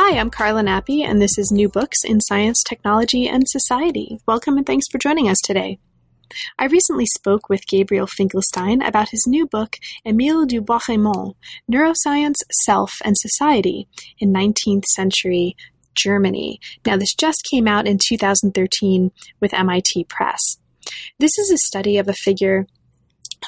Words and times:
Hi, 0.00 0.16
I'm 0.16 0.30
Carla 0.30 0.62
Nappi, 0.62 1.02
and 1.02 1.20
this 1.20 1.36
is 1.38 1.50
New 1.50 1.68
Books 1.68 2.04
in 2.04 2.20
Science, 2.20 2.62
Technology, 2.62 3.26
and 3.26 3.42
Society. 3.48 4.20
Welcome 4.28 4.56
and 4.56 4.64
thanks 4.64 4.86
for 4.88 4.96
joining 4.96 5.28
us 5.28 5.38
today. 5.42 5.80
I 6.56 6.66
recently 6.66 7.06
spoke 7.06 7.48
with 7.48 7.66
Gabriel 7.66 8.06
Finkelstein 8.06 8.80
about 8.80 9.08
his 9.08 9.24
new 9.26 9.44
book, 9.44 9.76
Émile 10.06 10.46
du 10.46 10.60
Bois-Reymond 10.60 11.34
Neuroscience, 11.68 12.36
Self, 12.64 12.92
and 13.04 13.18
Society 13.18 13.88
in 14.20 14.32
19th 14.32 14.84
Century 14.84 15.56
Germany. 15.96 16.60
Now, 16.86 16.96
this 16.96 17.12
just 17.12 17.44
came 17.50 17.66
out 17.66 17.88
in 17.88 17.98
2013 18.00 19.10
with 19.40 19.52
MIT 19.52 20.04
Press. 20.04 20.58
This 21.18 21.36
is 21.38 21.50
a 21.50 21.58
study 21.58 21.98
of 21.98 22.06
a 22.06 22.14
figure 22.14 22.68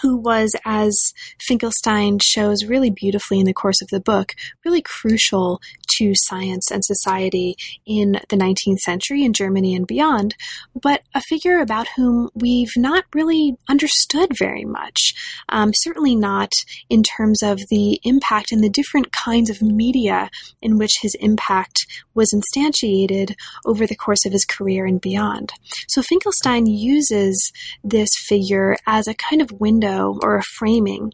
who 0.03 0.17
was, 0.17 0.55
as 0.65 1.13
Finkelstein 1.41 2.19
shows 2.23 2.65
really 2.65 2.91
beautifully 2.91 3.41
in 3.41 3.47
the 3.47 3.53
course 3.53 3.83
of 3.83 3.89
the 3.89 4.01
book, 4.01 4.35
really 4.65 4.83
crucial 4.83 5.61
to 5.99 6.13
science 6.15 6.71
and 6.71 6.85
society 6.85 7.57
in 7.87 8.21
the 8.29 8.37
19th 8.37 8.79
century 8.79 9.25
in 9.25 9.33
Germany 9.33 9.75
and 9.75 9.87
beyond, 9.87 10.35
but 10.81 11.03
a 11.15 11.21
figure 11.21 11.61
about 11.61 11.89
whom 11.97 12.31
we've 12.35 12.77
not 12.77 13.05
really 13.15 13.57
understood 13.69 14.31
very 14.39 14.65
much. 14.65 15.15
Um, 15.49 15.73
certainly 15.75 16.17
not 16.17 16.53
in 16.89 17.03
terms 17.03 17.43
of 17.43 17.59
the 17.71 18.01
impact 18.05 18.53
and 18.53 18.63
the 18.63 18.71
different 18.71 19.13
kinds 19.13 19.51
of 19.51 19.63
media 19.63 20.31
in 20.63 20.79
which 20.79 20.99
his 21.03 21.15
impact 21.21 21.87
was 22.15 22.33
instantiated 22.33 23.35
over 23.65 23.87
the 23.87 23.97
course 23.97 24.25
of 24.25 24.33
his 24.33 24.45
career 24.45 24.87
and 24.87 25.01
beyond. 25.01 25.53
So 25.89 26.03
Finkelstein 26.03 26.67
uses 26.67 27.53
this 27.83 28.11
figure 28.27 28.77
as 28.87 29.07
a 29.07 29.15
kind 29.15 29.43
of 29.43 29.61
window 29.61 29.80
or 29.85 30.37
a 30.37 30.43
framing 30.43 31.13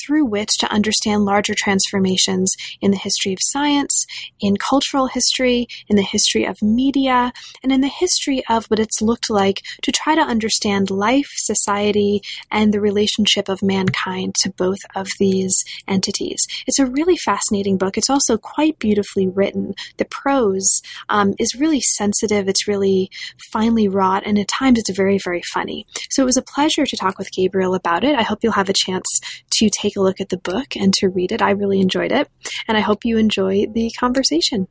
through 0.00 0.24
which 0.24 0.56
to 0.58 0.70
understand 0.70 1.24
larger 1.24 1.54
transformations 1.54 2.54
in 2.80 2.90
the 2.90 2.96
history 2.96 3.32
of 3.32 3.38
science, 3.40 4.06
in 4.40 4.56
cultural 4.56 5.06
history, 5.06 5.66
in 5.88 5.96
the 5.96 6.02
history 6.02 6.44
of 6.44 6.62
media, 6.62 7.32
and 7.62 7.72
in 7.72 7.80
the 7.80 7.88
history 7.88 8.42
of 8.48 8.66
what 8.66 8.78
it's 8.78 9.02
looked 9.02 9.30
like 9.30 9.62
to 9.82 9.92
try 9.92 10.14
to 10.14 10.20
understand 10.20 10.90
life, 10.90 11.30
society, 11.34 12.22
and 12.50 12.72
the 12.72 12.80
relationship 12.80 13.48
of 13.48 13.62
mankind 13.62 14.34
to 14.36 14.50
both 14.50 14.78
of 14.94 15.08
these 15.18 15.64
entities. 15.88 16.46
It's 16.66 16.78
a 16.78 16.86
really 16.86 17.16
fascinating 17.16 17.78
book. 17.78 17.96
It's 17.96 18.10
also 18.10 18.36
quite 18.36 18.78
beautifully 18.78 19.28
written. 19.28 19.74
The 19.96 20.06
prose 20.06 20.80
um, 21.08 21.34
is 21.38 21.54
really 21.54 21.80
sensitive, 21.80 22.48
it's 22.48 22.68
really 22.68 23.10
finely 23.52 23.88
wrought, 23.88 24.22
and 24.26 24.38
at 24.38 24.48
times 24.48 24.78
it's 24.78 24.90
very, 24.90 25.18
very 25.22 25.42
funny. 25.52 25.86
So 26.10 26.22
it 26.22 26.26
was 26.26 26.36
a 26.36 26.42
pleasure 26.42 26.86
to 26.86 26.96
talk 26.96 27.18
with 27.18 27.32
Gabriel 27.32 27.74
about 27.74 28.03
it. 28.04 28.16
I 28.16 28.22
hope 28.22 28.40
you'll 28.42 28.52
have 28.52 28.68
a 28.68 28.74
chance 28.74 29.20
to 29.52 29.70
take 29.70 29.96
a 29.96 30.00
look 30.00 30.20
at 30.20 30.28
the 30.28 30.38
book 30.38 30.76
and 30.76 30.92
to 30.94 31.08
read 31.08 31.32
it. 31.32 31.42
I 31.42 31.50
really 31.50 31.80
enjoyed 31.80 32.12
it, 32.12 32.28
and 32.68 32.76
I 32.76 32.80
hope 32.80 33.04
you 33.04 33.18
enjoy 33.18 33.66
the 33.66 33.90
conversation. 33.98 34.68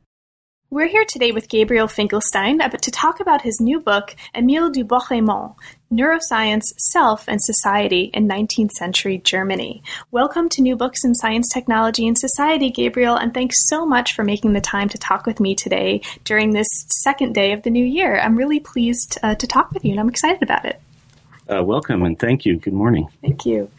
We're 0.70 0.88
here 0.88 1.04
today 1.08 1.30
with 1.30 1.48
Gabriel 1.48 1.86
Finkelstein 1.86 2.58
to 2.58 2.90
talk 2.90 3.20
about 3.20 3.42
his 3.42 3.60
new 3.60 3.78
book, 3.78 4.16
Émile 4.34 4.72
du 4.72 4.82
Bois-Reymond 4.82 5.54
Neuroscience, 5.92 6.64
Self, 6.78 7.28
and 7.28 7.40
Society 7.40 8.10
in 8.12 8.26
19th 8.26 8.72
Century 8.72 9.18
Germany. 9.18 9.84
Welcome 10.10 10.48
to 10.48 10.62
New 10.62 10.74
Books 10.74 11.04
in 11.04 11.14
Science, 11.14 11.48
Technology, 11.54 12.08
and 12.08 12.18
Society, 12.18 12.70
Gabriel, 12.70 13.14
and 13.14 13.32
thanks 13.32 13.68
so 13.68 13.86
much 13.86 14.14
for 14.14 14.24
making 14.24 14.54
the 14.54 14.60
time 14.60 14.88
to 14.88 14.98
talk 14.98 15.26
with 15.26 15.38
me 15.38 15.54
today 15.54 16.00
during 16.24 16.50
this 16.50 16.66
second 16.88 17.34
day 17.34 17.52
of 17.52 17.62
the 17.62 17.70
new 17.70 17.84
year. 17.84 18.18
I'm 18.18 18.34
really 18.34 18.58
pleased 18.58 19.16
uh, 19.22 19.36
to 19.36 19.46
talk 19.46 19.70
with 19.70 19.84
you, 19.84 19.92
and 19.92 20.00
I'm 20.00 20.08
excited 20.08 20.42
about 20.42 20.64
it. 20.64 20.80
Uh, 21.46 21.62
welcome 21.62 22.02
and 22.02 22.18
thank 22.18 22.46
you. 22.46 22.56
Good 22.56 22.72
morning. 22.72 23.06
Thank 23.20 23.44
you. 23.44 23.70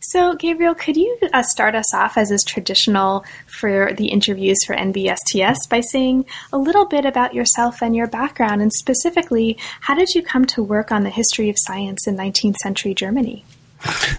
So, 0.00 0.34
Gabriel, 0.34 0.74
could 0.74 0.96
you 0.96 1.18
uh, 1.32 1.42
start 1.42 1.74
us 1.74 1.94
off, 1.94 2.18
as 2.18 2.30
is 2.30 2.44
traditional 2.44 3.24
for 3.46 3.94
the 3.94 4.08
interviews 4.08 4.58
for 4.66 4.76
NBSTS, 4.76 5.68
by 5.70 5.80
saying 5.80 6.26
a 6.52 6.58
little 6.58 6.86
bit 6.86 7.06
about 7.06 7.32
yourself 7.32 7.82
and 7.82 7.96
your 7.96 8.08
background, 8.08 8.60
and 8.60 8.72
specifically, 8.72 9.56
how 9.80 9.94
did 9.94 10.14
you 10.14 10.22
come 10.22 10.44
to 10.46 10.62
work 10.62 10.92
on 10.92 11.02
the 11.02 11.10
history 11.10 11.48
of 11.48 11.56
science 11.58 12.06
in 12.06 12.16
19th 12.16 12.56
century 12.56 12.92
Germany? 12.92 13.44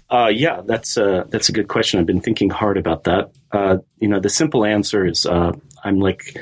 Uh, 0.09 0.31
yeah, 0.33 0.61
that's 0.65 0.97
a, 0.97 1.25
that's 1.29 1.49
a 1.49 1.51
good 1.51 1.67
question. 1.67 1.99
I've 1.99 2.05
been 2.05 2.21
thinking 2.21 2.49
hard 2.49 2.77
about 2.77 3.03
that. 3.03 3.31
Uh, 3.51 3.77
you 3.99 4.07
know, 4.07 4.19
the 4.19 4.29
simple 4.29 4.65
answer 4.65 5.05
is 5.05 5.25
uh, 5.25 5.51
I'm 5.83 5.99
like 5.99 6.39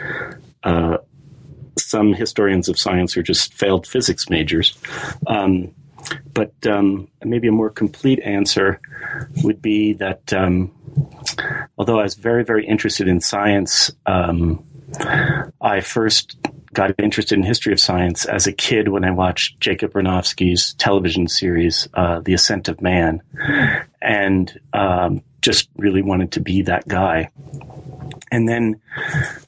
uh, 0.64 0.98
some 1.78 2.14
historians 2.14 2.70
of 2.70 2.80
science 2.80 3.14
who 3.14 3.20
are 3.20 3.24
just 3.24 3.54
failed 3.54 3.86
physics 3.86 4.30
majors. 4.30 4.78
Um, 5.28 5.74
but 6.34 6.54
um, 6.68 7.08
maybe 7.24 7.48
a 7.48 7.52
more 7.52 7.70
complete 7.70 8.20
answer 8.22 8.80
would 9.44 9.62
be 9.62 9.94
that 9.94 10.34
um, 10.34 10.72
although 11.78 12.00
I 12.00 12.04
was 12.04 12.16
very, 12.16 12.44
very 12.44 12.66
interested 12.66 13.08
in 13.08 13.22
science, 13.22 13.92
um, 14.06 14.66
I 15.62 15.82
first 15.82 16.38
got 16.74 17.00
interested 17.00 17.38
in 17.38 17.44
history 17.44 17.72
of 17.72 17.80
science 17.80 18.26
as 18.26 18.48
a 18.48 18.52
kid 18.52 18.88
when 18.88 19.06
I 19.06 19.12
watched 19.12 19.60
Jacob 19.60 19.94
Bronowski's 19.94 20.74
television 20.74 21.28
series, 21.28 21.88
uh, 21.94 22.20
The 22.20 22.34
Ascent 22.34 22.68
of 22.68 22.82
Man, 22.82 23.22
and 24.02 24.60
um, 24.74 25.24
just 25.42 25.70
really 25.78 26.02
wanted 26.02 26.32
to 26.34 26.40
be 26.40 26.64
that 26.64 26.88
guy. 26.88 27.30
And 28.32 28.50
then, 28.50 28.82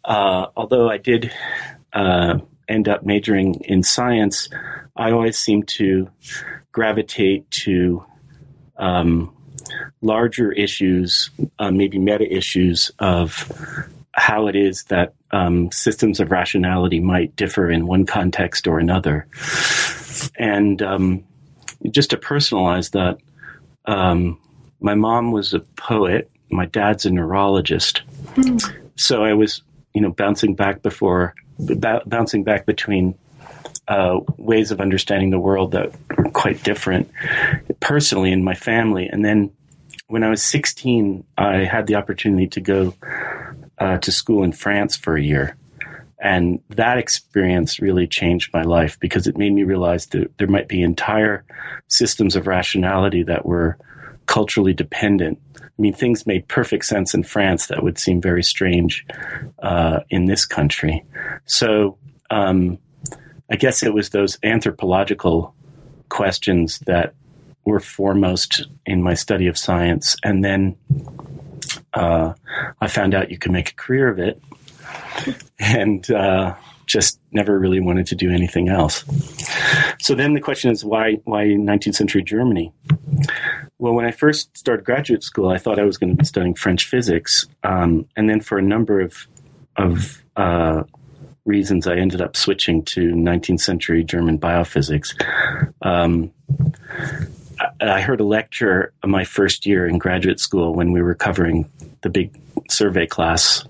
uh, 0.03 0.47
although 0.55 0.89
I 0.89 0.97
did 0.97 1.31
uh, 1.93 2.39
end 2.67 2.87
up 2.87 3.03
majoring 3.03 3.55
in 3.65 3.83
science, 3.83 4.49
I 4.95 5.11
always 5.11 5.37
seem 5.37 5.63
to 5.63 6.09
gravitate 6.71 7.49
to 7.51 8.03
um, 8.77 9.35
larger 10.01 10.51
issues, 10.51 11.29
uh, 11.59 11.71
maybe 11.71 11.97
meta 11.97 12.31
issues 12.31 12.91
of 12.99 13.51
how 14.11 14.47
it 14.47 14.55
is 14.55 14.83
that 14.85 15.13
um, 15.31 15.71
systems 15.71 16.19
of 16.19 16.31
rationality 16.31 16.99
might 16.99 17.35
differ 17.35 17.69
in 17.69 17.85
one 17.85 18.05
context 18.05 18.67
or 18.67 18.79
another. 18.79 19.27
And 20.37 20.81
um, 20.81 21.23
just 21.91 22.11
to 22.11 22.17
personalize 22.17 22.91
that, 22.91 23.17
um, 23.85 24.39
my 24.79 24.95
mom 24.95 25.31
was 25.31 25.53
a 25.53 25.59
poet, 25.59 26.29
my 26.49 26.65
dad's 26.65 27.05
a 27.05 27.09
neurologist. 27.11 28.01
Mm. 28.35 28.73
So 28.95 29.23
I 29.23 29.33
was, 29.33 29.61
you 29.93 30.01
know, 30.01 30.11
bouncing 30.11 30.55
back 30.55 30.81
before, 30.81 31.33
b- 31.63 31.75
bouncing 32.05 32.43
back 32.43 32.65
between 32.65 33.15
uh, 33.87 34.19
ways 34.37 34.71
of 34.71 34.81
understanding 34.81 35.29
the 35.29 35.39
world 35.39 35.71
that 35.71 35.93
were 36.17 36.31
quite 36.31 36.63
different 36.63 37.11
personally 37.79 38.31
in 38.31 38.43
my 38.43 38.55
family. 38.55 39.07
And 39.07 39.23
then 39.23 39.51
when 40.07 40.23
I 40.23 40.29
was 40.29 40.43
16, 40.43 41.23
I 41.37 41.57
had 41.57 41.87
the 41.87 41.95
opportunity 41.95 42.47
to 42.47 42.61
go 42.61 42.93
uh, 43.77 43.97
to 43.99 44.11
school 44.11 44.43
in 44.43 44.51
France 44.51 44.95
for 44.95 45.15
a 45.15 45.21
year. 45.21 45.55
And 46.19 46.59
that 46.69 46.97
experience 46.97 47.79
really 47.79 48.07
changed 48.07 48.53
my 48.53 48.63
life 48.63 48.99
because 48.99 49.27
it 49.27 49.37
made 49.37 49.53
me 49.53 49.63
realize 49.63 50.07
that 50.07 50.35
there 50.37 50.47
might 50.47 50.67
be 50.67 50.81
entire 50.81 51.43
systems 51.87 52.35
of 52.35 52.47
rationality 52.47 53.23
that 53.23 53.45
were 53.45 53.77
culturally 54.25 54.73
dependent. 54.73 55.39
I 55.77 55.81
mean, 55.81 55.93
things 55.93 56.25
made 56.25 56.47
perfect 56.47 56.85
sense 56.85 57.13
in 57.13 57.23
France 57.23 57.67
that 57.67 57.83
would 57.83 57.97
seem 57.97 58.21
very 58.21 58.43
strange 58.43 59.05
uh, 59.59 59.99
in 60.09 60.25
this 60.25 60.45
country. 60.45 61.03
So, 61.45 61.97
um, 62.29 62.79
I 63.51 63.57
guess 63.57 63.83
it 63.83 63.93
was 63.93 64.09
those 64.09 64.37
anthropological 64.41 65.53
questions 66.09 66.79
that 66.87 67.13
were 67.65 67.79
foremost 67.79 68.67
in 68.85 69.03
my 69.03 69.13
study 69.13 69.47
of 69.47 69.57
science. 69.57 70.15
And 70.23 70.43
then 70.43 70.77
uh, 71.93 72.33
I 72.79 72.87
found 72.87 73.13
out 73.13 73.31
you 73.31 73.37
could 73.37 73.51
make 73.51 73.71
a 73.71 73.75
career 73.75 74.07
of 74.07 74.19
it 74.19 74.41
and 75.59 76.09
uh, 76.11 76.55
just 76.85 77.19
never 77.31 77.57
really 77.57 77.79
wanted 77.79 78.07
to 78.07 78.15
do 78.15 78.31
anything 78.31 78.69
else. 78.69 79.03
So 80.01 80.15
then 80.15 80.33
the 80.33 80.41
question 80.41 80.71
is 80.71 80.85
why, 80.85 81.15
why 81.23 81.45
19th 81.45 81.95
century 81.95 82.23
Germany? 82.23 82.71
Well, 83.77 83.93
when 83.93 84.05
I 84.05 84.11
first 84.11 84.57
started 84.57 84.85
graduate 84.85 85.23
school, 85.23 85.49
I 85.49 85.57
thought 85.57 85.79
I 85.79 85.83
was 85.83 85.97
going 85.97 86.11
to 86.11 86.15
be 86.15 86.25
studying 86.25 86.55
French 86.55 86.85
physics. 86.87 87.45
Um, 87.63 88.07
and 88.15 88.29
then 88.29 88.39
for 88.39 88.57
a 88.57 88.61
number 88.61 89.01
of, 89.01 89.27
of 89.75 90.23
uh, 90.37 90.83
reasons, 91.43 91.85
I 91.85 91.97
ended 91.97 92.21
up 92.21 92.37
switching 92.37 92.83
to 92.85 93.11
19th 93.11 93.59
century 93.59 94.03
German 94.03 94.39
biophysics. 94.39 95.13
Um, 95.81 96.31
I 97.81 98.01
heard 98.01 98.21
a 98.21 98.23
lecture 98.23 98.93
my 99.05 99.25
first 99.25 99.65
year 99.65 99.85
in 99.87 99.97
graduate 99.97 100.39
school 100.39 100.73
when 100.73 100.91
we 100.91 101.01
were 101.01 101.15
covering 101.15 101.69
the 102.01 102.09
big 102.09 102.39
survey 102.69 103.05
class. 103.05 103.65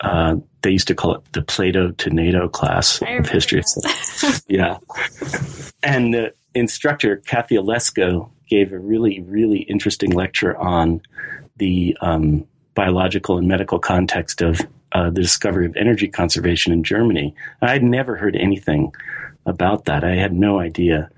Uh, 0.00 0.36
they 0.62 0.70
used 0.70 0.88
to 0.88 0.94
call 0.94 1.16
it 1.16 1.32
the 1.32 1.42
Plato 1.42 1.90
to 1.90 2.10
NATO 2.10 2.48
class 2.48 3.02
of 3.02 3.28
history. 3.28 3.62
yeah. 4.48 4.78
And 5.82 6.14
the 6.14 6.34
instructor, 6.54 7.16
Kathy 7.16 7.56
Olesko, 7.56 8.30
gave 8.52 8.70
a 8.74 8.78
really, 8.78 9.22
really 9.22 9.60
interesting 9.60 10.10
lecture 10.10 10.54
on 10.58 11.00
the 11.56 11.96
um, 12.02 12.46
biological 12.74 13.38
and 13.38 13.48
medical 13.48 13.78
context 13.78 14.42
of 14.42 14.60
uh, 14.92 15.08
the 15.08 15.22
discovery 15.22 15.64
of 15.64 15.74
energy 15.74 16.06
conservation 16.06 16.70
in 16.70 16.84
Germany. 16.84 17.34
I 17.62 17.72
had 17.72 17.82
never 17.82 18.14
heard 18.14 18.36
anything 18.36 18.92
about 19.46 19.86
that. 19.86 20.04
I 20.04 20.16
had 20.16 20.34
no 20.34 20.60
idea. 20.60 21.08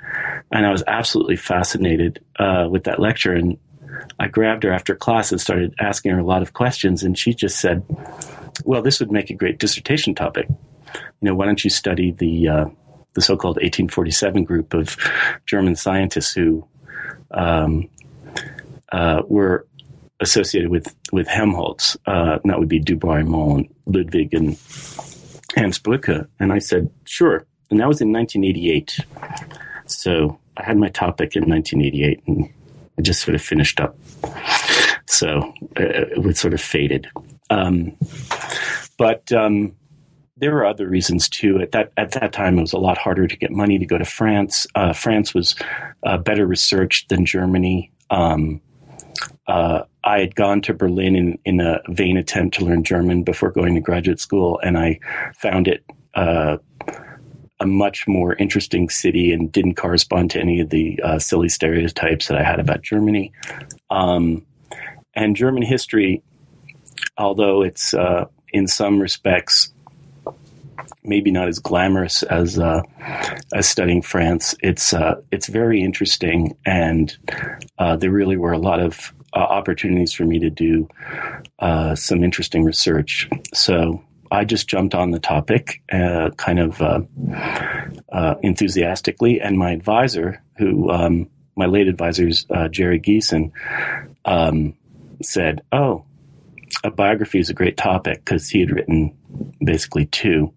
And 0.53 0.65
I 0.65 0.71
was 0.71 0.85
absolutely 0.87 1.35
fascinated 1.35 2.25
uh, 2.39 2.69
with 2.71 2.85
that 2.85 3.01
lecture. 3.01 3.33
And 3.33 3.59
I 4.21 4.29
grabbed 4.29 4.63
her 4.63 4.73
after 4.73 4.95
class 4.95 5.33
and 5.33 5.41
started 5.41 5.75
asking 5.81 6.13
her 6.13 6.21
a 6.21 6.25
lot 6.25 6.43
of 6.43 6.53
questions. 6.53 7.03
And 7.03 7.19
she 7.19 7.35
just 7.35 7.59
said, 7.59 7.83
Well, 8.65 8.81
this 8.81 9.01
would 9.01 9.11
make 9.11 9.31
a 9.31 9.35
great 9.35 9.59
dissertation 9.59 10.15
topic. 10.15 10.47
You 10.49 11.29
know, 11.29 11.35
why 11.35 11.47
don't 11.47 11.65
you 11.65 11.71
study 11.71 12.13
the, 12.13 12.49
uh, 12.49 12.65
the 13.15 13.23
so 13.23 13.37
called 13.37 13.57
1847 13.57 14.45
group 14.45 14.73
of 14.73 14.97
German 15.47 15.75
scientists 15.75 16.33
who 16.33 16.65
um, 17.31 17.89
uh, 18.93 19.23
were 19.27 19.67
associated 20.21 20.71
with, 20.71 20.95
with 21.13 21.27
Helmholtz? 21.29 21.97
Uh, 22.07 22.39
and 22.43 22.51
that 22.51 22.59
would 22.59 22.69
be 22.69 22.79
Du 22.79 22.97
Bois-Reymond, 22.97 23.71
Ludwig, 23.87 24.35
and 24.35 24.59
Hans 25.57 25.79
Brücke. 25.79 26.27
And 26.39 26.53
I 26.53 26.59
said, 26.59 26.91
Sure 27.05 27.47
and 27.75 27.81
that 27.81 27.89
was 27.89 28.01
in 28.01 28.13
1988. 28.13 29.01
So 29.87 30.39
I 30.57 30.65
had 30.65 30.77
my 30.77 30.89
topic 30.91 31.35
in 31.35 31.49
1988, 31.49 32.23
and 32.27 32.49
I 32.97 33.03
just 33.03 33.23
sort 33.23 33.35
of 33.35 33.43
finished 33.43 33.81
up. 33.81 33.97
So 35.07 35.53
uh, 35.77 36.07
it 36.17 36.37
sort 36.37 36.55
of 36.55 36.61
faded. 36.61 37.09
Um, 37.51 37.97
but 38.97 39.33
um, 39.33 39.75
there 40.37 40.53
were 40.53 40.67
other 40.67 40.89
reasons 40.89 41.29
too. 41.29 41.61
At 41.61 41.73
that 41.73 41.93
at 41.97 42.13
that 42.13 42.33
time, 42.33 42.59
it 42.59 42.63
was 42.63 42.73
a 42.73 42.79
lot 42.79 42.99
harder 42.99 43.27
to 43.27 43.37
get 43.37 43.51
money 43.51 43.79
to 43.79 43.87
go 43.87 43.99
to 43.99 44.05
France. 44.05 44.67
Uh, 44.75 44.93
France 44.93 45.33
was 45.33 45.55
uh, 46.03 46.19
better 46.19 46.47
researched 46.47 47.09
than 47.09 47.25
Germany. 47.25 47.93
Um, 48.11 48.61
uh, 49.47 49.83
I 50.03 50.21
had 50.21 50.35
gone 50.35 50.61
to 50.63 50.75
Berlin 50.75 51.17
in, 51.17 51.39
in 51.45 51.61
a 51.61 51.81
vain 51.89 52.17
attempt 52.17 52.57
to 52.57 52.65
learn 52.65 52.83
German 52.83 53.23
before 53.23 53.51
going 53.51 53.75
to 53.75 53.81
graduate 53.81 54.21
school, 54.21 54.59
and 54.63 54.77
I 54.77 54.99
found 55.39 55.69
it 55.69 55.85
uh, 56.15 56.59
a 57.61 57.67
much 57.67 58.09
more 58.09 58.35
interesting 58.35 58.89
city 58.89 59.33
and 59.33 59.53
didn't 59.53 59.77
correspond 59.77 60.33
to 60.33 60.41
any 60.41 60.61
of 60.61 60.71
the 60.71 61.01
uh, 61.03 61.19
silly 61.19 61.49
stereotypes 61.49 62.27
that 62.29 62.37
I 62.37 62.43
had 62.43 62.59
about 62.59 62.83
Germany. 62.83 63.33
Um, 63.91 64.45
and 65.15 65.37
German 65.37 65.63
history, 65.63 66.23
although 67.17 67.63
it's 67.63 67.95
uh, 67.95 68.25
in 68.53 68.67
some 68.67 68.99
respects 68.99 69.74
maybe 71.03 71.31
not 71.31 71.49
as 71.49 71.59
glamorous 71.59 72.23
as 72.23 72.59
uh, 72.59 72.83
as 73.55 73.69
studying 73.69 74.03
France, 74.03 74.55
it's 74.63 74.93
uh, 74.93 75.17
it's 75.31 75.49
very 75.49 75.83
interesting, 75.83 76.57
and 76.67 77.17
uh, 77.79 77.97
there 77.97 78.11
really 78.11 78.37
were 78.37 78.53
a 78.53 78.59
lot 78.59 78.81
of 78.81 79.13
uh, 79.33 79.39
opportunities 79.39 80.13
for 80.13 80.25
me 80.25 80.39
to 80.39 80.51
do 80.51 80.89
some 81.95 82.25
interesting 82.25 82.65
research. 82.65 83.29
So 83.53 84.03
I 84.35 84.45
just 84.45 84.69
jumped 84.69 84.95
on 84.95 85.11
the 85.11 85.21
topic, 85.21 85.83
uh, 85.93 86.31
kind 86.37 86.59
of 86.59 86.83
uh, 86.83 87.01
uh, 88.13 88.35
enthusiastically, 88.43 89.41
and 89.41 89.57
my 89.57 89.71
advisor, 89.71 90.43
who 90.59 90.91
um, 90.91 91.29
my 91.57 91.67
late 91.67 91.89
advisor 91.89 92.27
is 92.27 92.47
uh, 92.51 92.69
Jerry 92.69 92.99
Geison, 92.99 93.53
um, 94.25 94.75
said, 95.23 95.63
"Oh, 95.73 96.05
a 96.83 96.91
biography 96.91 97.39
is 97.39 97.51
a 97.51 97.55
great 97.55 97.77
topic 97.77 98.25
because 98.25 98.49
he 98.49 98.61
had 98.61 98.73
written 98.73 99.17
basically 99.65 100.07
two." 100.07 100.53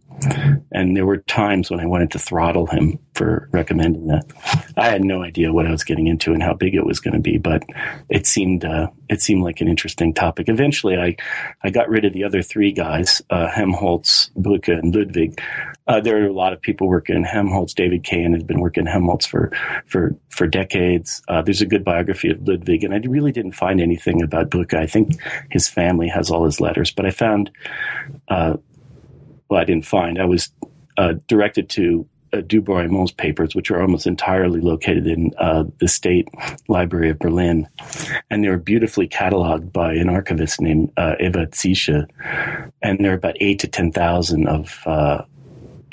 And 0.71 0.95
there 0.95 1.05
were 1.05 1.17
times 1.17 1.69
when 1.69 1.79
I 1.79 1.85
wanted 1.85 2.11
to 2.11 2.19
throttle 2.19 2.65
him 2.65 2.99
for 3.13 3.49
recommending 3.51 4.07
that. 4.07 4.25
I 4.75 4.89
had 4.89 5.03
no 5.03 5.23
idea 5.23 5.53
what 5.53 5.67
I 5.67 5.71
was 5.71 5.83
getting 5.83 6.07
into 6.07 6.33
and 6.33 6.41
how 6.41 6.53
big 6.53 6.75
it 6.75 6.85
was 6.85 6.99
going 6.99 7.13
to 7.13 7.19
be, 7.19 7.37
but 7.37 7.63
it 8.09 8.25
seemed 8.25 8.65
uh, 8.65 8.87
it 9.09 9.21
seemed 9.21 9.43
like 9.43 9.61
an 9.61 9.67
interesting 9.67 10.13
topic. 10.13 10.49
Eventually, 10.49 10.97
I 10.97 11.15
I 11.63 11.69
got 11.69 11.89
rid 11.89 12.05
of 12.05 12.13
the 12.13 12.23
other 12.23 12.41
three 12.41 12.71
guys, 12.71 13.21
uh, 13.29 13.47
Helmholtz, 13.47 14.31
Brücke, 14.37 14.77
and 14.77 14.95
Ludwig. 14.95 15.41
Uh, 15.87 16.01
there 16.01 16.21
are 16.21 16.27
a 16.27 16.33
lot 16.33 16.53
of 16.53 16.61
people 16.61 16.87
working 16.87 17.15
in 17.15 17.23
Helmholtz. 17.23 17.73
David 17.73 18.03
Cahan 18.03 18.33
has 18.33 18.43
been 18.43 18.59
working 18.59 18.81
in 18.81 18.91
Helmholtz 18.91 19.25
for 19.25 19.51
for 19.85 20.15
for 20.29 20.47
decades. 20.47 21.21
Uh, 21.27 21.41
there's 21.41 21.61
a 21.61 21.65
good 21.65 21.83
biography 21.83 22.29
of 22.29 22.47
Ludwig, 22.47 22.83
and 22.83 22.93
I 22.93 22.97
really 23.07 23.31
didn't 23.31 23.53
find 23.53 23.79
anything 23.79 24.21
about 24.21 24.49
Brücke. 24.49 24.77
I 24.77 24.87
think 24.87 25.13
his 25.49 25.67
family 25.67 26.07
has 26.09 26.29
all 26.29 26.45
his 26.45 26.59
letters, 26.59 26.91
but 26.91 27.05
I 27.05 27.11
found 27.11 27.51
uh, 28.27 28.57
well, 29.49 29.61
I 29.61 29.65
didn't 29.65 29.85
find. 29.85 30.19
I 30.19 30.25
was 30.25 30.49
uh, 30.97 31.13
directed 31.27 31.69
to 31.71 32.07
uh, 32.33 32.41
Du 32.41 32.61
Bois-Reymond's 32.61 33.11
papers, 33.11 33.55
which 33.55 33.71
are 33.71 33.81
almost 33.81 34.07
entirely 34.07 34.59
located 34.59 35.07
in 35.07 35.31
uh, 35.37 35.63
the 35.79 35.87
State 35.87 36.27
Library 36.67 37.09
of 37.09 37.19
Berlin. 37.19 37.67
And 38.29 38.43
they 38.43 38.49
were 38.49 38.57
beautifully 38.57 39.07
cataloged 39.07 39.71
by 39.71 39.93
an 39.93 40.09
archivist 40.09 40.59
named 40.59 40.91
uh, 40.97 41.15
Eva 41.19 41.47
Ziesche. 41.47 42.07
And 42.81 42.99
there 42.99 43.11
are 43.11 43.15
about 43.15 43.37
eight 43.39 43.59
to 43.59 43.67
10,000 43.67 44.47
of 44.47 44.81
uh, 44.85 45.23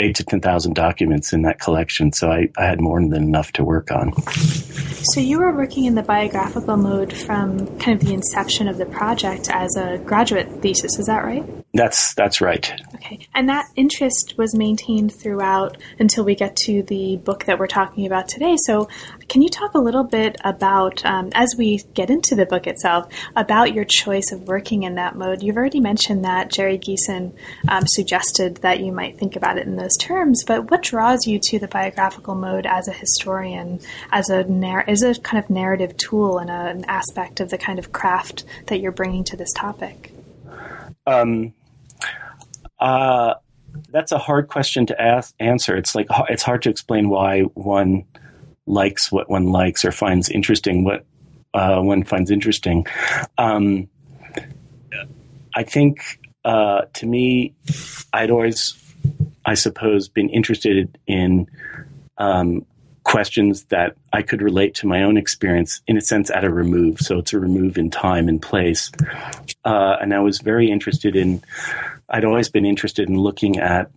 eight 0.01 0.17
to 0.17 0.25
10,000 0.25 0.75
documents 0.75 1.33
in 1.33 1.43
that 1.43 1.61
collection. 1.61 2.13
So 2.13 2.31
I, 2.31 2.49
I 2.59 2.65
had 2.65 2.81
more 2.81 3.01
than 3.01 3.15
enough 3.15 3.53
to 3.53 3.65
work 3.65 3.91
on. 3.93 4.13
So 4.33 5.21
you 5.21 5.39
were 5.39 5.55
working 5.55 5.85
in 5.85 5.95
the 5.95 6.03
biographical 6.03 6.77
mode 6.77 7.13
from 7.13 7.79
kind 7.79 8.01
of 8.01 8.07
the 8.07 8.15
inception 8.15 8.69
of 8.69 8.79
the 8.79 8.87
project 8.87 9.49
as 9.51 9.77
a 9.77 9.99
graduate 9.99 10.51
thesis, 10.63 10.99
is 10.99 11.07
that 11.07 11.25
right? 11.25 11.64
That's 11.75 12.15
that's 12.15 12.41
right. 12.41 12.73
Okay, 12.95 13.27
and 13.35 13.49
that 13.49 13.67
interest 13.75 14.35
was 14.39 14.55
maintained 14.55 15.13
throughout 15.13 15.77
until 15.99 16.25
we 16.25 16.37
get 16.37 16.55
to 16.59 16.85
the 16.85 17.17
book 17.17 17.47
that 17.47 17.59
we're 17.59 17.67
talking 17.67 18.07
about 18.07 18.29
today. 18.29 18.55
So, 18.65 18.89
can 19.29 19.43
you 19.43 19.49
talk 19.49 19.75
a 19.75 19.81
little 19.81 20.05
bit 20.05 20.37
about, 20.45 21.05
um, 21.05 21.31
as 21.35 21.57
we 21.59 21.79
get 21.95 22.11
into 22.11 22.37
the 22.37 22.47
book 22.47 22.69
itself, 22.69 23.09
about 23.35 23.75
your 23.75 23.85
choice 23.85 24.31
of 24.31 24.43
working 24.43 24.85
in 24.85 24.95
that 24.95 25.17
mode? 25.17 25.43
You've 25.43 25.57
already 25.57 25.81
mentioned 25.81 26.25
that 26.25 26.49
Jerry 26.49 26.79
Geison 26.79 27.35
um, 27.69 27.89
suggested 27.89 28.59
that 28.59 28.79
you 28.79 28.93
might 28.93 29.19
think 29.19 29.35
about 29.35 29.59
it 29.59 29.67
in 29.67 29.75
those 29.75 29.97
terms, 29.97 30.45
but 30.47 30.71
what 30.71 30.83
draws 30.85 31.27
you 31.27 31.41
to 31.43 31.59
the 31.59 31.67
biographical 31.67 32.37
mode 32.37 32.67
as 32.67 32.87
a 32.87 32.93
historian, 32.93 33.81
as 34.13 34.31
a 34.31 34.45
narr- 34.45 34.89
as 34.89 35.03
a 35.03 35.17
kind 35.17 35.43
of 35.43 35.51
narrative 35.51 35.97
tool 35.97 36.39
and 36.39 36.51
a, 36.51 36.67
an 36.69 36.85
aspect 36.85 37.41
of 37.41 37.51
the 37.51 37.59
kind 37.59 37.81
of 37.81 37.91
craft 37.91 38.45
that 38.67 38.79
you're 38.79 38.93
bringing 38.93 39.25
to 39.25 39.37
this 39.37 39.53
topic? 39.53 40.13
Um 41.05 41.53
uh, 42.81 43.35
that's 43.91 44.13
a 44.13 44.19
hard 44.19 44.49
question 44.49 44.87
to 44.87 45.01
ask, 45.01 45.35
answer. 45.41 45.77
It's 45.77 45.95
like 45.95 46.07
it's 46.29 46.43
hard 46.43 46.63
to 46.63 46.71
explain 46.71 47.09
why 47.09 47.43
one 47.43 48.05
likes 48.67 49.13
what 49.13 49.29
one 49.29 49.47
likes 49.47 49.85
or 49.85 49.93
finds 49.93 50.29
interesting 50.31 50.85
what 50.85 51.05
uh, 51.53 51.81
one 51.81 52.05
finds 52.05 52.31
interesting. 52.31 52.87
Um, 53.39 53.89
I 55.55 55.63
think 55.63 56.21
uh, 56.45 56.83
to 56.95 57.07
me, 57.07 57.55
I'd 58.13 58.31
always, 58.31 58.75
I 59.45 59.55
suppose, 59.55 60.09
been 60.09 60.29
interested 60.29 60.99
in 61.07 61.49
um, 62.19 62.67
questions 63.05 63.65
that 63.65 63.97
I 64.13 64.23
could 64.23 64.43
relate 64.43 64.75
to 64.77 64.87
my 64.87 65.03
own 65.03 65.17
experience 65.17 65.81
in 65.87 65.97
a 65.97 66.01
sense 66.01 66.31
at 66.31 66.45
a 66.45 66.51
remove. 66.51 67.01
So 67.01 67.19
it's 67.19 67.33
a 67.33 67.39
remove 67.39 67.79
in 67.79 67.91
time 67.91 68.29
and 68.29 68.43
place. 68.43 68.91
Uh, 69.65 69.97
and 70.01 70.13
I 70.13 70.21
was 70.21 70.41
very 70.41 70.71
interested 70.71 71.15
in 71.15 71.43
I'd 72.09 72.25
always 72.25 72.49
been 72.49 72.67
interested 72.67 73.09
in 73.09 73.17
looking 73.17 73.59
at 73.59 73.91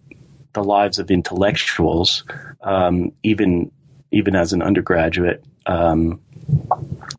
the 0.54 0.64
lives 0.64 1.00
of 1.00 1.12
intellectuals, 1.12 2.24
um, 2.62 3.12
even 3.24 3.72
even 4.12 4.36
as 4.36 4.54
an 4.54 4.62
undergraduate. 4.62 5.44
Um, 5.66 6.22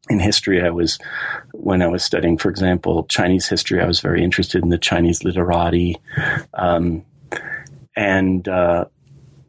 in 0.09 0.19
history, 0.19 0.63
I 0.63 0.71
was 0.71 0.99
when 1.53 1.83
I 1.83 1.87
was 1.87 2.03
studying, 2.03 2.39
for 2.39 2.49
example, 2.49 3.05
Chinese 3.05 3.47
history. 3.47 3.81
I 3.81 3.87
was 3.87 4.01
very 4.01 4.25
interested 4.25 4.63
in 4.63 4.71
the 4.71 4.79
Chinese 4.79 5.23
literati, 5.23 5.97
um, 6.55 7.05
and 7.95 8.49
uh, 8.49 8.87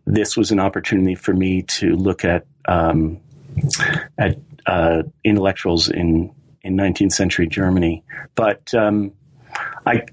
this 0.05 0.35
was 0.35 0.51
an 0.51 0.59
opportunity 0.59 1.15
for 1.15 1.33
me 1.33 1.61
to 1.63 1.95
look 1.95 2.25
at 2.25 2.45
um, 2.67 3.19
at 4.17 4.37
uh, 4.65 5.03
intellectuals 5.23 5.89
in 5.89 6.31
in 6.61 6.75
19th 6.75 7.13
century 7.13 7.47
Germany. 7.47 8.03
But 8.35 8.73
um, 8.73 9.13
I 9.85 10.03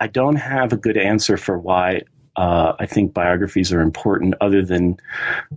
I 0.00 0.06
don't 0.06 0.36
have 0.36 0.72
a 0.72 0.76
good 0.76 0.96
answer 0.96 1.36
for 1.36 1.58
why 1.58 2.02
uh, 2.36 2.74
I 2.78 2.86
think 2.86 3.12
biographies 3.12 3.72
are 3.72 3.82
important, 3.82 4.34
other 4.40 4.64
than 4.64 4.98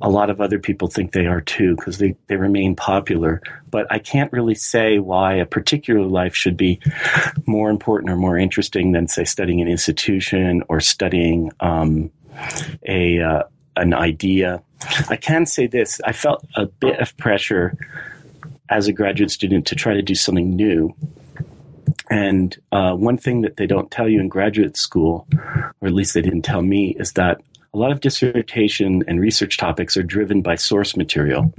a 0.02 0.10
lot 0.10 0.30
of 0.30 0.42
other 0.42 0.60
people 0.60 0.88
think 0.88 1.14
they 1.14 1.28
are 1.28 1.40
too, 1.40 1.76
because 1.76 2.00
they, 2.00 2.16
they 2.28 2.36
remain 2.36 2.76
popular. 2.76 3.42
But 3.70 3.88
I 3.90 4.00
can't 4.00 4.32
really 4.34 4.56
say 4.56 5.00
why 5.00 5.36
a 5.36 5.46
particular 5.46 6.06
life 6.06 6.36
should 6.36 6.58
be 6.58 6.82
more 7.46 7.70
important 7.70 8.12
or 8.12 8.18
more 8.18 8.38
interesting 8.38 8.92
than, 8.92 9.08
say, 9.08 9.24
studying 9.24 9.62
an 9.62 9.68
institution 9.68 10.64
or 10.68 10.80
studying 10.80 11.52
um, 11.60 12.12
a 12.86 13.22
uh, 13.22 13.44
an 13.78 13.94
idea. 13.94 14.62
I 15.10 15.16
can 15.16 15.46
say 15.46 15.68
this: 15.68 16.02
I 16.04 16.12
felt 16.12 16.46
a 16.56 16.66
bit 16.66 17.00
of 17.00 17.16
pressure 17.18 17.78
as 18.70 18.88
a 18.88 18.94
graduate 18.94 19.32
student 19.32 19.68
to 19.68 19.76
try 19.76 19.94
to 19.94 20.02
do 20.02 20.16
something 20.16 20.50
new. 20.50 20.94
And 22.14 22.56
uh, 22.72 22.94
one 22.94 23.18
thing 23.18 23.42
that 23.42 23.58
they 23.58 23.66
don't 23.66 23.90
tell 23.90 24.08
you 24.08 24.22
in 24.22 24.28
graduate 24.28 24.78
school, 24.78 25.28
or 25.82 25.88
at 25.88 25.94
least 25.94 26.14
they 26.14 26.22
didn't 26.22 26.44
tell 26.44 26.62
me, 26.62 26.96
is 27.00 27.14
that 27.14 27.42
a 27.74 27.78
lot 27.80 27.92
of 27.92 28.02
dissertation 28.02 29.04
and 29.08 29.20
research 29.20 29.58
topics 29.58 29.98
are 29.98 30.04
driven 30.04 30.44
by 30.44 30.54
source 30.54 30.96
material. 30.96 31.52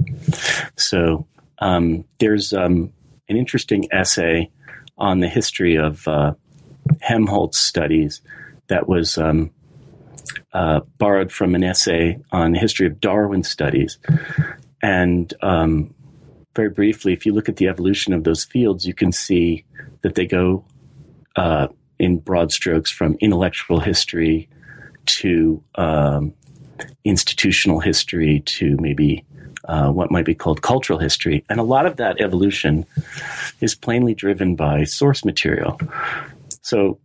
So 0.77 1.27
um, 1.59 2.05
there's 2.19 2.53
um, 2.53 2.93
an 3.27 3.35
interesting 3.35 3.89
essay 3.91 4.49
on 4.97 5.19
the 5.19 5.27
history 5.27 5.75
of 5.75 6.07
uh, 6.07 6.35
Helmholtz 7.01 7.59
studies 7.59 8.21
that 8.67 8.87
was 8.87 9.17
um, 9.17 9.51
uh, 10.53 10.79
borrowed 10.97 11.33
from 11.33 11.53
an 11.55 11.65
essay 11.65 12.17
on 12.31 12.53
the 12.53 12.59
history 12.59 12.87
of 12.87 13.01
Darwin 13.01 13.43
studies. 13.43 13.99
And 14.81 15.33
um, 15.41 15.93
very 16.55 16.69
briefly, 16.69 17.11
if 17.11 17.25
you 17.25 17.33
look 17.33 17.49
at 17.49 17.57
the 17.57 17.67
evolution 17.67 18.13
of 18.13 18.23
those 18.23 18.45
fields, 18.45 18.87
you 18.87 18.93
can 18.93 19.11
see 19.11 19.65
that 20.05 20.13
they 20.13 20.27
go 20.27 20.63
uh, 21.35 21.67
in 21.97 22.19
broad 22.19 22.51
strokes 22.51 22.91
from 22.91 23.17
intellectual 23.21 23.79
history 23.79 24.47
to 25.05 25.63
um, 25.73 26.31
institutional 27.03 27.79
history 27.79 28.41
to 28.41 28.77
maybe 28.79 29.25
uh, 29.67 29.89
what 29.89 30.11
might 30.11 30.25
be 30.25 30.35
called 30.35 30.61
cultural 30.61 30.99
history. 30.99 31.43
And 31.49 31.59
a 31.59 31.63
lot 31.63 31.87
of 31.87 31.95
that 31.95 32.21
evolution 32.21 32.85
is 33.61 33.73
plainly 33.73 34.13
driven 34.13 34.55
by 34.55 34.83
source 34.83 35.25
material. 35.25 35.79
So, 36.61 36.99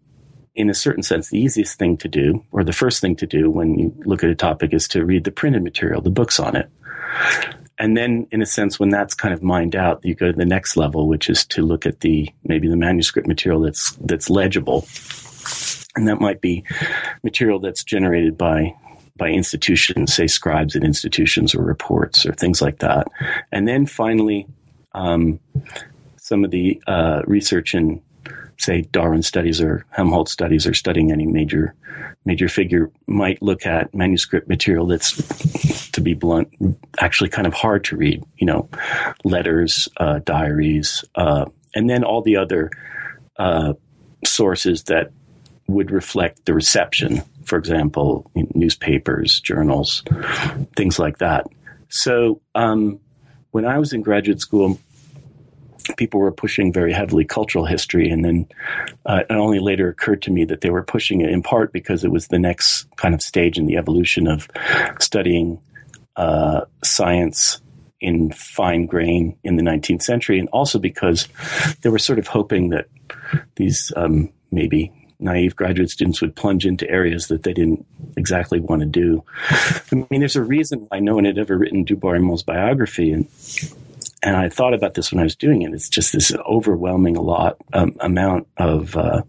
in 0.55 0.69
a 0.69 0.75
certain 0.75 1.03
sense, 1.03 1.31
the 1.31 1.41
easiest 1.41 1.79
thing 1.79 1.97
to 1.99 2.09
do, 2.09 2.45
or 2.53 2.65
the 2.65 2.75
first 2.75 3.01
thing 3.01 3.17
to 3.17 3.27
do 3.27 3.51
when 3.51 3.79
you 3.79 3.95
look 4.05 4.23
at 4.23 4.29
a 4.29 4.35
topic, 4.35 4.75
is 4.75 4.87
to 4.89 5.07
read 5.07 5.25
the 5.25 5.31
printed 5.31 5.63
material, 5.63 6.03
the 6.03 6.11
books 6.11 6.39
on 6.39 6.55
it. 6.55 6.69
And 7.81 7.97
then, 7.97 8.29
in 8.31 8.43
a 8.43 8.47
sense, 8.47 8.79
when 8.79 8.91
that's 8.91 9.15
kind 9.15 9.33
of 9.33 9.43
mined 9.43 9.75
out, 9.75 10.05
you 10.05 10.15
go 10.15 10.31
to 10.31 10.37
the 10.37 10.45
next 10.45 10.77
level, 10.77 11.09
which 11.09 11.31
is 11.31 11.47
to 11.47 11.63
look 11.63 11.87
at 11.87 12.01
the 12.01 12.29
maybe 12.45 12.69
the 12.69 12.77
manuscript 12.77 13.27
material 13.27 13.63
that's 13.63 13.93
that's 13.93 14.29
legible 14.29 14.87
and 15.97 16.07
that 16.07 16.21
might 16.21 16.41
be 16.41 16.63
material 17.23 17.59
that's 17.59 17.83
generated 17.83 18.37
by 18.37 18.75
by 19.17 19.29
institutions, 19.29 20.15
say 20.15 20.27
scribes 20.27 20.77
at 20.77 20.85
institutions 20.85 21.55
or 21.55 21.63
reports 21.63 22.25
or 22.25 22.33
things 22.33 22.63
like 22.63 22.79
that. 22.79 23.07
And 23.51 23.67
then 23.67 23.87
finally, 23.87 24.47
um, 24.93 25.41
some 26.17 26.45
of 26.45 26.51
the 26.51 26.83
uh, 26.87 27.23
research 27.27 27.75
in, 27.75 28.03
say, 28.61 28.83
Darwin 28.83 29.23
studies 29.23 29.61
or 29.61 29.87
Helmholtz 29.91 30.33
studies 30.33 30.67
or 30.67 30.75
studying 30.75 31.11
any 31.11 31.27
major 31.27 31.75
major 32.27 32.49
figure 32.49 32.91
might 33.07 33.41
look 33.43 33.65
at 33.65 33.95
manuscript 33.95 34.49
material 34.49 34.87
that's, 34.87 35.17
to 35.93 36.01
be 36.01 36.13
blunt, 36.13 36.49
actually 36.99 37.31
kind 37.31 37.47
of 37.47 37.55
hard 37.55 37.85
to 37.85 37.97
read. 37.97 38.23
You 38.37 38.47
know, 38.47 38.69
letters, 39.25 39.89
uh, 39.97 40.21
diaries, 40.25 41.05
uh, 41.15 41.47
and 41.75 41.89
then 41.89 42.05
all 42.05 42.23
the 42.23 42.37
other 42.37 42.71
uh, 43.39 43.73
sources 44.25 44.85
that 44.85 45.11
would 45.67 45.91
reflect 45.91 46.45
the 46.45 46.53
reception, 46.53 47.23
for 47.45 47.57
example, 47.57 48.31
newspapers, 48.35 49.41
journals, 49.41 50.03
things 50.77 50.99
like 50.99 51.19
that. 51.19 51.47
So 51.89 52.41
um, 52.55 53.01
when 53.53 53.65
I 53.65 53.79
was 53.79 53.93
in 53.93 54.03
graduate 54.03 54.41
school, 54.41 54.79
people 55.97 56.21
were 56.21 56.33
pushing 56.33 56.73
very 56.73 56.93
heavily 56.93 57.25
cultural 57.25 57.65
history, 57.65 58.11
and 58.11 58.25
then 58.25 58.47
uh, 59.07 59.23
it 59.29 59.35
only 59.35 59.59
later 59.59 59.89
occurred 59.89 60.23
to 60.23 60.31
me 60.31 60.45
that 60.45 60.61
they 60.61 60.71
were 60.71 60.83
pushing 60.83 61.21
it 61.21 61.31
in 61.31 61.43
part 61.43 61.73
because 61.73 62.05
it 62.05 62.11
was 62.11 62.29
the 62.29 62.39
next 62.39 62.85
kind 62.97 63.15
of 63.15 63.23
stage 63.23 63.59
in 63.59 63.67
the 63.67 63.77
evolution 63.77 64.27
of 64.27 64.49
studying 64.99 65.61
uh, 66.17 66.63
science 66.83 67.61
in 68.01 68.33
fine 68.33 68.87
grain 68.87 69.37
in 69.45 69.57
the 69.57 69.63
19th 69.63 70.03
century, 70.03 70.39
and 70.39 70.49
also 70.49 70.79
because 70.79 71.29
they 71.83 71.91
were 71.91 71.99
sort 71.99 72.19
of 72.19 72.27
hoping 72.27 72.71
that 72.71 72.87
these 73.57 73.93
um, 73.97 74.31
maybe 74.51 74.93
naive 75.21 75.55
graduate 75.55 75.91
students 75.91 76.21
would 76.21 76.35
plunge 76.35 76.67
into 76.67 76.89
areas 76.91 77.29
that 77.29 77.43
they 77.43 77.53
didn't 77.53 77.85
exactly 78.17 78.59
want 78.59 78.81
to 78.81 78.87
do. 78.87 79.23
I 79.51 80.07
mean, 80.11 80.21
there's 80.21 80.37
a 80.37 80.43
reason 80.43 80.87
why 80.89 81.01
no 81.01 81.15
one 81.15 81.25
had 81.25 81.39
ever 81.39 81.57
written 81.57 81.85
Du 81.85 81.95
Bois-Reymond's 81.95 82.43
biography, 82.43 83.13
and 83.13 83.29
and 84.23 84.37
I 84.37 84.49
thought 84.49 84.75
about 84.75 84.95
this 84.95 85.13
when 85.13 85.21
I 85.21 85.25
was 85.25 85.37
doing 85.37 85.63
it. 85.63 85.73
It's 85.73 85.89
just 85.89 86.13
this 86.13 86.33
overwhelming 86.47 87.17
a 87.17 87.23
lot 87.23 87.57
um, 87.73 87.97
amount 88.01 88.49
of 88.57 88.97
uh, 88.97 89.23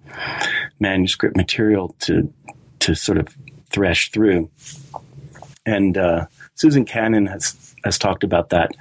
manuscript 0.79 1.35
material 1.35 1.95
to 2.01 2.31
to 2.79 2.95
sort 2.95 3.17
of 3.17 3.27
thresh 3.69 4.11
through, 4.11 4.49
and 5.65 5.97
uh, 5.97 6.25
Susan 6.55 6.85
Cannon 6.85 7.25
has 7.27 7.75
has 7.83 7.97
talked 7.97 8.23
about 8.23 8.49
that 8.49 8.71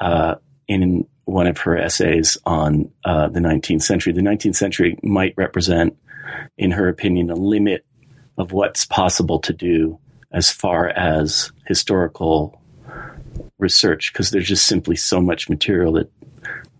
uh, 0.00 0.36
in 0.68 1.06
one 1.24 1.46
of 1.46 1.58
her 1.58 1.76
essays 1.76 2.36
on 2.44 2.90
uh, 3.04 3.28
the 3.28 3.40
19th 3.40 3.82
century. 3.82 4.12
The 4.12 4.20
19th 4.20 4.56
century 4.56 4.98
might 5.02 5.34
represent 5.36 5.96
in 6.58 6.70
her 6.72 6.88
opinion, 6.88 7.30
a 7.30 7.34
limit 7.34 7.84
of 8.38 8.52
what's 8.52 8.84
possible 8.84 9.38
to 9.40 9.52
do 9.52 9.98
as 10.32 10.50
far 10.50 10.88
as 10.88 11.52
historical 11.66 12.59
research 13.60 14.12
because 14.12 14.30
there's 14.30 14.48
just 14.48 14.66
simply 14.66 14.96
so 14.96 15.20
much 15.20 15.48
material 15.48 15.92
that 15.94 16.10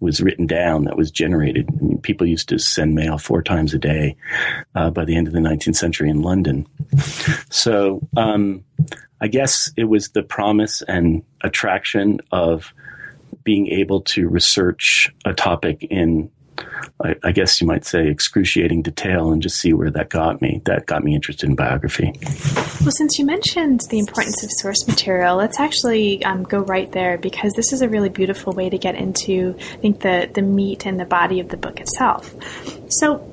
was 0.01 0.21
written 0.21 0.47
down 0.47 0.85
that 0.85 0.97
was 0.97 1.11
generated. 1.11 1.69
I 1.69 1.85
mean, 1.85 2.01
people 2.01 2.27
used 2.27 2.49
to 2.49 2.59
send 2.59 2.95
mail 2.95 3.19
four 3.19 3.43
times 3.43 3.75
a 3.75 3.79
day 3.79 4.17
uh, 4.75 4.91
by 4.91 5.05
the 5.05 5.17
end 5.17 5.27
of 5.27 5.35
the 5.35 5.41
19th 5.41 5.77
century 5.77 6.09
in 6.09 6.23
London. 6.23 6.67
So 7.51 8.01
um, 8.17 8.65
I 9.21 9.29
guess 9.29 9.71
it 9.77 9.85
was 9.85 10.09
the 10.11 10.23
promise 10.23 10.83
and 10.83 11.23
attraction 11.43 12.21
of 12.33 12.73
being 13.45 13.69
able 13.69 14.01
to 14.03 14.29
research 14.29 15.15
a 15.25 15.35
topic 15.35 15.83
in 15.85 16.31
I, 17.02 17.14
I, 17.23 17.33
guess 17.33 17.61
you 17.61 17.67
might 17.67 17.85
say, 17.85 18.09
excruciating 18.09 18.83
detail 18.83 19.33
and 19.33 19.43
just 19.43 19.57
see 19.57 19.73
where 19.73 19.90
that 19.90 20.09
got 20.09 20.43
me. 20.43 20.61
That 20.64 20.87
got 20.87 21.02
me 21.02 21.14
interested 21.14 21.49
in 21.49 21.57
biography. 21.57 22.12
Well, 22.81 22.90
since 22.90 23.19
you 23.19 23.25
mentioned 23.25 23.81
the 23.90 23.99
importance 23.99 24.43
of 24.43 24.50
source 24.59 24.87
material, 24.87 25.37
let's 25.37 25.61
actually 25.61 26.25
um, 26.25 26.43
go 26.45 26.61
right 26.61 26.90
there 26.93 27.19
because 27.19 27.52
this 27.55 27.73
is 27.73 27.83
a 27.83 27.88
really 27.88 28.09
beautiful 28.09 28.52
way 28.52 28.69
to 28.69 28.79
get 28.79 28.95
into, 28.95 29.57
I 29.59 29.76
think, 29.76 30.00
the, 30.00 30.31
the 30.33 30.43
meat 30.43 30.87
and 30.87 30.99
the 30.99 31.05
body 31.05 31.40
of 31.40 31.49
the 31.49 31.57
book 31.57 31.81
itself. 31.81 32.35
So, 32.88 33.30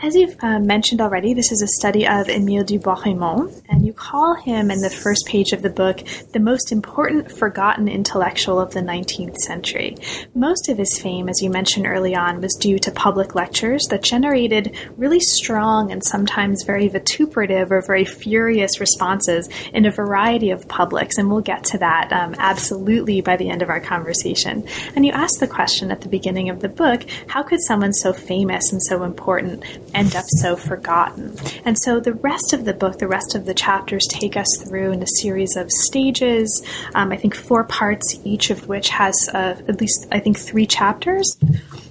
as 0.00 0.14
you've 0.14 0.36
uh, 0.40 0.60
mentioned 0.60 1.00
already, 1.00 1.34
this 1.34 1.50
is 1.50 1.60
a 1.60 1.66
study 1.66 2.06
of 2.06 2.28
Emile 2.28 2.62
du 2.62 2.78
Bois-Reymond, 2.78 3.62
and 3.68 3.84
you 3.84 3.92
call 3.92 4.34
him 4.34 4.70
in 4.70 4.80
the 4.80 4.90
first 4.90 5.26
page 5.26 5.52
of 5.52 5.62
the 5.62 5.70
book 5.70 6.04
the 6.32 6.38
most 6.38 6.70
important 6.70 7.32
forgotten 7.32 7.88
intellectual 7.88 8.60
of 8.60 8.72
the 8.72 8.80
19th 8.80 9.36
century. 9.38 9.96
Most 10.34 10.68
of 10.68 10.78
his 10.78 10.98
fame, 10.98 11.28
as 11.28 11.42
you 11.42 11.50
mentioned 11.50 11.86
early 11.86 12.14
on, 12.14 12.40
was 12.40 12.54
due 12.54 12.78
to 12.78 12.92
public 12.92 13.34
lectures 13.34 13.86
that 13.90 14.02
generated 14.02 14.76
really 14.96 15.20
strong 15.20 15.90
and 15.90 16.04
sometimes 16.04 16.62
very 16.62 16.86
vituperative 16.86 17.72
or 17.72 17.82
very 17.82 18.04
furious 18.04 18.78
responses 18.78 19.48
in 19.72 19.84
a 19.84 19.90
variety 19.90 20.50
of 20.50 20.68
publics, 20.68 21.18
and 21.18 21.28
we'll 21.28 21.40
get 21.40 21.64
to 21.64 21.78
that 21.78 22.12
um, 22.12 22.36
absolutely 22.38 23.20
by 23.20 23.36
the 23.36 23.50
end 23.50 23.62
of 23.62 23.68
our 23.68 23.80
conversation. 23.80 24.66
And 24.94 25.04
you 25.04 25.12
ask 25.12 25.40
the 25.40 25.48
question 25.48 25.90
at 25.90 26.02
the 26.02 26.08
beginning 26.08 26.50
of 26.50 26.60
the 26.60 26.68
book 26.68 27.04
how 27.26 27.42
could 27.42 27.60
someone 27.62 27.92
so 27.92 28.12
famous 28.12 28.70
and 28.70 28.82
so 28.82 29.02
important 29.02 29.64
end 29.94 30.14
up 30.14 30.24
so 30.26 30.56
forgotten. 30.56 31.36
And 31.64 31.76
so 31.78 32.00
the 32.00 32.14
rest 32.14 32.52
of 32.52 32.64
the 32.64 32.74
book, 32.74 32.98
the 32.98 33.08
rest 33.08 33.34
of 33.34 33.46
the 33.46 33.54
chapters 33.54 34.06
take 34.08 34.36
us 34.36 34.48
through 34.64 34.92
in 34.92 35.02
a 35.02 35.06
series 35.20 35.56
of 35.56 35.70
stages, 35.70 36.62
um, 36.94 37.12
I 37.12 37.16
think 37.16 37.34
four 37.34 37.64
parts, 37.64 38.18
each 38.24 38.50
of 38.50 38.68
which 38.68 38.88
has 38.90 39.14
uh, 39.32 39.56
at 39.68 39.80
least, 39.80 40.06
I 40.12 40.20
think, 40.20 40.38
three 40.38 40.66
chapters. 40.66 41.36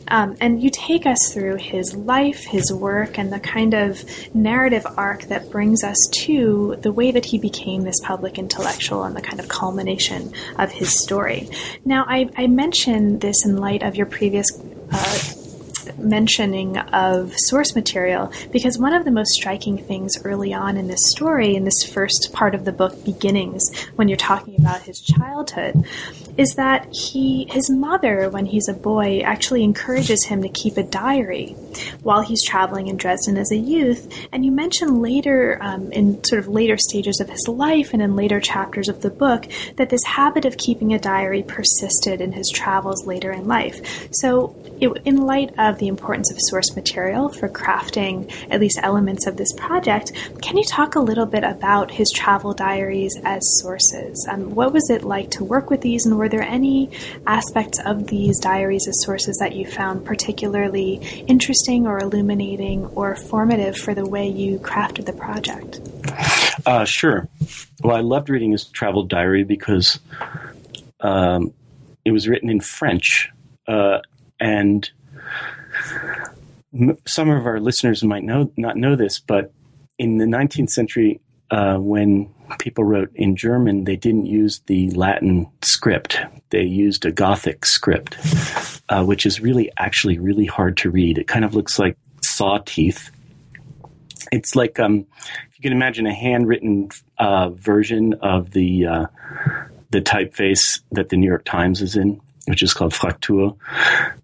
Um, 0.10 0.38
and 0.39 0.63
you 0.63 0.70
take 0.70 1.06
us 1.06 1.34
through 1.34 1.58
his 1.58 1.94
life, 1.94 2.46
his 2.46 2.72
work, 2.72 3.20
and 3.20 3.32
the 3.32 3.39
kind 3.39 3.74
of 3.74 4.04
narrative 4.34 4.88
arc 4.96 5.24
that 5.24 5.51
brings 5.51 5.84
us 5.84 5.98
to 6.24 6.77
the 6.82 6.92
way 6.92 7.12
that 7.12 7.25
he 7.25 7.38
became 7.38 7.82
this 7.82 8.00
public 8.04 8.38
intellectual 8.39 9.04
and 9.04 9.16
the 9.16 9.22
kind 9.22 9.39
of 9.39 9.50
culmination 9.50 10.32
of 10.58 10.72
his 10.72 10.98
story. 10.98 11.50
Now, 11.84 12.06
I, 12.08 12.30
I 12.38 12.48
mention 12.48 13.20
this 13.20 13.46
in 13.46 13.58
light 13.58 13.84
of 13.84 13.96
your 13.96 14.06
previous 14.06 14.48
uh, 14.92 15.20
mentioning 15.98 16.77
of 16.77 17.34
source 17.36 17.75
material 17.75 18.32
because 18.51 18.77
one 18.77 18.94
of 18.94 19.06
the 19.06 19.12
most 19.12 19.32
striking 19.32 19.77
things 19.77 20.13
early 20.24 20.53
on 20.53 20.77
in 20.77 20.88
this 20.88 21.00
story, 21.10 21.56
in 21.56 21.63
this 21.63 21.84
first 21.84 22.29
part 22.34 22.56
of 22.56 22.65
the 22.65 22.72
book, 22.72 23.03
beginnings, 23.06 23.63
when 23.96 24.08
you're 24.08 24.17
talking 24.17 24.56
about 24.60 24.82
his 24.82 25.00
childhood, 25.00 25.86
is 26.38 26.53
that 26.56 26.88
he 26.94 27.46
his 27.50 27.70
mother 27.70 28.29
when 28.29 28.46
he's 28.46 28.67
a 28.67 28.74
boy 28.74 29.22
actually 29.22 29.63
encourages 29.63 30.25
him 30.25 30.41
to 30.41 30.50
keep 30.50 30.77
a 30.77 30.84
diary 30.84 31.56
while 32.03 32.22
he's 32.22 32.44
traveling 32.44 32.88
in 32.88 32.98
Dresden 32.98 33.38
as 33.38 33.51
a 33.51 33.58
youth. 33.58 34.12
And 34.32 34.46
you 34.46 34.51
mention 34.51 35.01
later 35.01 35.58
um, 35.62 35.91
in 35.91 36.24
sort 36.24 36.39
of 36.39 36.48
later 36.48 36.77
stages 36.77 37.20
of 37.20 37.29
his 37.29 37.48
life 37.48 37.94
and 37.94 38.01
in 38.01 38.15
later 38.15 38.39
chapters 38.39 38.89
of 38.89 39.01
the 39.01 39.10
book 39.10 39.48
that 39.75 39.89
this 39.89 40.03
habit 40.03 40.46
of 40.46 40.58
keeping 40.58 40.94
a 40.94 41.00
diary 41.00 41.44
persisted 41.44 42.22
in 42.22 42.32
his 42.32 42.50
travels 42.50 43.06
later 43.06 43.32
in 43.32 43.48
life. 43.48 44.10
So 44.12 44.56
it, 44.79 44.89
in 45.06 45.17
light 45.17 45.53
of 45.58 45.79
the 45.79 45.88
importance 45.88 46.32
of 46.32 46.38
source 46.39 46.75
material 46.75 47.29
for 47.29 47.50
crafting 47.50 48.32
at 48.50 48.60
least 48.60 48.79
elements 48.84 49.25
of 49.27 49.38
this 49.38 49.53
project 49.53 50.12
can 50.41 50.58
you 50.58 50.63
talk 50.63 50.96
a 50.96 51.00
little 51.00 51.25
bit 51.25 51.44
about 51.44 51.91
his 51.91 52.12
travel 52.12 52.53
diaries 52.53 53.17
as 53.24 53.41
sources? 53.60 54.27
Um, 54.29 54.56
what 54.56 54.74
was 54.74 54.89
it 54.89 55.03
like 55.03 55.32
to 55.32 55.44
work 55.44 55.70
with 55.70 55.82
these 55.82 56.06
and 56.06 56.17
were 56.17 56.26
were 56.27 56.31
there 56.31 56.41
any 56.41 56.89
aspects 57.25 57.79
of 57.86 58.07
these 58.07 58.38
diaries 58.39 58.86
as 58.86 59.01
sources 59.05 59.38
that 59.38 59.55
you 59.55 59.65
found 59.65 60.03
particularly 60.03 60.96
interesting 61.25 61.88
or 61.88 62.00
illuminating 62.00 62.86
or 62.88 63.15
formative 63.15 63.77
for 63.77 63.93
the 63.93 64.05
way 64.05 64.27
you 64.27 64.60
crafted 64.60 65.05
the 65.05 65.13
project? 65.13 65.79
Uh, 66.65 66.84
sure. 66.84 67.29
Well, 67.81 67.96
I 67.96 68.01
loved 68.01 68.29
reading 68.29 68.51
his 68.51 68.65
travel 68.65 69.03
diary 69.03 69.46
because 69.46 70.01
um, 71.00 71.53
it 72.03 72.12
was 72.12 72.27
written 72.27 72.50
in 72.50 72.60
French, 72.60 73.29
uh, 73.65 74.00
and 74.38 74.89
m- 76.74 76.98
some 77.05 77.29
of 77.29 77.46
our 77.46 77.62
listeners 77.62 78.03
might 78.03 78.25
know 78.25 78.51
not 78.57 78.75
know 78.75 78.98
this, 78.98 79.17
but 79.17 79.53
in 79.98 80.17
the 80.17 80.25
19th 80.25 80.72
century, 80.72 81.22
uh, 81.51 81.77
when 81.77 82.34
people 82.60 82.84
wrote 82.84 83.12
in 83.16 83.36
German, 83.36 83.84
they 83.84 83.96
didn't 83.96 84.25
use 84.25 84.60
the 84.68 84.89
Latin 84.92 85.48
script. 85.62 86.20
They 86.50 86.63
used 86.63 87.06
a 87.06 87.12
Gothic 87.12 87.66
script, 87.66 88.18
uh, 88.89 89.04
which 89.04 89.25
is 89.25 89.42
really 89.42 89.72
actually 89.77 90.18
really 90.18 90.46
hard 90.46 90.77
to 90.77 90.89
read. 90.89 91.18
It 91.18 91.27
kind 91.27 91.46
of 91.46 91.56
looks 91.56 91.77
like 91.77 91.98
saw 92.22 92.60
teeth. 92.66 93.12
It's 94.32 94.56
like 94.56 94.80
um, 94.80 95.06
if 95.50 95.58
you 95.58 95.62
can 95.62 95.74
imagine 95.74 96.06
a 96.08 96.13
handwritten 96.13 96.89
uh, 97.18 97.50
version 97.50 98.13
of 98.16 98.51
the 98.51 98.86
uh, 98.86 99.06
the 99.89 100.01
typeface 100.01 100.82
that 100.92 101.10
the 101.10 101.18
New 101.18 101.27
York 101.27 101.46
Times 101.46 101.82
is 101.82 101.96
in, 101.96 102.20
which 102.46 102.63
is 102.63 102.74
called 102.74 102.94
Fraktur. 102.94 103.58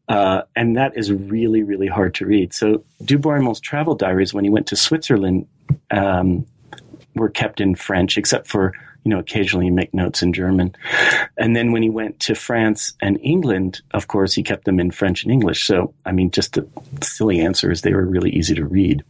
Uh, 0.07 0.41
and 0.55 0.77
that 0.77 0.97
is 0.97 1.11
really, 1.11 1.63
really 1.63 1.87
hard 1.87 2.13
to 2.15 2.25
read. 2.25 2.53
So 2.53 2.83
Du 3.03 3.17
Bois 3.17 3.53
travel 3.61 3.95
diaries, 3.95 4.33
when 4.33 4.43
he 4.43 4.49
went 4.49 4.67
to 4.67 4.75
Switzerland, 4.75 5.47
um, 5.91 6.45
were 7.15 7.29
kept 7.29 7.61
in 7.61 7.75
French, 7.75 8.17
except 8.17 8.47
for 8.47 8.73
you 9.03 9.09
know 9.09 9.19
occasionally 9.19 9.69
make 9.69 9.93
notes 9.93 10.23
in 10.23 10.33
German. 10.33 10.75
And 11.37 11.55
then 11.55 11.71
when 11.71 11.83
he 11.83 11.89
went 11.89 12.19
to 12.21 12.35
France 12.35 12.93
and 13.01 13.19
England, 13.21 13.81
of 13.91 14.07
course, 14.07 14.33
he 14.33 14.43
kept 14.43 14.65
them 14.65 14.79
in 14.79 14.91
French 14.91 15.23
and 15.23 15.31
English. 15.31 15.67
So 15.67 15.93
I 16.05 16.11
mean, 16.11 16.31
just 16.31 16.57
a 16.57 16.65
silly 17.01 17.41
answer 17.41 17.71
is 17.71 17.81
they 17.81 17.93
were 17.93 18.05
really 18.05 18.31
easy 18.31 18.55
to 18.55 18.65
read. 18.65 19.03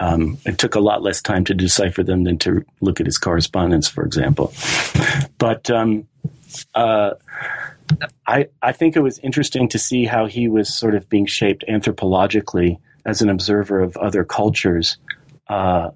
Um, 0.00 0.38
it 0.46 0.58
took 0.58 0.74
a 0.74 0.80
lot 0.80 1.02
less 1.02 1.20
time 1.20 1.44
to 1.44 1.54
decipher 1.54 2.02
them 2.02 2.24
than 2.24 2.38
to 2.38 2.64
look 2.80 3.00
at 3.00 3.06
his 3.06 3.18
correspondence, 3.18 3.88
for 3.88 4.04
example. 4.04 4.52
But 5.38 5.70
um, 5.70 6.06
uh, 6.74 7.10
I 8.26 8.48
I 8.62 8.72
think 8.72 8.96
it 8.96 9.00
was 9.00 9.18
interesting 9.18 9.68
to 9.70 9.78
see 9.78 10.04
how 10.04 10.26
he 10.26 10.48
was 10.48 10.74
sort 10.74 10.94
of 10.94 11.08
being 11.08 11.26
shaped 11.26 11.64
anthropologically 11.68 12.78
as 13.04 13.20
an 13.20 13.28
observer 13.28 13.80
of 13.80 13.96
other 13.96 14.24
cultures. 14.24 14.96
Uh, 15.48 15.90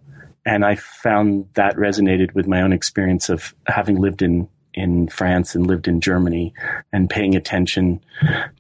and 0.49 0.65
I 0.65 0.77
found 0.77 1.47
that 1.55 1.77
resonated 1.77 2.33
with 2.35 2.47
my 2.47 2.63
own 2.63 2.73
experience 2.73 3.29
of 3.29 3.55
having 3.67 4.01
lived 4.01 4.23
in 4.23 4.49
in 4.73 5.09
France 5.09 5.55
and 5.55 5.67
lived 5.67 5.89
in 5.89 6.01
Germany 6.01 6.55
and 6.93 7.11
paying 7.11 7.35
attention 7.35 8.01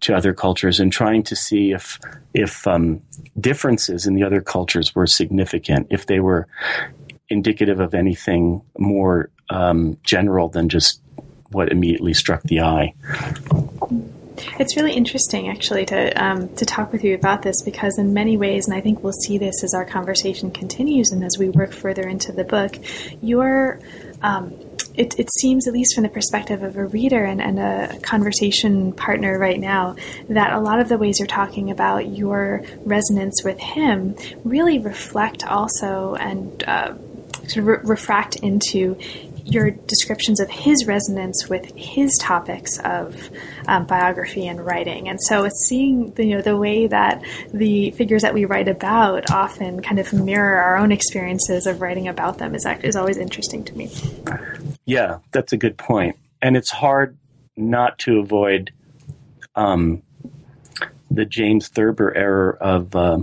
to 0.00 0.16
other 0.16 0.34
cultures 0.34 0.80
and 0.80 0.92
trying 0.92 1.22
to 1.22 1.34
see 1.36 1.72
if 1.72 1.98
if 2.34 2.66
um, 2.66 3.00
differences 3.40 4.06
in 4.06 4.14
the 4.14 4.22
other 4.22 4.42
cultures 4.42 4.94
were 4.94 5.06
significant, 5.06 5.86
if 5.90 6.04
they 6.06 6.20
were 6.20 6.46
indicative 7.30 7.80
of 7.80 7.94
anything 7.94 8.60
more 8.78 9.30
um, 9.48 9.96
general 10.02 10.48
than 10.50 10.68
just 10.68 11.00
what 11.52 11.72
immediately 11.72 12.12
struck 12.12 12.42
the 12.42 12.60
eye. 12.60 12.92
It's 14.58 14.76
really 14.76 14.92
interesting, 14.92 15.48
actually, 15.48 15.86
to 15.86 16.22
um, 16.22 16.54
to 16.56 16.64
talk 16.64 16.92
with 16.92 17.04
you 17.04 17.14
about 17.14 17.42
this 17.42 17.62
because, 17.62 17.98
in 17.98 18.12
many 18.14 18.36
ways, 18.36 18.66
and 18.66 18.76
I 18.76 18.80
think 18.80 19.02
we'll 19.02 19.12
see 19.12 19.38
this 19.38 19.64
as 19.64 19.74
our 19.74 19.84
conversation 19.84 20.50
continues 20.50 21.10
and 21.12 21.24
as 21.24 21.38
we 21.38 21.48
work 21.48 21.72
further 21.72 22.08
into 22.08 22.32
the 22.32 22.44
book, 22.44 22.76
your 23.22 23.80
um, 24.22 24.52
it, 24.94 25.16
it, 25.16 25.30
seems, 25.32 25.68
at 25.68 25.74
least 25.74 25.94
from 25.94 26.02
the 26.02 26.08
perspective 26.08 26.64
of 26.64 26.76
a 26.76 26.84
reader 26.86 27.24
and, 27.24 27.40
and, 27.40 27.60
a 27.60 28.00
conversation 28.00 28.92
partner 28.92 29.38
right 29.38 29.60
now, 29.60 29.94
that 30.28 30.52
a 30.52 30.58
lot 30.58 30.80
of 30.80 30.88
the 30.88 30.98
ways 30.98 31.20
you're 31.20 31.28
talking 31.28 31.70
about 31.70 32.08
your 32.08 32.64
resonance 32.80 33.44
with 33.44 33.60
him 33.60 34.16
really 34.42 34.80
reflect 34.80 35.46
also 35.46 36.16
and 36.16 36.64
uh, 36.64 36.94
sort 37.46 37.58
of 37.58 37.66
re- 37.66 37.78
refract 37.84 38.36
into 38.36 38.98
your 39.50 39.70
descriptions 39.70 40.40
of 40.40 40.50
his 40.50 40.86
resonance 40.86 41.48
with 41.48 41.74
his 41.74 42.16
topics 42.20 42.78
of 42.84 43.30
um, 43.66 43.86
biography 43.86 44.46
and 44.46 44.64
writing. 44.64 45.08
And 45.08 45.18
so 45.20 45.44
it's 45.44 45.66
seeing 45.68 46.12
the, 46.12 46.24
you 46.24 46.36
know 46.36 46.42
the 46.42 46.56
way 46.56 46.86
that 46.86 47.22
the 47.52 47.90
figures 47.92 48.22
that 48.22 48.34
we 48.34 48.44
write 48.44 48.68
about 48.68 49.30
often 49.30 49.82
kind 49.82 49.98
of 49.98 50.12
mirror 50.12 50.60
our 50.60 50.76
own 50.76 50.92
experiences 50.92 51.66
of 51.66 51.80
writing 51.80 52.08
about 52.08 52.38
them 52.38 52.54
is 52.54 52.66
is 52.82 52.96
always 52.96 53.16
interesting 53.16 53.64
to 53.64 53.76
me. 53.76 53.90
Yeah, 54.84 55.18
that's 55.32 55.52
a 55.52 55.56
good 55.56 55.76
point, 55.76 56.16
and 56.42 56.56
it's 56.56 56.70
hard 56.70 57.16
not 57.56 57.98
to 58.00 58.18
avoid 58.18 58.72
um, 59.54 60.02
the 61.10 61.24
James 61.24 61.68
Thurber 61.68 62.14
error 62.14 62.56
of. 62.60 62.94
Uh, 62.94 63.18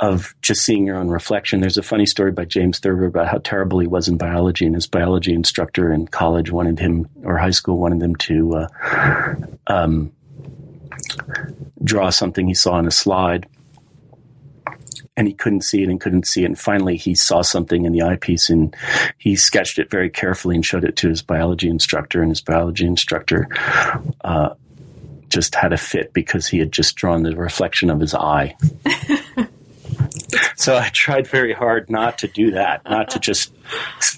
of 0.00 0.34
just 0.42 0.62
seeing 0.62 0.86
your 0.86 0.96
own 0.96 1.08
reflection. 1.08 1.60
There's 1.60 1.78
a 1.78 1.82
funny 1.82 2.06
story 2.06 2.32
by 2.32 2.44
James 2.44 2.78
Thurber 2.78 3.06
about 3.06 3.28
how 3.28 3.38
terrible 3.38 3.80
he 3.80 3.86
was 3.86 4.08
in 4.08 4.16
biology, 4.16 4.64
and 4.64 4.74
his 4.74 4.86
biology 4.86 5.32
instructor 5.32 5.92
in 5.92 6.06
college 6.06 6.50
wanted 6.50 6.78
him, 6.78 7.08
or 7.24 7.36
high 7.36 7.50
school 7.50 7.78
wanted 7.78 8.02
him 8.02 8.14
to 8.16 8.54
uh, 8.56 9.36
um, 9.66 10.12
draw 11.82 12.10
something 12.10 12.46
he 12.46 12.54
saw 12.54 12.72
on 12.74 12.86
a 12.86 12.92
slide. 12.92 13.48
And 15.16 15.26
he 15.26 15.34
couldn't 15.34 15.62
see 15.62 15.82
it 15.82 15.88
and 15.88 16.00
couldn't 16.00 16.28
see 16.28 16.44
it. 16.44 16.46
And 16.46 16.58
finally, 16.58 16.96
he 16.96 17.16
saw 17.16 17.42
something 17.42 17.84
in 17.84 17.92
the 17.92 18.02
eyepiece 18.02 18.50
and 18.50 18.76
he 19.18 19.34
sketched 19.34 19.80
it 19.80 19.90
very 19.90 20.10
carefully 20.10 20.54
and 20.54 20.64
showed 20.64 20.84
it 20.84 20.94
to 20.98 21.08
his 21.08 21.22
biology 21.22 21.68
instructor. 21.68 22.22
And 22.22 22.30
his 22.30 22.40
biology 22.40 22.86
instructor 22.86 23.48
uh, 24.22 24.50
just 25.28 25.56
had 25.56 25.72
a 25.72 25.76
fit 25.76 26.12
because 26.12 26.46
he 26.46 26.60
had 26.60 26.70
just 26.70 26.94
drawn 26.94 27.24
the 27.24 27.34
reflection 27.34 27.90
of 27.90 27.98
his 27.98 28.14
eye. 28.14 28.56
so 30.56 30.76
I 30.76 30.88
tried 30.90 31.26
very 31.26 31.52
hard 31.52 31.90
not 31.90 32.18
to 32.18 32.28
do 32.28 32.52
that, 32.52 32.84
not 32.84 33.10
to 33.10 33.18
just 33.18 33.52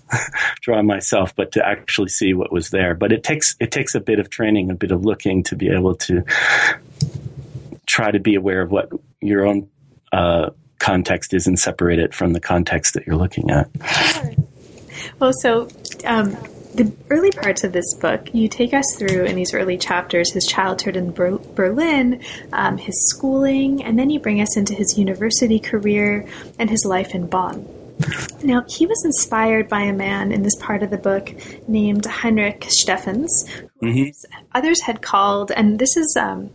draw 0.60 0.82
myself, 0.82 1.34
but 1.34 1.52
to 1.52 1.66
actually 1.66 2.08
see 2.08 2.34
what 2.34 2.52
was 2.52 2.70
there. 2.70 2.94
But 2.94 3.12
it 3.12 3.22
takes 3.22 3.56
it 3.60 3.70
takes 3.70 3.94
a 3.94 4.00
bit 4.00 4.18
of 4.18 4.30
training, 4.30 4.70
a 4.70 4.74
bit 4.74 4.90
of 4.90 5.04
looking 5.04 5.42
to 5.44 5.56
be 5.56 5.68
able 5.68 5.94
to 5.96 6.24
try 7.86 8.10
to 8.10 8.20
be 8.20 8.34
aware 8.34 8.62
of 8.62 8.70
what 8.70 8.90
your 9.20 9.46
own 9.46 9.68
uh, 10.12 10.50
context 10.78 11.34
is 11.34 11.46
and 11.46 11.58
separate 11.58 11.98
it 11.98 12.14
from 12.14 12.32
the 12.32 12.40
context 12.40 12.94
that 12.94 13.06
you're 13.06 13.16
looking 13.16 13.50
at. 13.50 13.68
Well, 15.18 15.32
so 15.32 15.68
um, 16.04 16.36
the 16.74 16.92
early 17.10 17.30
parts 17.30 17.64
of 17.64 17.72
this 17.72 17.94
book, 17.94 18.32
you 18.32 18.48
take 18.48 18.72
us 18.72 18.86
through 18.96 19.24
in 19.24 19.36
these 19.36 19.54
early 19.54 19.76
chapters 19.76 20.32
his 20.32 20.46
childhood 20.46 20.96
in 20.96 21.10
Ber- 21.10 21.38
Berlin, 21.54 22.22
um, 22.52 22.78
his 22.78 23.08
schooling, 23.08 23.82
and 23.82 23.98
then 23.98 24.10
you 24.10 24.20
bring 24.20 24.40
us 24.40 24.56
into 24.56 24.74
his 24.74 24.98
university 24.98 25.58
career 25.58 26.26
and 26.58 26.70
his 26.70 26.84
life 26.84 27.14
in 27.14 27.26
Bonn. 27.26 27.68
Now, 28.42 28.64
he 28.66 28.86
was 28.86 29.04
inspired 29.04 29.68
by 29.68 29.82
a 29.82 29.92
man 29.92 30.32
in 30.32 30.42
this 30.42 30.56
part 30.56 30.82
of 30.82 30.90
the 30.90 30.96
book 30.96 31.34
named 31.68 32.06
Heinrich 32.06 32.66
Steffens, 32.68 33.44
mm-hmm. 33.82 34.10
others 34.52 34.80
had 34.82 35.02
called, 35.02 35.50
and 35.50 35.78
this 35.78 35.96
is. 35.96 36.16
Um, 36.16 36.50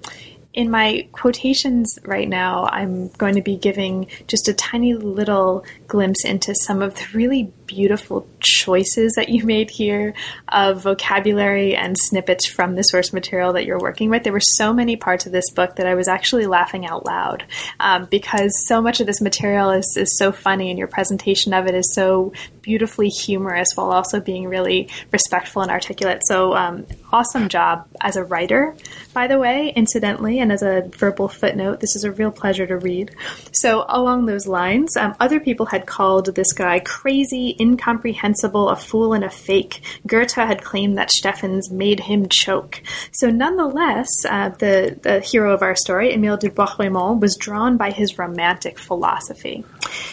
in 0.56 0.72
my 0.72 1.06
quotations 1.12 2.00
right 2.06 2.30
now, 2.30 2.66
I'm 2.72 3.10
going 3.10 3.36
to 3.36 3.42
be 3.42 3.58
giving 3.58 4.08
just 4.26 4.48
a 4.48 4.54
tiny 4.54 4.94
little 4.94 5.66
glimpse 5.86 6.24
into 6.24 6.56
some 6.56 6.82
of 6.82 6.96
the 6.96 7.06
really 7.14 7.52
beautiful 7.66 8.28
choices 8.40 9.14
that 9.16 9.30
you 9.30 9.46
made 9.46 9.70
here 9.70 10.14
of 10.48 10.82
vocabulary 10.82 11.76
and 11.76 11.98
snippets 11.98 12.46
from 12.46 12.76
the 12.76 12.84
source 12.84 13.14
material 13.14 13.54
that 13.54 13.66
you're 13.66 13.80
working 13.80 14.10
with. 14.10 14.24
There 14.24 14.34
were 14.34 14.40
so 14.40 14.74
many 14.74 14.96
parts 14.96 15.26
of 15.26 15.32
this 15.32 15.50
book 15.52 15.76
that 15.78 15.88
I 15.88 15.96
was 15.96 16.08
actually 16.08 16.46
laughing 16.46 16.86
out 16.86 17.06
loud 17.06 17.46
um, 17.80 18.06
because 18.06 18.52
so 18.68 18.82
much 18.82 19.00
of 19.00 19.08
this 19.08 19.22
material 19.22 19.72
is, 19.72 19.96
is 19.98 20.18
so 20.18 20.32
funny 20.32 20.70
and 20.70 20.80
your 20.80 20.88
presentation 20.88 21.54
of 21.54 21.68
it 21.68 21.76
is 21.76 21.94
so 21.94 22.34
beautifully 22.66 23.10
humorous 23.10 23.68
while 23.76 23.92
also 23.92 24.20
being 24.20 24.48
really 24.48 24.90
respectful 25.12 25.62
and 25.62 25.70
articulate. 25.70 26.22
So, 26.26 26.56
um, 26.56 26.86
awesome 27.14 27.48
job 27.48 27.88
as 28.02 28.18
a 28.18 28.24
writer, 28.24 28.76
by 29.14 29.28
the 29.28 29.38
way, 29.38 29.72
incidentally, 29.76 30.40
and 30.40 30.52
as 30.52 30.64
a 30.64 30.82
verbal 30.98 31.30
footnote. 31.30 31.80
This 31.80 31.96
is 31.96 32.04
a 32.04 32.12
real 32.12 32.32
pleasure 32.32 32.66
to 32.68 32.78
read. 32.78 33.16
So, 33.54 33.86
along 33.88 34.26
those 34.26 34.48
lines, 34.48 34.98
um, 34.98 35.16
other 35.20 35.40
people 35.40 35.68
had 35.68 35.86
called 35.86 36.36
this 36.36 36.52
guy 36.54 36.80
crazy, 36.80 37.55
incomprehensible, 37.60 38.70
a 38.70 38.76
fool, 38.76 39.14
and 39.14 39.24
a 39.24 39.30
fake. 39.30 39.82
Goethe 40.08 40.32
had 40.32 40.64
claimed 40.64 40.98
that 40.98 41.12
Steffens 41.12 41.72
made 41.72 42.02
him 42.02 42.28
choke. 42.30 42.82
So, 43.12 43.30
nonetheless, 43.30 44.08
uh, 44.28 44.50
the, 44.50 44.98
the 45.02 45.20
hero 45.20 45.54
of 45.54 45.62
our 45.62 45.76
story, 45.76 46.14
Emile 46.14 46.38
du 46.38 46.50
Bois-Reymond, 46.50 47.22
was 47.22 47.38
drawn 47.38 47.78
by 47.78 47.92
his 47.92 48.18
romantic 48.18 48.80
philosophy. 48.80 49.64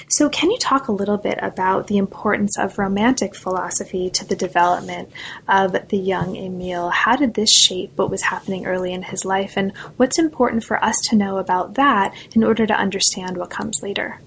So, 0.08 0.28
can 0.28 0.50
you 0.50 0.58
talk 0.58 0.88
a 0.88 0.92
little 0.92 1.18
bit 1.18 1.38
about 1.42 1.86
the 1.86 1.98
importance 1.98 2.58
of 2.58 2.78
romantic 2.78 3.34
philosophy 3.34 4.10
to 4.10 4.24
the 4.24 4.36
development 4.36 5.10
of 5.48 5.88
the 5.88 5.98
young 5.98 6.36
Emile? 6.36 6.90
How 6.90 7.16
did 7.16 7.34
this 7.34 7.50
shape 7.50 7.92
what 7.96 8.10
was 8.10 8.22
happening 8.22 8.66
early 8.66 8.92
in 8.92 9.02
his 9.02 9.24
life, 9.24 9.56
and 9.56 9.72
what's 9.96 10.18
important 10.18 10.64
for 10.64 10.82
us 10.82 10.96
to 11.08 11.16
know 11.16 11.38
about 11.38 11.74
that 11.74 12.14
in 12.34 12.44
order 12.44 12.66
to 12.66 12.74
understand 12.74 13.36
what 13.36 13.50
comes 13.50 13.82
later? 13.82 14.18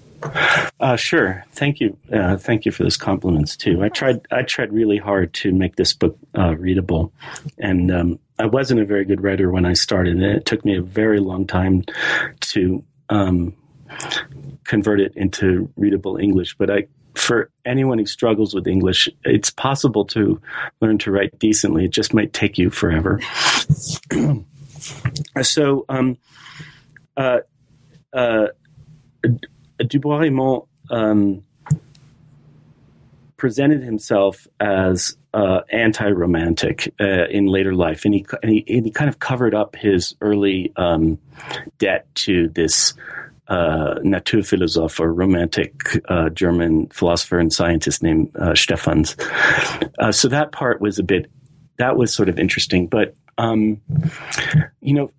Uh, 0.80 0.96
sure. 0.96 1.44
Thank 1.52 1.80
you. 1.80 1.96
Uh, 2.12 2.36
thank 2.36 2.64
you 2.64 2.72
for 2.72 2.82
those 2.82 2.96
compliments 2.96 3.56
too. 3.56 3.82
I 3.82 3.88
tried. 3.88 4.26
I 4.30 4.42
tried 4.42 4.72
really 4.72 4.98
hard 4.98 5.32
to 5.34 5.52
make 5.52 5.76
this 5.76 5.92
book 5.92 6.18
uh, 6.36 6.54
readable, 6.56 7.12
and 7.58 7.90
um, 7.90 8.18
I 8.38 8.46
wasn't 8.46 8.80
a 8.80 8.84
very 8.84 9.04
good 9.04 9.22
writer 9.22 9.50
when 9.50 9.64
I 9.64 9.74
started. 9.74 10.14
And 10.14 10.24
it 10.24 10.46
took 10.46 10.64
me 10.64 10.76
a 10.76 10.82
very 10.82 11.20
long 11.20 11.46
time 11.46 11.84
to 12.40 12.84
um, 13.08 13.54
convert 14.64 15.00
it 15.00 15.12
into 15.16 15.70
readable 15.76 16.16
English. 16.16 16.56
But 16.56 16.70
I, 16.70 16.86
for 17.14 17.50
anyone 17.64 17.98
who 17.98 18.06
struggles 18.06 18.54
with 18.54 18.66
English, 18.66 19.08
it's 19.24 19.50
possible 19.50 20.04
to 20.06 20.40
learn 20.80 20.98
to 20.98 21.10
write 21.10 21.38
decently. 21.38 21.84
It 21.84 21.92
just 21.92 22.14
might 22.14 22.32
take 22.32 22.58
you 22.58 22.70
forever. 22.70 23.20
so. 25.42 25.84
Um, 25.88 26.18
Du 29.78 29.98
Bois-Reymond 29.98 30.66
um, 30.90 31.42
presented 33.36 33.82
himself 33.82 34.46
as 34.60 35.16
uh, 35.34 35.60
anti-romantic 35.70 36.94
uh, 37.00 37.26
in 37.28 37.46
later 37.46 37.74
life, 37.74 38.04
and 38.04 38.14
he, 38.14 38.26
and 38.42 38.50
he, 38.50 38.64
and 38.68 38.86
he 38.86 38.90
kind 38.90 39.08
of 39.08 39.18
covered 39.18 39.54
up 39.54 39.76
his 39.76 40.14
early 40.20 40.72
um, 40.76 41.18
debt 41.78 42.06
to 42.14 42.48
this 42.48 42.94
uh, 43.48 43.96
Naturphilosoph 44.02 44.98
or 44.98 45.12
romantic 45.12 46.02
uh, 46.08 46.30
German 46.30 46.88
philosopher 46.88 47.38
and 47.38 47.52
scientist 47.52 48.02
named 48.02 48.30
uh, 48.36 48.54
Steffens. 48.54 49.14
Uh, 49.98 50.10
so 50.10 50.28
that 50.28 50.50
part 50.52 50.80
was 50.80 50.98
a 50.98 51.04
bit 51.04 51.30
that 51.78 51.96
was 51.96 52.12
sort 52.12 52.28
of 52.28 52.38
interesting, 52.38 52.86
but 52.86 53.14
um, 53.38 53.80
you 54.80 54.94
know, 54.94 55.10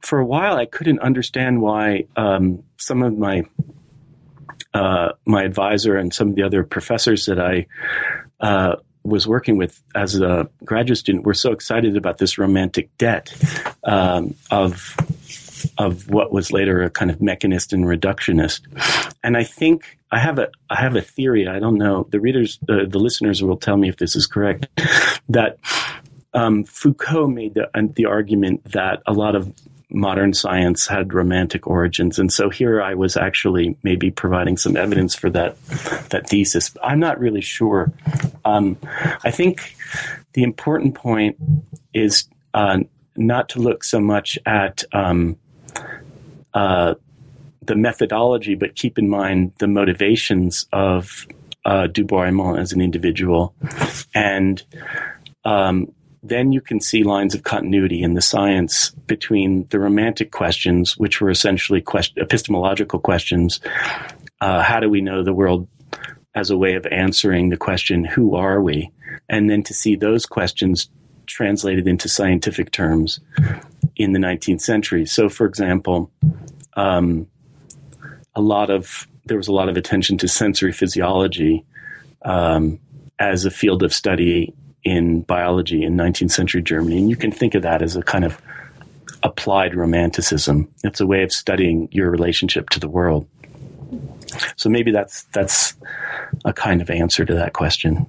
for 0.00 0.18
a 0.18 0.24
while, 0.24 0.56
I 0.56 0.66
couldn't 0.66 1.00
understand 1.00 1.60
why 1.60 2.06
um, 2.16 2.62
some 2.76 3.02
of 3.02 3.16
my 3.16 3.44
uh, 4.72 5.12
my 5.26 5.42
advisor 5.42 5.96
and 5.96 6.14
some 6.14 6.28
of 6.28 6.34
the 6.36 6.42
other 6.42 6.62
professors 6.62 7.26
that 7.26 7.40
I 7.40 7.66
uh, 8.40 8.76
was 9.02 9.26
working 9.26 9.56
with 9.56 9.82
as 9.94 10.20
a 10.20 10.48
graduate 10.64 10.98
student 10.98 11.24
were 11.24 11.34
so 11.34 11.52
excited 11.52 11.96
about 11.96 12.18
this 12.18 12.38
romantic 12.38 12.96
debt 12.98 13.34
um, 13.84 14.34
of 14.50 14.96
of 15.76 16.08
what 16.08 16.32
was 16.32 16.52
later 16.52 16.82
a 16.82 16.90
kind 16.90 17.10
of 17.10 17.20
mechanist 17.20 17.72
and 17.72 17.84
reductionist. 17.84 18.60
And 19.22 19.36
I 19.36 19.44
think 19.44 19.98
I 20.10 20.18
have 20.18 20.38
a 20.38 20.50
I 20.68 20.76
have 20.76 20.96
a 20.96 21.02
theory. 21.02 21.46
I 21.48 21.58
don't 21.58 21.76
know. 21.76 22.06
The 22.10 22.20
readers, 22.20 22.58
uh, 22.68 22.86
the 22.86 22.98
listeners 22.98 23.42
will 23.42 23.56
tell 23.56 23.76
me 23.76 23.88
if 23.88 23.96
this 23.96 24.16
is 24.16 24.26
correct. 24.26 24.68
That 25.28 25.58
um, 26.34 26.64
Foucault 26.64 27.28
made 27.28 27.54
the, 27.54 27.68
the 27.94 28.06
argument 28.06 28.64
that 28.72 29.02
a 29.06 29.12
lot 29.12 29.34
of 29.34 29.52
modern 29.90 30.34
science 30.34 30.86
had 30.86 31.12
romantic 31.12 31.66
origins. 31.66 32.18
And 32.18 32.32
so 32.32 32.50
here 32.50 32.82
I 32.82 32.94
was 32.94 33.16
actually 33.16 33.76
maybe 33.82 34.10
providing 34.10 34.56
some 34.56 34.76
evidence 34.76 35.14
for 35.14 35.30
that, 35.30 35.62
that 36.10 36.28
thesis. 36.28 36.76
I'm 36.82 37.00
not 37.00 37.18
really 37.18 37.40
sure. 37.40 37.92
Um, 38.44 38.76
I 39.24 39.30
think 39.30 39.74
the 40.32 40.42
important 40.42 40.94
point 40.94 41.36
is 41.92 42.28
uh, 42.54 42.78
not 43.16 43.48
to 43.50 43.60
look 43.60 43.84
so 43.84 44.00
much 44.00 44.38
at 44.46 44.84
um, 44.92 45.36
uh, 46.54 46.94
the 47.62 47.76
methodology, 47.76 48.54
but 48.54 48.74
keep 48.74 48.98
in 48.98 49.08
mind 49.08 49.52
the 49.58 49.68
motivations 49.68 50.66
of 50.72 51.26
uh, 51.64 51.86
Du 51.86 52.04
Bois 52.04 52.30
as 52.54 52.72
an 52.72 52.80
individual. 52.80 53.54
And 54.14 54.62
um, 55.44 55.92
then 56.22 56.52
you 56.52 56.60
can 56.60 56.80
see 56.80 57.02
lines 57.02 57.34
of 57.34 57.44
continuity 57.44 58.02
in 58.02 58.14
the 58.14 58.20
science 58.20 58.90
between 58.90 59.66
the 59.70 59.78
romantic 59.78 60.30
questions, 60.30 60.96
which 60.96 61.20
were 61.20 61.30
essentially 61.30 61.80
quest- 61.80 62.18
epistemological 62.18 62.98
questions. 62.98 63.60
Uh, 64.40 64.62
how 64.62 64.80
do 64.80 64.88
we 64.88 65.00
know 65.00 65.22
the 65.22 65.32
world 65.32 65.66
as 66.34 66.50
a 66.50 66.56
way 66.56 66.74
of 66.74 66.86
answering 66.86 67.48
the 67.48 67.56
question, 67.56 68.04
who 68.04 68.36
are 68.36 68.62
we? 68.62 68.90
And 69.28 69.50
then 69.50 69.62
to 69.64 69.74
see 69.74 69.96
those 69.96 70.26
questions 70.26 70.88
translated 71.26 71.86
into 71.88 72.08
scientific 72.08 72.70
terms 72.70 73.20
in 73.96 74.12
the 74.12 74.18
19th 74.18 74.60
century. 74.60 75.06
So, 75.06 75.28
for 75.28 75.46
example, 75.46 76.10
um, 76.74 77.26
a 78.34 78.40
lot 78.40 78.70
of 78.70 79.06
there 79.26 79.36
was 79.36 79.48
a 79.48 79.52
lot 79.52 79.68
of 79.68 79.76
attention 79.76 80.18
to 80.18 80.28
sensory 80.28 80.72
physiology 80.72 81.64
um, 82.24 82.80
as 83.18 83.44
a 83.44 83.50
field 83.50 83.82
of 83.82 83.92
study 83.92 84.54
in 84.84 85.22
biology 85.22 85.84
in 85.84 85.96
19th 85.96 86.32
century 86.32 86.62
Germany. 86.62 86.98
And 86.98 87.10
you 87.10 87.16
can 87.16 87.32
think 87.32 87.54
of 87.54 87.62
that 87.62 87.82
as 87.82 87.96
a 87.96 88.02
kind 88.02 88.24
of 88.24 88.40
applied 89.22 89.74
romanticism. 89.74 90.72
It's 90.82 91.00
a 91.00 91.06
way 91.06 91.22
of 91.22 91.32
studying 91.32 91.88
your 91.92 92.10
relationship 92.10 92.70
to 92.70 92.80
the 92.80 92.88
world. 92.88 93.26
So 94.56 94.68
maybe 94.68 94.92
that's 94.92 95.24
that's 95.32 95.74
a 96.44 96.52
kind 96.52 96.80
of 96.80 96.90
answer 96.90 97.24
to 97.24 97.34
that 97.34 97.52
question. 97.52 98.06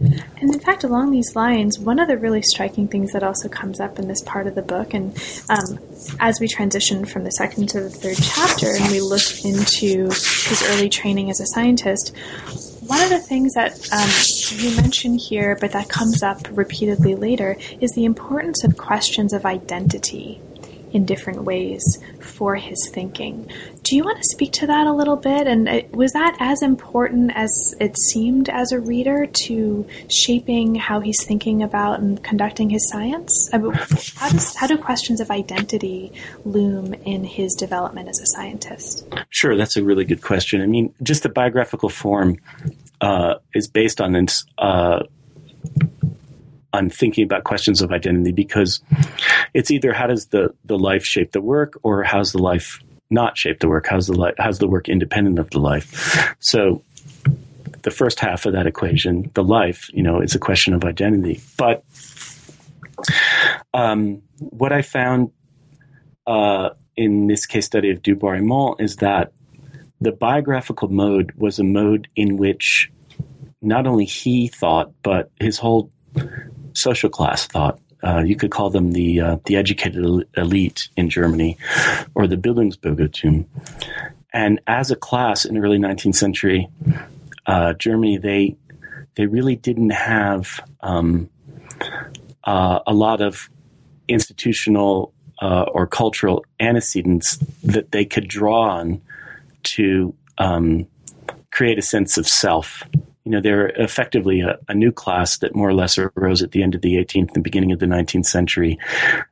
And 0.00 0.54
in 0.54 0.60
fact, 0.60 0.82
along 0.82 1.10
these 1.10 1.36
lines, 1.36 1.78
one 1.78 1.98
of 1.98 2.08
the 2.08 2.16
really 2.16 2.42
striking 2.42 2.88
things 2.88 3.12
that 3.12 3.22
also 3.22 3.48
comes 3.48 3.80
up 3.80 3.98
in 3.98 4.08
this 4.08 4.22
part 4.22 4.46
of 4.46 4.54
the 4.54 4.62
book, 4.62 4.94
and 4.94 5.16
um, 5.48 5.78
as 6.18 6.40
we 6.40 6.48
transition 6.48 7.04
from 7.04 7.24
the 7.24 7.30
second 7.30 7.68
to 7.70 7.80
the 7.80 7.90
third 7.90 8.16
chapter, 8.16 8.66
and 8.68 8.90
we 8.90 9.00
look 9.00 9.44
into 9.44 10.04
his 10.06 10.64
early 10.70 10.88
training 10.88 11.30
as 11.30 11.40
a 11.40 11.46
scientist, 11.46 12.16
one 12.90 13.00
of 13.02 13.08
the 13.08 13.20
things 13.20 13.54
that 13.54 13.70
um, 13.92 14.58
you 14.58 14.74
mention 14.74 15.16
here, 15.16 15.56
but 15.60 15.70
that 15.70 15.88
comes 15.88 16.24
up 16.24 16.40
repeatedly 16.50 17.14
later, 17.14 17.56
is 17.80 17.92
the 17.92 18.04
importance 18.04 18.64
of 18.64 18.76
questions 18.76 19.32
of 19.32 19.46
identity 19.46 20.40
in 20.92 21.04
different 21.04 21.44
ways 21.44 21.98
for 22.20 22.56
his 22.56 22.90
thinking. 22.92 23.50
Do 23.82 23.96
you 23.96 24.04
want 24.04 24.18
to 24.18 24.24
speak 24.30 24.52
to 24.54 24.66
that 24.66 24.86
a 24.86 24.92
little 24.92 25.16
bit? 25.16 25.46
And 25.46 25.68
uh, 25.68 25.82
was 25.92 26.12
that 26.12 26.36
as 26.38 26.62
important 26.62 27.32
as 27.34 27.50
it 27.80 27.96
seemed 27.98 28.48
as 28.48 28.72
a 28.72 28.80
reader 28.80 29.26
to 29.46 29.86
shaping 30.08 30.74
how 30.74 31.00
he's 31.00 31.24
thinking 31.24 31.62
about 31.62 32.00
and 32.00 32.22
conducting 32.22 32.70
his 32.70 32.88
science? 32.90 33.48
How, 33.52 33.58
does, 34.28 34.54
how 34.54 34.66
do 34.66 34.76
questions 34.76 35.20
of 35.20 35.30
identity 35.30 36.12
loom 36.44 36.94
in 36.94 37.24
his 37.24 37.54
development 37.54 38.08
as 38.08 38.20
a 38.20 38.26
scientist? 38.26 39.06
Sure, 39.30 39.56
that's 39.56 39.76
a 39.76 39.82
really 39.82 40.04
good 40.04 40.22
question. 40.22 40.60
I 40.60 40.66
mean, 40.66 40.94
just 41.02 41.22
the 41.22 41.28
biographical 41.28 41.88
form 41.88 42.36
uh, 43.00 43.36
is 43.54 43.68
based 43.68 44.00
on 44.00 44.12
this. 44.12 44.44
Uh, 44.58 45.04
on 46.72 46.90
thinking 46.90 47.24
about 47.24 47.44
questions 47.44 47.82
of 47.82 47.92
identity 47.92 48.32
because 48.32 48.80
it's 49.54 49.70
either 49.70 49.92
how 49.92 50.06
does 50.06 50.26
the, 50.26 50.54
the 50.64 50.78
life 50.78 51.04
shape 51.04 51.32
the 51.32 51.40
work 51.40 51.78
or 51.82 52.02
how's 52.02 52.32
the 52.32 52.38
life 52.38 52.82
not 53.10 53.36
shape 53.36 53.60
the 53.60 53.68
work? 53.68 53.86
How's 53.88 54.06
the 54.06 54.14
life, 54.14 54.34
how's 54.38 54.58
the 54.58 54.68
work 54.68 54.88
independent 54.88 55.38
of 55.38 55.50
the 55.50 55.58
life? 55.58 56.34
So 56.38 56.82
the 57.82 57.90
first 57.90 58.20
half 58.20 58.46
of 58.46 58.52
that 58.52 58.66
equation, 58.66 59.30
the 59.34 59.42
life, 59.42 59.90
you 59.92 60.02
know, 60.02 60.20
is 60.20 60.34
a 60.34 60.38
question 60.38 60.74
of 60.74 60.84
identity. 60.84 61.40
But 61.56 61.84
um, 63.74 64.22
what 64.38 64.72
I 64.72 64.82
found 64.82 65.32
uh, 66.26 66.70
in 66.96 67.26
this 67.26 67.46
case 67.46 67.66
study 67.66 67.90
of 67.90 68.02
Du 68.02 68.14
Bois 68.14 68.74
is 68.78 68.96
that 68.96 69.32
the 70.00 70.12
biographical 70.12 70.88
mode 70.88 71.32
was 71.32 71.58
a 71.58 71.64
mode 71.64 72.08
in 72.16 72.36
which 72.36 72.90
not 73.62 73.86
only 73.86 74.04
he 74.04 74.48
thought, 74.48 74.92
but 75.02 75.30
his 75.38 75.58
whole 75.58 75.90
social 76.74 77.10
class 77.10 77.46
thought. 77.46 77.78
Uh, 78.02 78.22
you 78.24 78.34
could 78.34 78.50
call 78.50 78.70
them 78.70 78.92
the 78.92 79.20
uh, 79.20 79.36
the 79.44 79.56
educated 79.56 80.26
elite 80.36 80.88
in 80.96 81.10
Germany, 81.10 81.58
or 82.14 82.26
the 82.26 82.36
Bildungsbürgertum. 82.36 83.44
And 84.32 84.60
as 84.66 84.90
a 84.90 84.96
class 84.96 85.44
in 85.44 85.58
early 85.58 85.78
19th 85.78 86.14
century 86.14 86.68
uh, 87.46 87.74
Germany, 87.74 88.16
they 88.16 88.56
they 89.16 89.26
really 89.26 89.56
didn't 89.56 89.90
have 89.90 90.66
um, 90.80 91.28
uh, 92.44 92.80
a 92.86 92.94
lot 92.94 93.20
of 93.20 93.50
institutional 94.08 95.12
uh, 95.42 95.62
or 95.72 95.86
cultural 95.86 96.44
antecedents 96.58 97.38
that 97.62 97.92
they 97.92 98.04
could 98.04 98.28
draw 98.28 98.62
on 98.62 99.00
to 99.62 100.14
um, 100.38 100.86
create 101.50 101.78
a 101.78 101.82
sense 101.82 102.18
of 102.18 102.26
self. 102.26 102.82
You 103.24 103.32
know, 103.32 103.40
they're 103.40 103.68
effectively 103.68 104.40
a, 104.40 104.58
a, 104.68 104.74
new 104.74 104.90
class 104.90 105.38
that 105.38 105.54
more 105.54 105.68
or 105.68 105.74
less 105.74 105.98
arose 105.98 106.42
at 106.42 106.52
the 106.52 106.62
end 106.62 106.74
of 106.74 106.80
the 106.80 106.94
18th 106.94 107.34
and 107.34 107.44
beginning 107.44 107.70
of 107.70 107.78
the 107.78 107.86
19th 107.86 108.26
century 108.26 108.78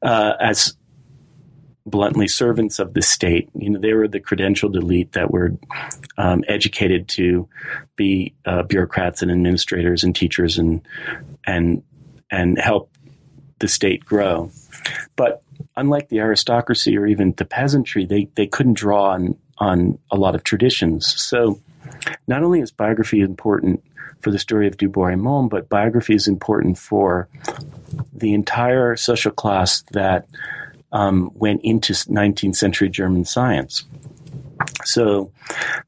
uh, 0.02 0.34
as 0.40 0.76
bluntly 1.86 2.28
servants 2.28 2.78
of 2.78 2.94
the 2.94 3.02
state. 3.02 3.48
You 3.54 3.70
know, 3.70 3.80
they 3.80 3.94
were 3.94 4.08
the 4.08 4.20
credentialed 4.20 4.76
elite 4.76 5.12
that 5.12 5.30
were 5.30 5.56
um, 6.16 6.44
educated 6.48 7.08
to 7.10 7.48
be 7.96 8.34
uh, 8.44 8.62
bureaucrats 8.62 9.22
and 9.22 9.30
administrators 9.30 10.04
and 10.04 10.14
teachers 10.14 10.58
and 10.58 10.82
and 11.46 11.82
and 12.30 12.58
help 12.58 12.90
the 13.58 13.68
state 13.68 14.04
grow. 14.04 14.50
But 15.16 15.42
unlike 15.76 16.08
the 16.08 16.20
aristocracy 16.20 16.96
or 16.96 17.06
even 17.06 17.32
the 17.36 17.44
peasantry, 17.44 18.04
they 18.04 18.28
they 18.34 18.46
couldn't 18.46 18.74
draw 18.74 19.10
on 19.10 19.36
on 19.58 19.98
a 20.10 20.16
lot 20.16 20.34
of 20.34 20.44
traditions. 20.44 21.20
So 21.20 21.60
not 22.26 22.42
only 22.42 22.60
is 22.60 22.70
biography 22.70 23.20
important 23.20 23.82
for 24.20 24.30
the 24.30 24.38
story 24.38 24.66
of 24.66 24.76
Du 24.76 24.88
Bois-Reymond, 24.88 25.50
but 25.50 25.68
biography 25.68 26.14
is 26.14 26.26
important 26.26 26.76
for 26.78 27.28
the 28.12 28.34
entire 28.34 28.96
social 28.96 29.30
class 29.30 29.82
that 29.92 30.26
um, 30.92 31.30
went 31.34 31.60
into 31.62 31.92
19th 31.92 32.56
century 32.56 32.88
German 32.88 33.24
science. 33.24 33.84
So 34.84 35.30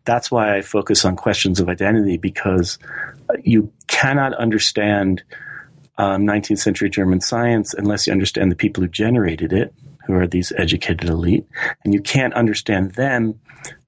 that's 0.05 0.31
why 0.31 0.57
I 0.57 0.63
focus 0.63 1.05
on 1.05 1.17
questions 1.17 1.61
of 1.61 1.69
identity 1.69 2.17
because 2.17 2.79
you 3.43 3.73
cannot 3.89 4.35
understand 4.35 5.23
um, 5.99 6.27
19th 6.27 6.59
century 6.59 6.89
German 6.89 7.21
science 7.21 7.75
unless 7.75 8.07
you 8.07 8.13
understand 8.13 8.51
the 8.51 8.57
people 8.57 8.83
who 8.83 8.89
generated 8.89 9.53
it, 9.53 9.75
who 10.07 10.15
are 10.15 10.27
these 10.27 10.53
educated 10.57 11.09
elite. 11.09 11.47
And 11.85 11.95
you 11.95 12.01
can't 12.01 12.35
understand 12.35 12.93
them 12.93 13.41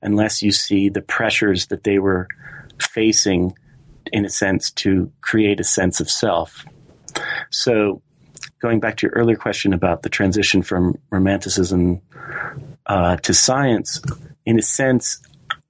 unless 0.02 0.42
you 0.42 0.52
see 0.52 0.88
the 0.88 1.02
pressures 1.02 1.66
that 1.66 1.84
they 1.84 1.98
were 1.98 2.28
facing, 2.80 3.56
in 4.12 4.24
a 4.24 4.30
sense, 4.30 4.70
to 4.72 5.10
create 5.20 5.60
a 5.60 5.64
sense 5.64 6.00
of 6.00 6.10
self. 6.10 6.64
So, 7.50 8.02
going 8.60 8.80
back 8.80 8.96
to 8.98 9.06
your 9.06 9.12
earlier 9.12 9.36
question 9.36 9.72
about 9.72 10.02
the 10.02 10.08
transition 10.08 10.62
from 10.62 10.96
romanticism 11.10 12.00
uh, 12.86 13.16
to 13.16 13.34
science, 13.34 14.00
in 14.46 14.58
a 14.58 14.62
sense, 14.62 15.20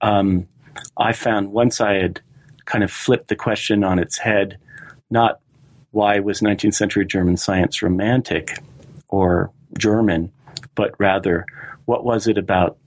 um, 0.01 0.47
I 0.97 1.13
found 1.13 1.53
once 1.53 1.81
I 1.81 1.95
had 1.95 2.21
kind 2.65 2.85
of 2.85 2.91
flipped 2.91 3.29
the 3.29 3.37
question 3.37 3.85
on 3.85 3.99
its 3.99 4.19
head, 4.19 4.59
not 5.11 5.41
why 5.91 6.21
was 6.21 6.41
19th 6.41 6.75
century 6.75 7.05
German 7.05 7.37
science 7.37 7.83
romantic 7.83 8.59
or 9.09 9.53
German, 9.79 10.33
but 10.75 10.95
rather 10.99 11.47
what 11.85 12.05
was 12.05 12.27
it 12.27 12.39
about 12.39 12.79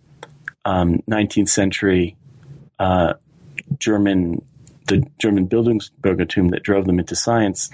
um, 0.64 1.02
19th 1.10 1.50
century 1.50 2.16
uh, 2.80 3.14
German, 3.78 4.44
the 4.88 5.06
German 5.20 5.48
Bildungsbürgertum 5.48 6.52
that 6.52 6.64
drove 6.64 6.86
them 6.86 7.00
into 7.00 7.16
science, 7.16 7.70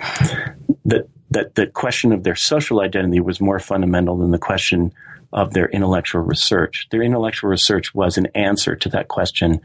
that 0.85 1.07
that 1.31 1.55
the 1.55 1.65
question 1.65 2.11
of 2.11 2.23
their 2.23 2.35
social 2.35 2.81
identity 2.81 3.21
was 3.21 3.39
more 3.39 3.57
fundamental 3.57 4.17
than 4.17 4.31
the 4.31 4.37
question 4.37 4.93
of 5.31 5.53
their 5.53 5.67
intellectual 5.69 6.21
research. 6.21 6.87
Their 6.91 7.01
intellectual 7.01 7.49
research 7.49 7.95
was 7.95 8.17
an 8.17 8.27
answer 8.35 8.75
to 8.75 8.89
that 8.89 9.07
question, 9.07 9.61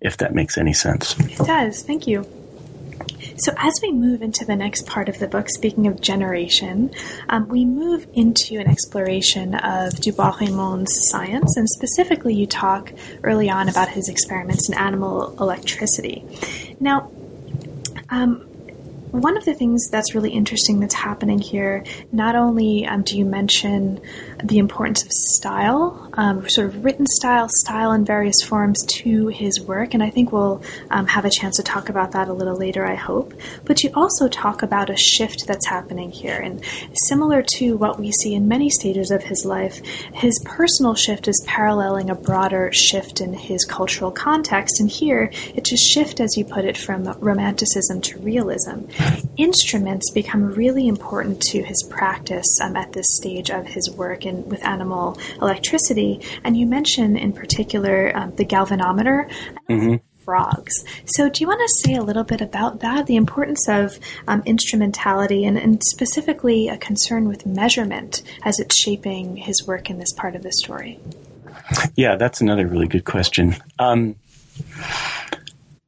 if 0.00 0.18
that 0.18 0.34
makes 0.34 0.56
any 0.56 0.72
sense. 0.72 1.18
It 1.18 1.38
does. 1.38 1.82
Thank 1.82 2.06
you. 2.06 2.24
So, 3.36 3.52
as 3.56 3.72
we 3.82 3.92
move 3.92 4.22
into 4.22 4.44
the 4.44 4.56
next 4.56 4.86
part 4.86 5.08
of 5.08 5.18
the 5.18 5.28
book, 5.28 5.48
speaking 5.48 5.86
of 5.86 6.00
generation, 6.00 6.90
um, 7.28 7.48
we 7.48 7.64
move 7.64 8.06
into 8.12 8.58
an 8.58 8.68
exploration 8.68 9.54
of 9.54 10.00
du 10.00 10.12
Bois-Reymond's 10.12 11.10
science, 11.10 11.56
and 11.56 11.68
specifically, 11.68 12.34
you 12.34 12.46
talk 12.46 12.92
early 13.22 13.50
on 13.50 13.68
about 13.68 13.88
his 13.88 14.08
experiments 14.08 14.68
in 14.68 14.74
animal 14.76 15.36
electricity. 15.40 16.24
Now, 16.80 17.10
um, 18.10 18.46
one 19.14 19.36
of 19.36 19.44
the 19.44 19.54
things 19.54 19.88
that's 19.90 20.12
really 20.12 20.30
interesting 20.30 20.80
that's 20.80 20.94
happening 20.94 21.38
here, 21.38 21.84
not 22.10 22.34
only 22.34 22.84
um, 22.84 23.02
do 23.02 23.16
you 23.16 23.24
mention 23.24 24.00
the 24.44 24.58
importance 24.58 25.02
of 25.02 25.10
style, 25.10 26.10
um, 26.14 26.46
sort 26.48 26.66
of 26.66 26.84
written 26.84 27.06
style, 27.06 27.48
style 27.48 27.92
in 27.92 28.04
various 28.04 28.42
forms 28.42 28.78
to 28.86 29.28
his 29.28 29.58
work, 29.62 29.94
and 29.94 30.02
I 30.02 30.10
think 30.10 30.32
we'll 30.32 30.62
um, 30.90 31.06
have 31.06 31.24
a 31.24 31.30
chance 31.30 31.56
to 31.56 31.62
talk 31.62 31.88
about 31.88 32.12
that 32.12 32.28
a 32.28 32.32
little 32.32 32.56
later, 32.56 32.86
I 32.86 32.94
hope. 32.94 33.32
But 33.64 33.82
you 33.82 33.90
also 33.94 34.28
talk 34.28 34.62
about 34.62 34.90
a 34.90 34.96
shift 34.96 35.46
that's 35.46 35.66
happening 35.66 36.10
here, 36.10 36.36
and 36.36 36.62
similar 37.08 37.42
to 37.54 37.76
what 37.78 37.98
we 37.98 38.12
see 38.12 38.34
in 38.34 38.46
many 38.46 38.68
stages 38.68 39.10
of 39.10 39.22
his 39.22 39.46
life, 39.46 39.80
his 40.12 40.38
personal 40.44 40.94
shift 40.94 41.26
is 41.26 41.42
paralleling 41.46 42.10
a 42.10 42.14
broader 42.14 42.70
shift 42.72 43.22
in 43.22 43.32
his 43.32 43.64
cultural 43.64 44.10
context, 44.10 44.78
and 44.78 44.90
here 44.90 45.30
it's 45.54 45.72
a 45.72 45.76
shift, 45.76 46.20
as 46.20 46.36
you 46.36 46.44
put 46.44 46.66
it, 46.66 46.76
from 46.76 47.04
romanticism 47.18 48.02
to 48.02 48.18
realism 48.18 48.84
instruments 49.36 50.10
become 50.12 50.46
really 50.52 50.86
important 50.86 51.40
to 51.40 51.62
his 51.62 51.82
practice 51.90 52.46
um, 52.62 52.76
at 52.76 52.92
this 52.92 53.06
stage 53.16 53.50
of 53.50 53.66
his 53.66 53.90
work 53.90 54.24
with 54.42 54.64
animal 54.64 55.18
electricity. 55.40 56.20
And 56.42 56.56
you 56.56 56.66
mention 56.66 57.16
in 57.16 57.32
particular 57.32 58.16
um, 58.16 58.34
the 58.36 58.44
galvanometer. 58.44 59.30
Mm-hmm. 59.70 59.96
Frogs. 60.24 60.72
So, 61.04 61.28
do 61.28 61.42
you 61.42 61.46
want 61.46 61.60
to 61.60 61.82
say 61.82 61.96
a 61.96 62.02
little 62.02 62.24
bit 62.24 62.40
about 62.40 62.80
that, 62.80 63.04
the 63.04 63.16
importance 63.16 63.68
of 63.68 63.98
um, 64.26 64.42
instrumentality, 64.46 65.44
and, 65.44 65.58
and 65.58 65.84
specifically 65.84 66.66
a 66.66 66.78
concern 66.78 67.28
with 67.28 67.44
measurement 67.44 68.22
as 68.42 68.58
it's 68.58 68.74
shaping 68.74 69.36
his 69.36 69.66
work 69.66 69.90
in 69.90 69.98
this 69.98 70.14
part 70.14 70.34
of 70.34 70.42
the 70.42 70.50
story? 70.50 70.98
Yeah, 71.94 72.16
that's 72.16 72.40
another 72.40 72.66
really 72.66 72.88
good 72.88 73.04
question. 73.04 73.54
Um, 73.78 74.16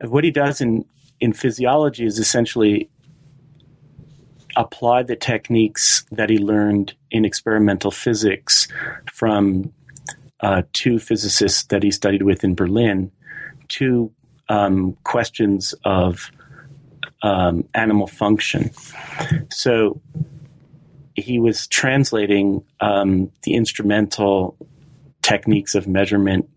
what 0.01 0.23
he 0.23 0.31
does 0.31 0.61
in 0.61 0.85
in 1.21 1.33
physiology 1.33 2.05
is 2.05 2.19
essentially 2.19 2.91
apply 4.57 5.03
the 5.03 5.16
techniques 5.16 6.05
that 6.11 6.31
he 6.31 6.38
learned 6.38 6.95
in 7.11 7.25
experimental 7.25 7.90
physics 7.90 8.69
from 9.12 9.73
uh, 10.40 10.62
two 10.73 10.99
physicists 10.99 11.64
that 11.64 11.83
he 11.83 11.90
studied 11.90 12.23
with 12.23 12.42
in 12.42 12.55
Berlin 12.55 13.11
to 13.69 14.11
um, 14.49 14.97
questions 15.05 15.75
of 15.85 16.31
um, 17.23 17.69
animal 17.75 18.07
function. 18.07 18.71
So 19.51 20.01
he 21.14 21.38
was 21.38 21.66
translating 21.66 22.62
um, 22.81 23.31
the 23.42 23.55
instrumental 23.55 24.57
techniques 25.23 25.75
of 25.75 25.88
measurement 25.88 26.49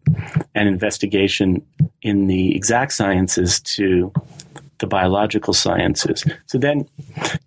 and 0.53 0.67
investigation 0.67 1.65
in 2.01 2.27
the 2.27 2.55
exact 2.55 2.93
sciences 2.93 3.59
to 3.61 4.13
the 4.79 4.87
biological 4.87 5.53
sciences. 5.53 6.25
So 6.45 6.57
then 6.57 6.87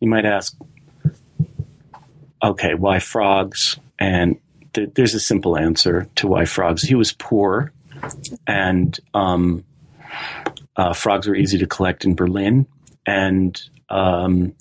you 0.01 0.09
might 0.09 0.25
ask, 0.25 0.57
okay, 2.42 2.75
why 2.75 2.99
frogs? 2.99 3.79
And 3.99 4.38
th- 4.75 4.90
there's 4.95 5.14
a 5.14 5.21
simple 5.21 5.57
answer 5.57 6.09
to 6.16 6.27
why 6.27 6.45
frogs. 6.45 6.83
He 6.83 6.95
was 6.95 7.12
poor, 7.12 7.73
and 8.47 8.99
um, 9.14 9.64
uh, 10.77 10.92
frogs 10.92 11.27
were 11.27 11.37
easy 11.37 11.59
to 11.59 11.66
collect 11.66 12.05
in 12.05 12.14
Berlin. 12.14 12.66
And 13.07 13.61
um, 13.88 14.55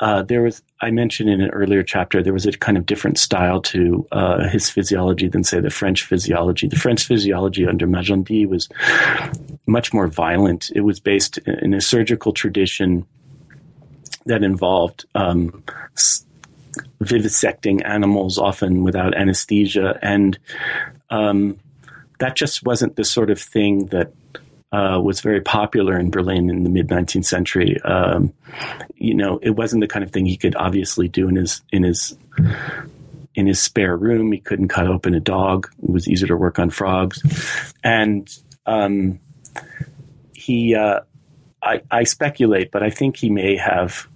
uh, 0.00 0.22
there 0.22 0.42
was, 0.42 0.62
I 0.80 0.90
mentioned 0.90 1.28
in 1.28 1.40
an 1.40 1.50
earlier 1.50 1.82
chapter, 1.82 2.22
there 2.22 2.32
was 2.32 2.46
a 2.46 2.52
kind 2.52 2.78
of 2.78 2.86
different 2.86 3.18
style 3.18 3.60
to 3.62 4.06
uh, 4.12 4.48
his 4.48 4.70
physiology 4.70 5.28
than, 5.28 5.42
say, 5.42 5.60
the 5.60 5.70
French 5.70 6.04
physiology. 6.04 6.68
The 6.68 6.76
French 6.76 7.04
physiology 7.04 7.66
under 7.66 7.86
Magendie 7.86 8.48
was 8.48 8.68
much 9.66 9.92
more 9.92 10.06
violent. 10.06 10.70
It 10.74 10.82
was 10.82 11.00
based 11.00 11.38
in 11.38 11.74
a 11.74 11.80
surgical 11.80 12.32
tradition 12.32 13.06
that 14.26 14.44
involved 14.44 15.06
um, 15.14 15.64
vivisecting 17.02 17.84
animals, 17.84 18.38
often 18.38 18.84
without 18.84 19.16
anesthesia, 19.16 19.98
and 20.02 20.38
um, 21.10 21.58
that 22.20 22.36
just 22.36 22.64
wasn't 22.64 22.96
the 22.96 23.04
sort 23.04 23.30
of 23.30 23.40
thing 23.40 23.86
that 23.86 24.12
uh, 24.72 25.00
was 25.02 25.20
very 25.20 25.40
popular 25.40 25.98
in 25.98 26.10
Berlin 26.10 26.50
in 26.50 26.62
the 26.62 26.70
mid 26.70 26.88
19th 26.88 27.24
century. 27.24 27.80
Um, 27.82 28.32
you 28.96 29.14
know, 29.14 29.38
it 29.42 29.50
wasn't 29.50 29.80
the 29.80 29.88
kind 29.88 30.04
of 30.04 30.10
thing 30.10 30.26
he 30.26 30.36
could 30.36 30.56
obviously 30.56 31.08
do 31.08 31.28
in 31.28 31.36
his 31.36 31.62
in 31.72 31.84
his 31.84 32.16
in 33.34 33.46
his 33.46 33.60
spare 33.60 33.96
room. 33.96 34.32
He 34.32 34.40
couldn't 34.40 34.68
cut 34.68 34.86
open 34.86 35.14
a 35.14 35.20
dog. 35.20 35.70
It 35.82 35.90
was 35.90 36.08
easier 36.08 36.28
to 36.28 36.36
work 36.36 36.58
on 36.58 36.70
frogs, 36.70 37.22
and 37.82 38.28
um, 38.66 39.20
he. 40.32 40.74
Uh, 40.74 41.00
I, 41.60 41.82
I 41.90 42.04
speculate, 42.04 42.70
but 42.70 42.84
I 42.84 42.90
think 42.90 43.16
he 43.16 43.30
may 43.30 43.56
have 43.56 44.06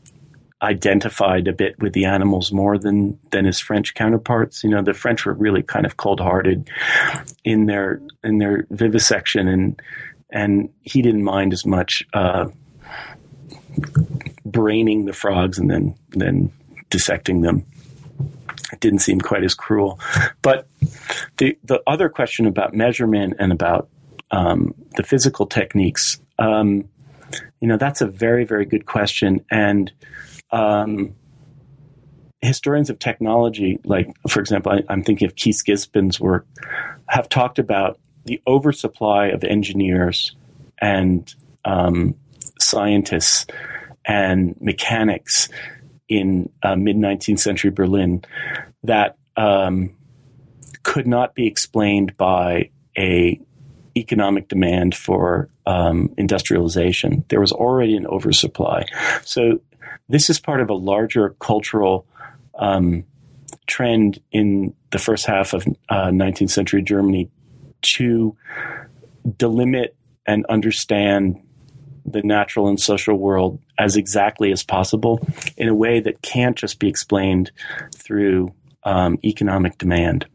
identified 0.62 1.48
a 1.48 1.52
bit 1.52 1.76
with 1.80 1.92
the 1.92 2.04
animals 2.04 2.52
more 2.52 2.78
than 2.78 3.18
than 3.30 3.44
his 3.44 3.58
French 3.58 3.94
counterparts. 3.94 4.62
You 4.62 4.70
know, 4.70 4.82
the 4.82 4.94
French 4.94 5.26
were 5.26 5.32
really 5.32 5.62
kind 5.62 5.84
of 5.84 5.96
cold 5.96 6.20
hearted 6.20 6.70
in 7.44 7.66
their 7.66 8.00
in 8.22 8.38
their 8.38 8.66
vivisection 8.70 9.48
and 9.48 9.82
and 10.32 10.70
he 10.82 11.02
didn't 11.02 11.22
mind 11.22 11.52
as 11.52 11.64
much 11.64 12.04
uh, 12.14 12.48
braining 14.44 15.04
the 15.04 15.12
frogs 15.12 15.58
and 15.58 15.70
then 15.70 15.94
then 16.10 16.50
dissecting 16.90 17.42
them. 17.42 17.64
It 18.72 18.80
didn't 18.80 19.00
seem 19.00 19.20
quite 19.20 19.44
as 19.44 19.54
cruel. 19.54 20.00
But 20.40 20.66
the 21.36 21.58
the 21.64 21.82
other 21.86 22.08
question 22.08 22.46
about 22.46 22.74
measurement 22.74 23.34
and 23.38 23.52
about 23.52 23.88
um, 24.30 24.74
the 24.96 25.02
physical 25.02 25.46
techniques, 25.46 26.20
um, 26.38 26.88
you 27.60 27.68
know, 27.68 27.76
that's 27.76 28.00
a 28.00 28.06
very 28.06 28.44
very 28.44 28.64
good 28.64 28.86
question, 28.86 29.44
and 29.50 29.92
um, 30.50 31.14
historians 32.42 32.90
of 32.90 32.98
technology, 32.98 33.78
like 33.84 34.10
for 34.28 34.40
example, 34.40 34.72
I, 34.72 34.92
am 34.92 35.02
thinking 35.02 35.26
of 35.26 35.36
Keith 35.36 35.62
Gispen's 35.66 36.20
work, 36.20 36.46
have 37.08 37.28
talked 37.28 37.58
about 37.58 37.98
the 38.24 38.40
oversupply 38.46 39.26
of 39.28 39.44
engineers 39.44 40.34
and 40.80 41.34
um, 41.64 42.14
scientists 42.60 43.46
and 44.04 44.56
mechanics 44.60 45.48
in 46.08 46.50
uh, 46.62 46.76
mid 46.76 46.96
19th 46.96 47.40
century 47.40 47.70
Berlin 47.70 48.24
that 48.82 49.16
um, 49.36 49.94
could 50.82 51.06
not 51.06 51.34
be 51.34 51.46
explained 51.46 52.16
by 52.16 52.70
a 52.98 53.40
economic 53.96 54.48
demand 54.48 54.94
for 54.94 55.48
um, 55.66 56.12
industrialization. 56.16 57.24
There 57.28 57.40
was 57.40 57.52
already 57.52 57.96
an 57.96 58.06
oversupply. 58.06 58.84
So 59.24 59.60
this 60.08 60.30
is 60.30 60.40
part 60.40 60.60
of 60.60 60.70
a 60.70 60.74
larger 60.74 61.30
cultural 61.38 62.06
um, 62.58 63.04
trend 63.66 64.20
in 64.32 64.74
the 64.90 64.98
first 64.98 65.26
half 65.26 65.52
of 65.52 65.66
uh, 65.88 66.06
19th 66.06 66.50
century 66.50 66.82
Germany 66.82 67.30
to 67.82 68.36
delimit 69.26 69.88
and 70.26 70.46
understand 70.46 71.40
the 72.04 72.22
natural 72.22 72.68
and 72.68 72.80
social 72.80 73.16
world 73.16 73.58
as 73.78 73.96
exactly 73.96 74.52
as 74.52 74.62
possible 74.62 75.20
in 75.56 75.68
a 75.68 75.74
way 75.74 76.00
that 76.00 76.22
can't 76.22 76.56
just 76.56 76.78
be 76.78 76.88
explained 76.88 77.50
through 77.94 78.52
um, 78.84 79.18
economic 79.24 79.78
demand. 79.78 80.26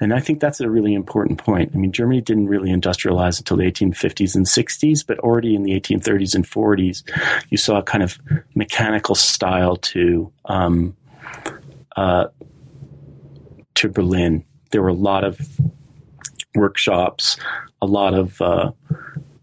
And 0.00 0.12
I 0.12 0.20
think 0.20 0.40
that's 0.40 0.60
a 0.60 0.68
really 0.68 0.94
important 0.94 1.38
point. 1.38 1.70
I 1.74 1.78
mean, 1.78 1.92
Germany 1.92 2.20
didn't 2.20 2.48
really 2.48 2.70
industrialize 2.70 3.38
until 3.38 3.56
the 3.56 3.64
1850s 3.64 4.34
and 4.34 4.46
60s, 4.46 5.06
but 5.06 5.18
already 5.20 5.54
in 5.54 5.62
the 5.62 5.72
1830s 5.80 6.34
and 6.34 6.44
40s, 6.44 7.02
you 7.50 7.56
saw 7.56 7.78
a 7.78 7.82
kind 7.82 8.02
of 8.02 8.18
mechanical 8.54 9.14
style 9.14 9.76
to 9.76 10.32
um, 10.46 10.96
uh, 11.96 12.26
to 13.74 13.88
Berlin. 13.88 14.44
There 14.70 14.82
were 14.82 14.88
a 14.88 14.94
lot 14.94 15.24
of 15.24 15.40
workshops, 16.54 17.36
a 17.82 17.86
lot 17.86 18.14
of 18.14 18.40
uh, 18.40 18.70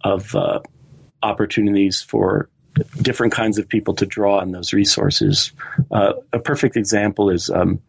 of 0.03 0.35
uh, 0.35 0.59
opportunities 1.23 2.01
for 2.01 2.49
different 3.01 3.33
kinds 3.33 3.57
of 3.57 3.67
people 3.67 3.93
to 3.95 4.05
draw 4.05 4.39
on 4.39 4.51
those 4.51 4.73
resources. 4.73 5.51
Uh, 5.91 6.13
a 6.33 6.39
perfect 6.39 6.75
example 6.75 7.29
is 7.29 7.49
um, 7.49 7.81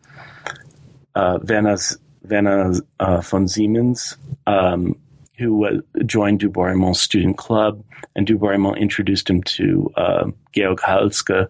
uh, 1.14 1.38
Werner 1.42 2.72
uh, 3.00 3.20
von 3.20 3.48
Siemens, 3.48 4.16
um, 4.46 4.96
who 5.38 5.82
joined 6.04 6.40
Du 6.40 6.48
Bois 6.48 6.92
student 6.92 7.36
club, 7.36 7.82
and 8.14 8.26
Du 8.26 8.36
Bois 8.36 8.72
introduced 8.74 9.30
him 9.30 9.42
to 9.44 9.92
uh, 9.96 10.30
Georg 10.52 10.78
Halske, 10.78 11.48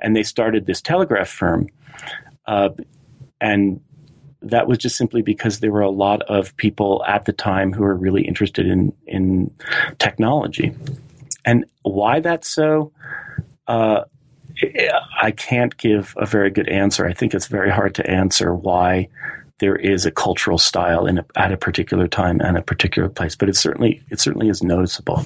and 0.00 0.14
they 0.16 0.22
started 0.22 0.66
this 0.66 0.80
telegraph 0.80 1.28
firm. 1.28 1.68
And 3.40 3.80
that 4.42 4.66
was 4.66 4.78
just 4.78 4.96
simply 4.96 5.22
because 5.22 5.60
there 5.60 5.72
were 5.72 5.80
a 5.80 5.90
lot 5.90 6.22
of 6.22 6.56
people 6.56 7.04
at 7.06 7.24
the 7.24 7.32
time 7.32 7.72
who 7.72 7.82
were 7.82 7.94
really 7.94 8.22
interested 8.22 8.66
in 8.66 8.92
in 9.06 9.54
technology, 9.98 10.74
and 11.44 11.64
why 11.82 12.20
that's 12.20 12.48
so. 12.48 12.92
Uh, 13.66 14.04
I 15.20 15.30
can't 15.30 15.76
give 15.76 16.14
a 16.18 16.26
very 16.26 16.50
good 16.50 16.68
answer. 16.68 17.06
I 17.06 17.14
think 17.14 17.34
it's 17.34 17.46
very 17.46 17.70
hard 17.70 17.94
to 17.96 18.08
answer 18.08 18.54
why 18.54 19.08
there 19.60 19.76
is 19.76 20.04
a 20.04 20.10
cultural 20.10 20.58
style 20.58 21.06
in 21.06 21.18
a, 21.18 21.24
at 21.36 21.52
a 21.52 21.56
particular 21.56 22.08
time 22.08 22.40
and 22.40 22.58
a 22.58 22.62
particular 22.62 23.08
place, 23.08 23.34
but 23.36 23.48
it 23.48 23.56
certainly 23.56 24.02
it 24.10 24.20
certainly 24.20 24.48
is 24.48 24.62
noticeable. 24.62 25.24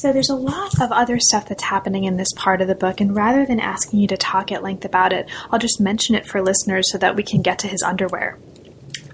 So 0.00 0.12
there's 0.12 0.28
a 0.28 0.36
lot 0.36 0.78
of 0.80 0.92
other 0.92 1.18
stuff 1.18 1.48
that's 1.48 1.62
happening 1.62 2.04
in 2.04 2.18
this 2.18 2.32
part 2.36 2.60
of 2.60 2.68
the 2.68 2.74
book, 2.74 3.00
and 3.00 3.16
rather 3.16 3.46
than 3.46 3.58
asking 3.60 4.00
you 4.00 4.06
to 4.08 4.16
talk 4.16 4.52
at 4.52 4.62
length 4.62 4.84
about 4.84 5.12
it, 5.12 5.26
I'll 5.50 5.58
just 5.58 5.80
mention 5.80 6.14
it 6.14 6.26
for 6.26 6.42
listeners 6.42 6.90
so 6.92 6.98
that 6.98 7.16
we 7.16 7.22
can 7.22 7.40
get 7.40 7.58
to 7.60 7.68
his 7.68 7.82
underwear. 7.82 8.38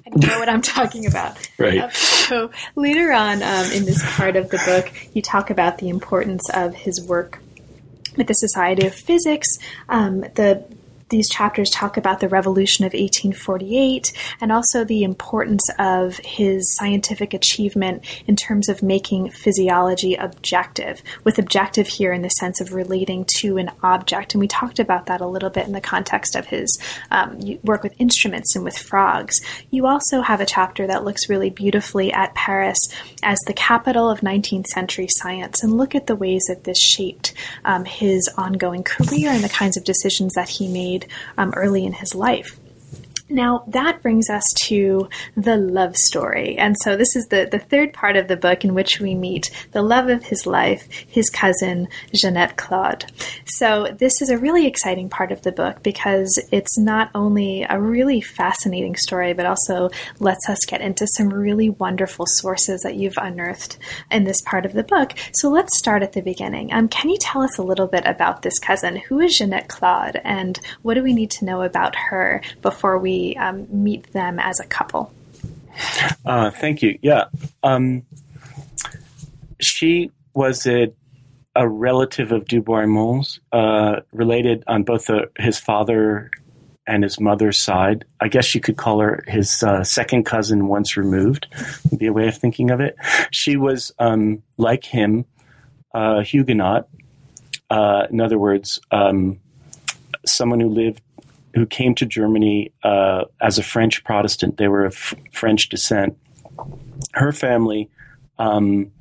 I 0.04 0.26
know 0.26 0.40
what 0.40 0.48
I'm 0.48 0.62
talking 0.62 1.06
about. 1.06 1.36
Right. 1.58 1.92
So 1.92 2.50
later 2.74 3.12
on 3.12 3.40
um, 3.42 3.70
in 3.70 3.84
this 3.84 4.02
part 4.16 4.34
of 4.34 4.50
the 4.50 4.58
book, 4.66 4.92
you 5.14 5.22
talk 5.22 5.50
about 5.50 5.78
the 5.78 5.88
importance 5.88 6.42
of 6.52 6.74
his 6.74 7.06
work 7.06 7.38
with 8.16 8.26
the 8.26 8.34
Society 8.34 8.84
of 8.84 8.94
Physics, 8.94 9.46
um, 9.88 10.22
the 10.34 10.64
these 11.12 11.28
chapters 11.28 11.70
talk 11.70 11.96
about 11.96 12.18
the 12.18 12.28
revolution 12.28 12.84
of 12.84 12.92
1848 12.92 14.12
and 14.40 14.50
also 14.50 14.82
the 14.82 15.04
importance 15.04 15.62
of 15.78 16.16
his 16.24 16.74
scientific 16.76 17.32
achievement 17.34 18.04
in 18.26 18.34
terms 18.34 18.68
of 18.68 18.82
making 18.82 19.30
physiology 19.30 20.16
objective, 20.16 21.02
with 21.22 21.38
objective 21.38 21.86
here 21.86 22.12
in 22.12 22.22
the 22.22 22.30
sense 22.30 22.60
of 22.60 22.72
relating 22.72 23.24
to 23.36 23.58
an 23.58 23.70
object. 23.82 24.34
And 24.34 24.40
we 24.40 24.48
talked 24.48 24.80
about 24.80 25.06
that 25.06 25.20
a 25.20 25.26
little 25.26 25.50
bit 25.50 25.66
in 25.66 25.72
the 25.72 25.80
context 25.80 26.34
of 26.34 26.46
his 26.46 26.78
um, 27.10 27.38
work 27.62 27.82
with 27.82 27.94
instruments 28.00 28.56
and 28.56 28.64
with 28.64 28.76
frogs. 28.76 29.40
You 29.70 29.86
also 29.86 30.22
have 30.22 30.40
a 30.40 30.46
chapter 30.46 30.86
that 30.86 31.04
looks 31.04 31.28
really 31.28 31.50
beautifully 31.50 32.12
at 32.12 32.34
Paris 32.34 32.78
as 33.22 33.38
the 33.46 33.52
capital 33.52 34.08
of 34.08 34.20
19th 34.20 34.66
century 34.66 35.08
science 35.10 35.62
and 35.62 35.76
look 35.76 35.94
at 35.94 36.06
the 36.06 36.16
ways 36.16 36.44
that 36.48 36.64
this 36.64 36.78
shaped 36.78 37.34
um, 37.66 37.84
his 37.84 38.28
ongoing 38.38 38.82
career 38.82 39.28
and 39.28 39.44
the 39.44 39.48
kinds 39.48 39.76
of 39.76 39.84
decisions 39.84 40.32
that 40.34 40.48
he 40.48 40.68
made 40.68 41.01
Um, 41.38 41.52
early 41.56 41.84
in 41.84 41.92
his 41.92 42.14
life. 42.14 42.58
Now, 43.28 43.64
that 43.68 44.02
brings 44.02 44.28
us 44.28 44.44
to 44.64 45.08
the 45.36 45.56
love 45.56 45.96
story. 45.96 46.58
And 46.58 46.76
so, 46.78 46.96
this 46.96 47.16
is 47.16 47.26
the, 47.28 47.48
the 47.50 47.58
third 47.58 47.92
part 47.92 48.16
of 48.16 48.28
the 48.28 48.36
book 48.36 48.64
in 48.64 48.74
which 48.74 49.00
we 49.00 49.14
meet 49.14 49.50
the 49.72 49.82
love 49.82 50.08
of 50.08 50.24
his 50.24 50.46
life, 50.46 50.88
his 50.90 51.30
cousin, 51.30 51.88
Jeannette 52.12 52.56
Claude. 52.56 53.06
So, 53.46 53.94
this 53.98 54.20
is 54.20 54.28
a 54.28 54.38
really 54.38 54.66
exciting 54.66 55.08
part 55.08 55.32
of 55.32 55.42
the 55.42 55.52
book 55.52 55.82
because 55.82 56.36
it's 56.50 56.78
not 56.78 57.10
only 57.14 57.64
a 57.68 57.80
really 57.80 58.20
fascinating 58.20 58.96
story, 58.96 59.32
but 59.32 59.46
also 59.46 59.90
lets 60.18 60.48
us 60.48 60.58
get 60.66 60.80
into 60.80 61.06
some 61.06 61.32
really 61.32 61.70
wonderful 61.70 62.26
sources 62.28 62.80
that 62.82 62.96
you've 62.96 63.18
unearthed 63.18 63.78
in 64.10 64.24
this 64.24 64.42
part 64.42 64.66
of 64.66 64.72
the 64.72 64.84
book. 64.84 65.14
So, 65.32 65.48
let's 65.48 65.78
start 65.78 66.02
at 66.02 66.12
the 66.12 66.22
beginning. 66.22 66.72
Um, 66.72 66.88
can 66.88 67.08
you 67.08 67.18
tell 67.18 67.42
us 67.42 67.56
a 67.56 67.62
little 67.62 67.86
bit 67.86 68.04
about 68.04 68.42
this 68.42 68.58
cousin? 68.58 68.96
Who 68.96 69.20
is 69.20 69.38
Jeannette 69.38 69.68
Claude, 69.68 70.20
and 70.24 70.58
what 70.82 70.94
do 70.94 71.02
we 71.02 71.14
need 71.14 71.30
to 71.32 71.44
know 71.44 71.62
about 71.62 71.94
her 71.96 72.42
before 72.60 72.98
we 72.98 73.21
um, 73.36 73.66
meet 73.70 74.12
them 74.12 74.38
as 74.38 74.60
a 74.60 74.66
couple? 74.66 75.12
Uh, 76.24 76.50
thank 76.50 76.82
you. 76.82 76.98
Yeah. 77.02 77.24
Um, 77.62 78.02
she 79.60 80.10
was 80.34 80.66
a, 80.66 80.92
a, 81.54 81.68
relative 81.68 82.32
of 82.32 82.46
Du 82.46 82.60
Bois 82.60 82.84
uh, 83.52 84.00
related 84.12 84.64
on 84.66 84.82
both 84.82 85.06
the, 85.06 85.30
his 85.38 85.58
father 85.58 86.30
and 86.86 87.02
his 87.02 87.20
mother's 87.20 87.58
side. 87.58 88.04
I 88.20 88.28
guess 88.28 88.54
you 88.54 88.60
could 88.60 88.76
call 88.76 89.00
her 89.00 89.24
his 89.26 89.62
uh, 89.62 89.84
second 89.84 90.24
cousin 90.24 90.66
once 90.66 90.96
removed, 90.96 91.46
would 91.90 91.98
be 91.98 92.06
a 92.06 92.12
way 92.12 92.28
of 92.28 92.36
thinking 92.36 92.70
of 92.70 92.80
it. 92.80 92.96
She 93.30 93.56
was, 93.56 93.92
um, 93.98 94.42
like 94.56 94.84
him, 94.84 95.24
a 95.94 96.22
Huguenot. 96.22 96.88
Uh, 97.70 98.06
in 98.10 98.20
other 98.20 98.38
words, 98.38 98.80
um, 98.90 99.40
someone 100.26 100.60
who 100.60 100.68
lived 100.68 101.00
who 101.54 101.66
came 101.66 101.94
to 101.96 102.06
Germany 102.06 102.72
uh, 102.82 103.24
as 103.40 103.58
a 103.58 103.62
French 103.62 104.04
Protestant. 104.04 104.56
They 104.56 104.68
were 104.68 104.84
of 104.84 105.14
French 105.32 105.68
descent. 105.68 106.16
Her 107.14 107.32
family 107.32 107.90
um, 108.38 108.92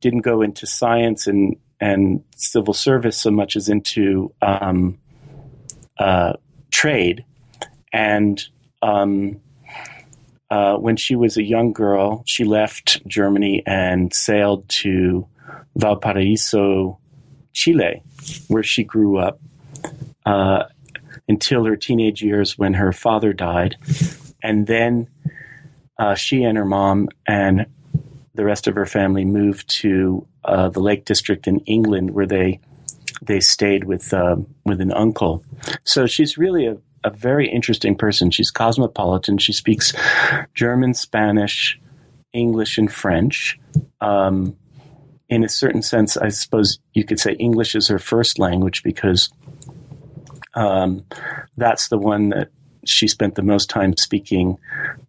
didn't 0.00 0.20
go 0.20 0.42
into 0.42 0.66
science 0.66 1.26
and 1.26 1.56
and 1.80 2.22
civil 2.36 2.74
service 2.74 3.18
so 3.18 3.30
much 3.30 3.56
as 3.56 3.68
into 3.68 4.32
um, 4.40 4.98
uh, 5.98 6.34
trade. 6.70 7.24
And 7.92 8.42
um, 8.80 9.40
uh, 10.50 10.76
when 10.76 10.96
she 10.96 11.16
was 11.16 11.36
a 11.36 11.42
young 11.42 11.72
girl, 11.72 12.22
she 12.26 12.44
left 12.44 13.06
Germany 13.06 13.62
and 13.66 14.12
sailed 14.14 14.68
to 14.80 15.26
Valparaiso, 15.76 16.98
Chile, 17.52 18.02
where 18.48 18.62
she 18.62 18.84
grew 18.84 19.18
up. 19.18 19.40
Uh, 20.24 20.64
until 21.28 21.64
her 21.64 21.76
teenage 21.76 22.22
years 22.22 22.58
when 22.58 22.74
her 22.74 22.92
father 22.92 23.32
died. 23.32 23.76
And 24.42 24.66
then 24.66 25.08
uh, 25.98 26.14
she 26.14 26.42
and 26.42 26.58
her 26.58 26.64
mom 26.64 27.08
and 27.26 27.66
the 28.34 28.44
rest 28.44 28.66
of 28.66 28.74
her 28.74 28.86
family 28.86 29.24
moved 29.24 29.68
to 29.80 30.26
uh, 30.44 30.68
the 30.68 30.80
Lake 30.80 31.04
District 31.04 31.46
in 31.46 31.60
England, 31.60 32.10
where 32.10 32.26
they 32.26 32.60
they 33.22 33.40
stayed 33.40 33.84
with 33.84 34.12
uh, 34.12 34.36
with 34.66 34.80
an 34.80 34.92
uncle. 34.92 35.44
So 35.84 36.06
she's 36.06 36.36
really 36.36 36.66
a, 36.66 36.76
a 37.04 37.10
very 37.10 37.48
interesting 37.48 37.96
person. 37.96 38.30
She's 38.30 38.50
cosmopolitan. 38.50 39.38
She 39.38 39.52
speaks 39.52 39.92
German, 40.54 40.94
Spanish, 40.94 41.80
English, 42.32 42.76
and 42.76 42.92
French. 42.92 43.58
Um, 44.00 44.56
in 45.28 45.42
a 45.42 45.48
certain 45.48 45.82
sense, 45.82 46.16
I 46.16 46.28
suppose 46.28 46.78
you 46.92 47.04
could 47.04 47.18
say 47.18 47.32
English 47.32 47.74
is 47.74 47.88
her 47.88 47.98
first 47.98 48.38
language 48.38 48.82
because 48.82 49.30
um, 50.54 51.04
that's 51.56 51.88
the 51.88 51.98
one 51.98 52.30
that 52.30 52.48
she 52.86 53.08
spent 53.08 53.34
the 53.34 53.42
most 53.42 53.70
time 53.70 53.96
speaking 53.96 54.58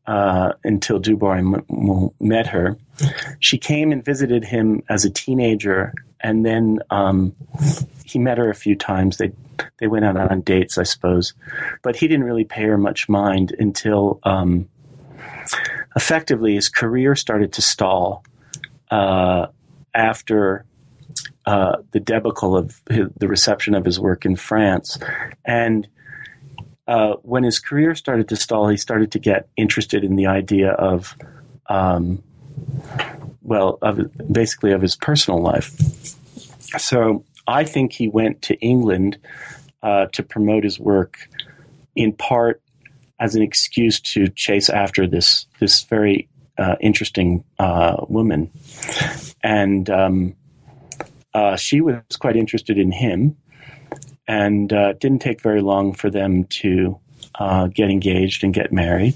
uh, 0.07 0.53
until 0.63 0.99
Du 0.99 1.17
Bois 1.17 1.37
m- 1.37 2.09
met 2.19 2.47
her. 2.47 2.77
She 3.39 3.57
came 3.57 3.91
and 3.91 4.03
visited 4.03 4.45
him 4.45 4.83
as 4.89 5.05
a 5.05 5.09
teenager, 5.09 5.93
and 6.21 6.45
then 6.45 6.79
um, 6.89 7.35
he 8.05 8.19
met 8.19 8.37
her 8.37 8.49
a 8.49 8.55
few 8.55 8.75
times. 8.75 9.17
They 9.17 9.31
they 9.79 9.87
went 9.87 10.05
out 10.05 10.17
on 10.17 10.41
dates, 10.41 10.77
I 10.77 10.83
suppose, 10.83 11.33
but 11.81 11.95
he 11.95 12.07
didn't 12.07 12.25
really 12.25 12.45
pay 12.45 12.63
her 12.63 12.77
much 12.77 13.09
mind 13.09 13.55
until 13.57 14.19
um, 14.23 14.69
effectively 15.95 16.55
his 16.55 16.69
career 16.69 17.15
started 17.15 17.53
to 17.53 17.61
stall 17.61 18.23
uh, 18.91 19.47
after 19.93 20.65
uh, 21.45 21.77
the 21.91 21.99
debacle 21.99 22.57
of 22.57 22.81
his, 22.89 23.07
the 23.17 23.27
reception 23.27 23.75
of 23.75 23.85
his 23.85 23.99
work 23.99 24.25
in 24.25 24.35
France. 24.35 24.97
And 25.45 25.87
uh, 26.87 27.13
when 27.23 27.43
his 27.43 27.59
career 27.59 27.95
started 27.95 28.29
to 28.29 28.35
stall, 28.35 28.67
he 28.67 28.77
started 28.77 29.11
to 29.11 29.19
get 29.19 29.47
interested 29.55 30.03
in 30.03 30.15
the 30.15 30.27
idea 30.27 30.71
of, 30.71 31.15
um, 31.67 32.23
well, 33.41 33.77
of 33.81 33.99
basically 34.31 34.71
of 34.71 34.81
his 34.81 34.95
personal 34.95 35.41
life. 35.41 35.69
So 36.77 37.23
I 37.47 37.63
think 37.63 37.93
he 37.93 38.07
went 38.07 38.41
to 38.43 38.55
England 38.55 39.17
uh, 39.83 40.07
to 40.13 40.23
promote 40.23 40.63
his 40.63 40.79
work, 40.79 41.17
in 41.95 42.11
part 42.13 42.61
as 43.19 43.35
an 43.35 43.41
excuse 43.41 43.99
to 44.01 44.27
chase 44.29 44.69
after 44.69 45.07
this 45.07 45.45
this 45.59 45.83
very 45.83 46.27
uh, 46.57 46.75
interesting 46.81 47.43
uh, 47.59 48.05
woman, 48.09 48.51
and 49.43 49.89
um, 49.89 50.35
uh, 51.35 51.57
she 51.57 51.81
was 51.81 52.01
quite 52.17 52.37
interested 52.37 52.77
in 52.77 52.91
him. 52.91 53.35
And 54.27 54.71
uh, 54.73 54.89
it 54.89 54.99
didn't 55.01 55.19
take 55.19 55.41
very 55.41 55.61
long 55.61 55.93
for 55.93 56.09
them 56.09 56.45
to 56.45 56.97
uh, 57.35 57.67
get 57.67 57.91
engaged 57.91 58.43
and 58.43 58.53
get 58.53 58.71
married. 58.71 59.13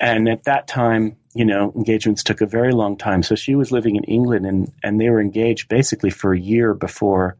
And 0.00 0.28
at 0.28 0.44
that 0.44 0.68
time, 0.68 1.16
you 1.34 1.44
know, 1.44 1.72
engagements 1.74 2.22
took 2.22 2.40
a 2.40 2.46
very 2.46 2.72
long 2.72 2.96
time. 2.96 3.22
So 3.22 3.34
she 3.34 3.54
was 3.56 3.72
living 3.72 3.96
in 3.96 4.04
England, 4.04 4.46
and 4.46 4.72
and 4.82 5.00
they 5.00 5.10
were 5.10 5.20
engaged 5.20 5.68
basically 5.68 6.10
for 6.10 6.32
a 6.32 6.38
year 6.38 6.72
before 6.72 7.36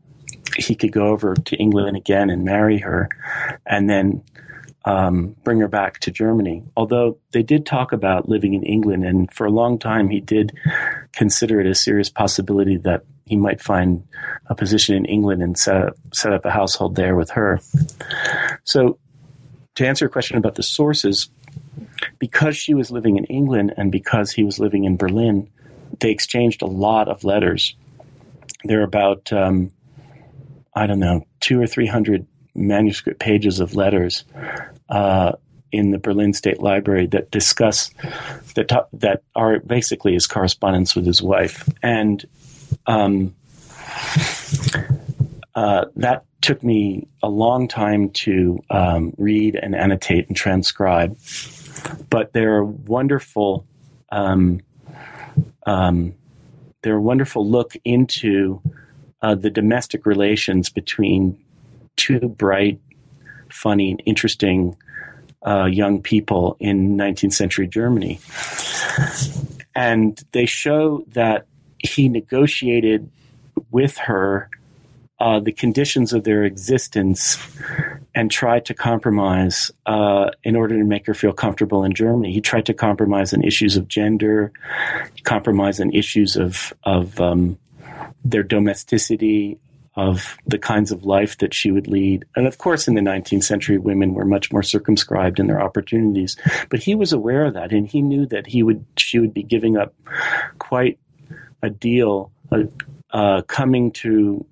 he 0.56 0.74
could 0.74 0.92
go 0.92 1.06
over 1.06 1.34
to 1.34 1.56
England 1.56 1.96
again 1.96 2.30
and 2.30 2.44
marry 2.44 2.78
her, 2.78 3.08
and 3.64 3.88
then 3.88 4.22
um, 4.84 5.36
bring 5.44 5.60
her 5.60 5.68
back 5.68 5.98
to 6.00 6.10
Germany. 6.10 6.64
Although 6.76 7.18
they 7.32 7.42
did 7.42 7.66
talk 7.66 7.92
about 7.92 8.28
living 8.28 8.54
in 8.54 8.62
England, 8.62 9.04
and 9.04 9.32
for 9.32 9.46
a 9.46 9.50
long 9.50 9.78
time 9.78 10.08
he 10.08 10.20
did 10.20 10.56
consider 11.12 11.60
it 11.60 11.66
a 11.66 11.74
serious 11.74 12.08
possibility 12.08 12.76
that 12.78 13.04
he 13.26 13.36
might 13.36 13.60
find 13.60 14.06
a 14.46 14.54
position 14.54 14.94
in 14.94 15.04
England 15.04 15.42
and 15.42 15.58
set 15.58 15.76
up, 15.76 15.96
set 16.14 16.32
up 16.32 16.44
a 16.44 16.50
household 16.50 16.96
there 16.96 17.14
with 17.14 17.30
her. 17.30 17.60
So, 18.64 18.98
to 19.74 19.86
answer 19.86 20.06
your 20.06 20.10
question 20.10 20.38
about 20.38 20.54
the 20.54 20.62
sources, 20.62 21.28
because 22.18 22.56
she 22.56 22.74
was 22.74 22.90
living 22.90 23.16
in 23.16 23.24
England 23.24 23.74
and 23.76 23.92
because 23.92 24.32
he 24.32 24.42
was 24.42 24.58
living 24.58 24.84
in 24.84 24.96
Berlin, 24.96 25.50
they 26.00 26.10
exchanged 26.10 26.62
a 26.62 26.66
lot 26.66 27.08
of 27.08 27.24
letters. 27.24 27.76
There 28.64 28.80
are 28.80 28.84
about 28.84 29.32
um, 29.32 29.72
I 30.74 30.86
don't 30.86 31.00
know, 31.00 31.26
two 31.40 31.60
or 31.60 31.66
three 31.66 31.86
hundred 31.86 32.26
manuscript 32.58 33.20
pages 33.20 33.60
of 33.60 33.74
letters 33.74 34.24
uh, 34.88 35.32
in 35.70 35.90
the 35.90 35.98
Berlin 35.98 36.32
State 36.32 36.60
Library 36.60 37.06
that 37.08 37.30
discuss 37.30 37.90
that 38.54 38.88
that 38.92 39.22
are 39.34 39.60
basically 39.60 40.14
his 40.14 40.26
correspondence 40.26 40.94
with 40.94 41.06
his 41.06 41.22
wife, 41.22 41.68
and 41.82 42.24
um, 42.86 43.34
uh, 45.54 45.86
that 45.96 46.24
took 46.40 46.62
me 46.62 47.06
a 47.22 47.28
long 47.28 47.68
time 47.68 48.10
to 48.10 48.58
um, 48.70 49.12
read 49.18 49.54
and 49.56 49.74
annotate 49.74 50.28
and 50.28 50.36
transcribe. 50.36 51.18
But 52.10 52.32
they're 52.32 52.64
wonderful. 52.64 53.66
Um, 54.10 54.60
um, 55.66 56.14
they're 56.82 56.96
a 56.96 57.02
wonderful 57.02 57.48
look 57.48 57.74
into 57.84 58.62
uh, 59.20 59.34
the 59.34 59.50
domestic 59.50 60.06
relations 60.06 60.70
between 60.70 61.38
two 61.98 62.20
bright, 62.20 62.80
funny, 63.50 63.98
interesting 64.06 64.76
uh, 65.46 65.66
young 65.66 66.00
people 66.00 66.56
in 66.58 66.96
19th 66.96 67.34
century 67.34 67.68
Germany. 67.68 68.18
And 69.74 70.18
they 70.32 70.46
show 70.46 71.04
that 71.08 71.46
he 71.78 72.08
negotiated 72.08 73.10
with 73.70 73.98
her 73.98 74.48
uh, 75.20 75.40
the 75.40 75.52
conditions 75.52 76.12
of 76.12 76.22
their 76.22 76.44
existence 76.44 77.38
and 78.14 78.30
tried 78.30 78.64
to 78.64 78.74
compromise 78.74 79.72
uh, 79.86 80.30
in 80.44 80.54
order 80.54 80.78
to 80.78 80.84
make 80.84 81.06
her 81.06 81.14
feel 81.14 81.32
comfortable 81.32 81.82
in 81.84 81.92
Germany. 81.92 82.32
He 82.32 82.40
tried 82.40 82.66
to 82.66 82.74
compromise 82.74 83.34
on 83.34 83.42
issues 83.42 83.76
of 83.76 83.88
gender, 83.88 84.52
compromise 85.24 85.80
on 85.80 85.92
issues 85.92 86.36
of 86.36 86.72
of 86.84 87.20
um, 87.20 87.58
their 88.24 88.44
domesticity, 88.44 89.58
of 89.98 90.38
the 90.46 90.58
kinds 90.58 90.92
of 90.92 91.04
life 91.04 91.38
that 91.38 91.52
she 91.52 91.72
would 91.72 91.88
lead. 91.88 92.24
And 92.36 92.46
of 92.46 92.58
course, 92.58 92.86
in 92.86 92.94
the 92.94 93.00
19th 93.00 93.42
century, 93.42 93.78
women 93.78 94.14
were 94.14 94.24
much 94.24 94.52
more 94.52 94.62
circumscribed 94.62 95.40
in 95.40 95.48
their 95.48 95.60
opportunities. 95.60 96.36
But 96.70 96.80
he 96.80 96.94
was 96.94 97.12
aware 97.12 97.46
of 97.46 97.54
that, 97.54 97.72
and 97.72 97.84
he 97.84 98.00
knew 98.00 98.24
that 98.26 98.46
he 98.46 98.62
would 98.62 98.84
she 98.96 99.18
would 99.18 99.34
be 99.34 99.42
giving 99.42 99.76
up 99.76 99.92
quite 100.60 101.00
a 101.62 101.68
deal, 101.68 102.30
uh, 102.52 102.62
uh, 103.10 103.42
coming 103.42 103.90
to 103.90 104.46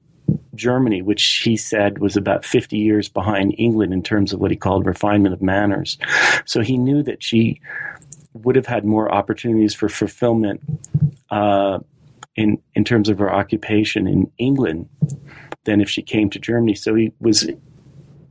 Germany, 0.57 1.01
which 1.01 1.23
he 1.45 1.57
said 1.57 1.99
was 1.99 2.17
about 2.17 2.45
50 2.45 2.77
years 2.77 3.09
behind 3.09 3.55
England 3.57 3.93
in 3.93 4.03
terms 4.03 4.33
of 4.33 4.41
what 4.41 4.51
he 4.51 4.57
called 4.57 4.85
refinement 4.85 5.33
of 5.33 5.41
manners. 5.41 5.97
So 6.45 6.61
he 6.61 6.77
knew 6.77 7.05
that 7.05 7.23
she 7.23 7.61
would 8.33 8.57
have 8.57 8.67
had 8.67 8.85
more 8.85 9.15
opportunities 9.15 9.75
for 9.75 9.89
fulfillment 9.89 10.61
uh, 11.31 11.79
in 12.37 12.59
in 12.75 12.85
terms 12.85 13.09
of 13.09 13.19
her 13.19 13.33
occupation 13.33 14.07
in 14.07 14.31
England 14.39 14.89
than 15.65 15.81
if 15.81 15.91
she 15.91 16.03
came 16.03 16.31
to 16.31 16.39
Germany. 16.39 16.75
So 16.75 16.95
he 16.95 17.13
was 17.21 17.49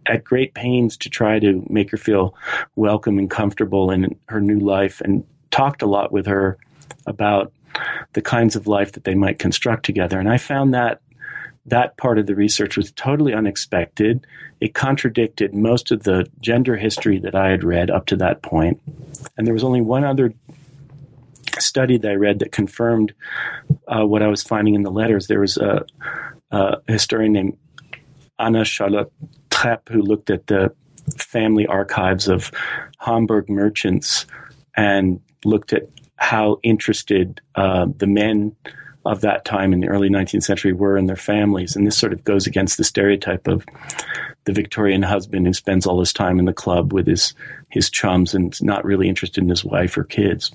at 0.05 0.23
great 0.23 0.53
pains 0.53 0.95
to 0.97 1.09
try 1.09 1.39
to 1.39 1.65
make 1.69 1.89
her 1.91 1.97
feel 1.97 2.35
welcome 2.75 3.17
and 3.17 3.29
comfortable 3.29 3.91
in 3.91 4.15
her 4.27 4.39
new 4.39 4.59
life, 4.59 5.01
and 5.01 5.23
talked 5.51 5.81
a 5.81 5.87
lot 5.87 6.11
with 6.11 6.27
her 6.27 6.57
about 7.07 7.51
the 8.13 8.21
kinds 8.21 8.55
of 8.55 8.67
life 8.67 8.93
that 8.93 9.03
they 9.03 9.15
might 9.15 9.39
construct 9.39 9.85
together. 9.85 10.19
And 10.19 10.29
I 10.29 10.37
found 10.37 10.73
that 10.73 11.01
that 11.65 11.97
part 11.97 12.19
of 12.19 12.27
the 12.27 12.35
research 12.35 12.77
was 12.77 12.91
totally 12.91 13.33
unexpected. 13.33 14.25
It 14.61 14.75
contradicted 14.75 15.53
most 15.55 15.91
of 15.91 16.03
the 16.03 16.27
gender 16.39 16.77
history 16.77 17.17
that 17.19 17.33
I 17.33 17.49
had 17.49 17.63
read 17.63 17.89
up 17.89 18.05
to 18.07 18.15
that 18.17 18.43
point. 18.43 18.79
And 19.37 19.47
there 19.47 19.53
was 19.53 19.63
only 19.63 19.81
one 19.81 20.03
other 20.03 20.33
study 21.61 21.97
that 21.97 22.11
I 22.11 22.15
read 22.15 22.39
that 22.39 22.51
confirmed 22.51 23.13
uh, 23.87 24.05
what 24.05 24.21
I 24.21 24.27
was 24.27 24.43
finding 24.43 24.75
in 24.75 24.83
the 24.83 24.91
letters. 24.91 25.27
There 25.27 25.39
was 25.39 25.57
a, 25.57 25.85
a 26.51 26.77
historian 26.87 27.33
named 27.33 27.57
Anna 28.39 28.65
Charlotte 28.65 29.11
Trepp 29.49 29.89
who 29.89 30.01
looked 30.01 30.29
at 30.29 30.47
the 30.47 30.73
family 31.17 31.65
archives 31.67 32.27
of 32.27 32.51
Hamburg 32.99 33.49
merchants 33.49 34.25
and 34.75 35.21
looked 35.43 35.73
at 35.73 35.83
how 36.17 36.59
interested 36.63 37.41
uh, 37.55 37.85
the 37.97 38.07
men 38.07 38.55
of 39.05 39.21
that 39.21 39.45
time 39.45 39.71
in 39.71 39.81
the 39.81 39.87
early 39.87 40.09
19th 40.09 40.43
century 40.43 40.73
were 40.73 40.97
in 40.97 41.05
their 41.05 41.15
families. 41.15 41.75
And 41.75 41.85
this 41.85 41.97
sort 41.97 42.11
of 42.11 42.23
goes 42.23 42.47
against 42.47 42.77
the 42.77 42.83
stereotype 42.83 43.47
of 43.47 43.63
the 44.45 44.53
Victorian 44.53 45.03
husband 45.03 45.45
who 45.45 45.53
spends 45.53 45.85
all 45.85 45.99
his 45.99 46.11
time 46.11 46.39
in 46.39 46.45
the 46.45 46.53
club 46.53 46.91
with 46.91 47.05
his, 47.05 47.33
his 47.69 47.89
chums 47.89 48.33
and 48.33 48.59
not 48.63 48.83
really 48.83 49.07
interested 49.07 49.43
in 49.43 49.49
his 49.49 49.63
wife 49.63 49.97
or 49.97 50.03
kids. 50.03 50.51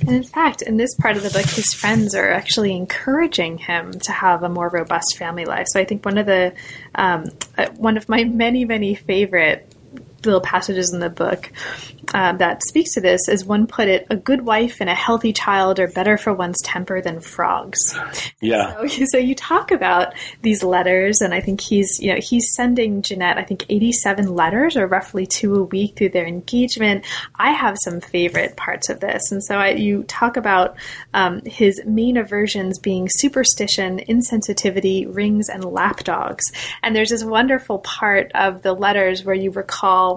And 0.00 0.10
in 0.10 0.22
fact, 0.22 0.62
in 0.62 0.76
this 0.76 0.94
part 0.96 1.16
of 1.16 1.22
the 1.22 1.30
book, 1.30 1.46
his 1.46 1.72
friends 1.72 2.14
are 2.14 2.30
actually 2.30 2.76
encouraging 2.76 3.58
him 3.58 3.92
to 4.00 4.12
have 4.12 4.42
a 4.42 4.48
more 4.48 4.68
robust 4.68 5.16
family 5.16 5.44
life. 5.44 5.66
So 5.68 5.80
I 5.80 5.84
think 5.84 6.04
one 6.04 6.18
of 6.18 6.26
the 6.26 6.52
um, 6.94 7.30
uh, 7.56 7.68
one 7.76 7.96
of 7.96 8.08
my 8.08 8.24
many 8.24 8.64
many 8.64 8.94
favorite 8.94 9.73
little 10.26 10.40
passages 10.40 10.92
in 10.92 11.00
the 11.00 11.10
book 11.10 11.50
uh, 12.12 12.32
that 12.34 12.62
speaks 12.62 12.92
to 12.94 13.00
this, 13.00 13.28
as 13.28 13.44
one 13.44 13.66
put 13.66 13.88
it, 13.88 14.06
a 14.10 14.16
good 14.16 14.44
wife 14.44 14.80
and 14.80 14.90
a 14.90 14.94
healthy 14.94 15.32
child 15.32 15.80
are 15.80 15.88
better 15.88 16.16
for 16.16 16.32
one's 16.32 16.60
temper 16.62 17.00
than 17.00 17.20
frogs. 17.20 17.98
Yeah. 18.40 18.86
So, 18.88 19.04
so, 19.12 19.18
you 19.18 19.34
talk 19.34 19.70
about 19.70 20.14
these 20.42 20.62
letters, 20.62 21.20
and 21.20 21.32
I 21.32 21.40
think 21.40 21.60
he's, 21.60 21.98
you 22.00 22.12
know, 22.12 22.20
he's 22.20 22.54
sending 22.54 23.02
Jeannette, 23.02 23.38
I 23.38 23.42
think, 23.42 23.64
87 23.68 24.34
letters 24.34 24.76
or 24.76 24.86
roughly 24.86 25.26
two 25.26 25.54
a 25.54 25.64
week 25.64 25.96
through 25.96 26.10
their 26.10 26.26
engagement. 26.26 27.04
I 27.34 27.52
have 27.52 27.76
some 27.82 28.00
favorite 28.00 28.56
parts 28.56 28.88
of 28.88 29.00
this. 29.00 29.32
And 29.32 29.42
so 29.42 29.56
I, 29.56 29.70
you 29.70 30.04
talk 30.04 30.36
about 30.36 30.76
um, 31.14 31.40
his 31.44 31.82
main 31.84 32.16
aversions 32.16 32.78
being 32.78 33.08
superstition, 33.08 34.00
insensitivity, 34.08 35.12
rings, 35.12 35.48
and 35.48 35.64
lapdogs. 35.64 36.44
And 36.82 36.94
there's 36.94 37.10
this 37.10 37.24
wonderful 37.24 37.78
part 37.78 38.30
of 38.34 38.62
the 38.62 38.72
letters 38.72 39.24
where 39.24 39.34
you 39.34 39.50
recall 39.50 40.13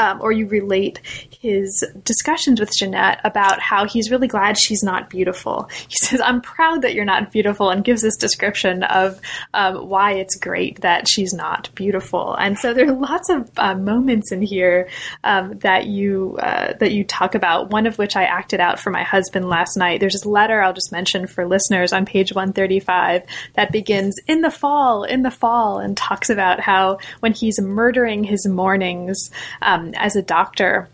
um, 0.00 0.20
or 0.22 0.32
you 0.32 0.46
relate 0.46 1.00
his 1.40 1.82
discussions 2.04 2.60
with 2.60 2.70
Jeannette 2.76 3.18
about 3.24 3.60
how 3.60 3.86
he's 3.86 4.10
really 4.10 4.28
glad 4.28 4.58
she's 4.58 4.82
not 4.82 5.08
beautiful. 5.08 5.70
He 5.88 5.96
says, 6.02 6.20
I'm 6.20 6.42
proud 6.42 6.82
that 6.82 6.94
you're 6.94 7.06
not 7.06 7.32
beautiful, 7.32 7.70
and 7.70 7.82
gives 7.82 8.02
this 8.02 8.16
description 8.16 8.82
of 8.82 9.18
um, 9.54 9.88
why 9.88 10.12
it's 10.12 10.36
great 10.36 10.82
that 10.82 11.08
she's 11.08 11.32
not 11.32 11.70
beautiful. 11.74 12.34
And 12.34 12.58
so 12.58 12.74
there 12.74 12.86
are 12.86 12.92
lots 12.92 13.30
of 13.30 13.50
uh, 13.56 13.74
moments 13.74 14.32
in 14.32 14.42
here 14.42 14.90
um, 15.24 15.58
that 15.60 15.86
you 15.86 16.36
uh, 16.40 16.74
that 16.74 16.92
you 16.92 17.04
talk 17.04 17.34
about. 17.34 17.70
One 17.70 17.86
of 17.86 17.96
which 17.96 18.16
I 18.16 18.24
acted 18.24 18.60
out 18.60 18.78
for 18.78 18.90
my 18.90 19.02
husband 19.02 19.48
last 19.48 19.78
night. 19.78 20.00
There's 20.00 20.12
this 20.12 20.26
letter 20.26 20.60
I'll 20.60 20.74
just 20.74 20.92
mention 20.92 21.26
for 21.26 21.46
listeners 21.46 21.94
on 21.94 22.04
page 22.04 22.34
135 22.34 23.22
that 23.54 23.72
begins 23.72 24.16
in 24.26 24.42
the 24.42 24.50
fall, 24.50 25.04
in 25.04 25.22
the 25.22 25.30
fall, 25.30 25.78
and 25.78 25.96
talks 25.96 26.28
about 26.28 26.60
how 26.60 26.98
when 27.20 27.32
he's 27.32 27.58
murdering 27.58 28.24
his 28.24 28.46
mornings 28.46 29.30
um, 29.62 29.94
as 29.94 30.16
a 30.16 30.22
doctor 30.22 30.90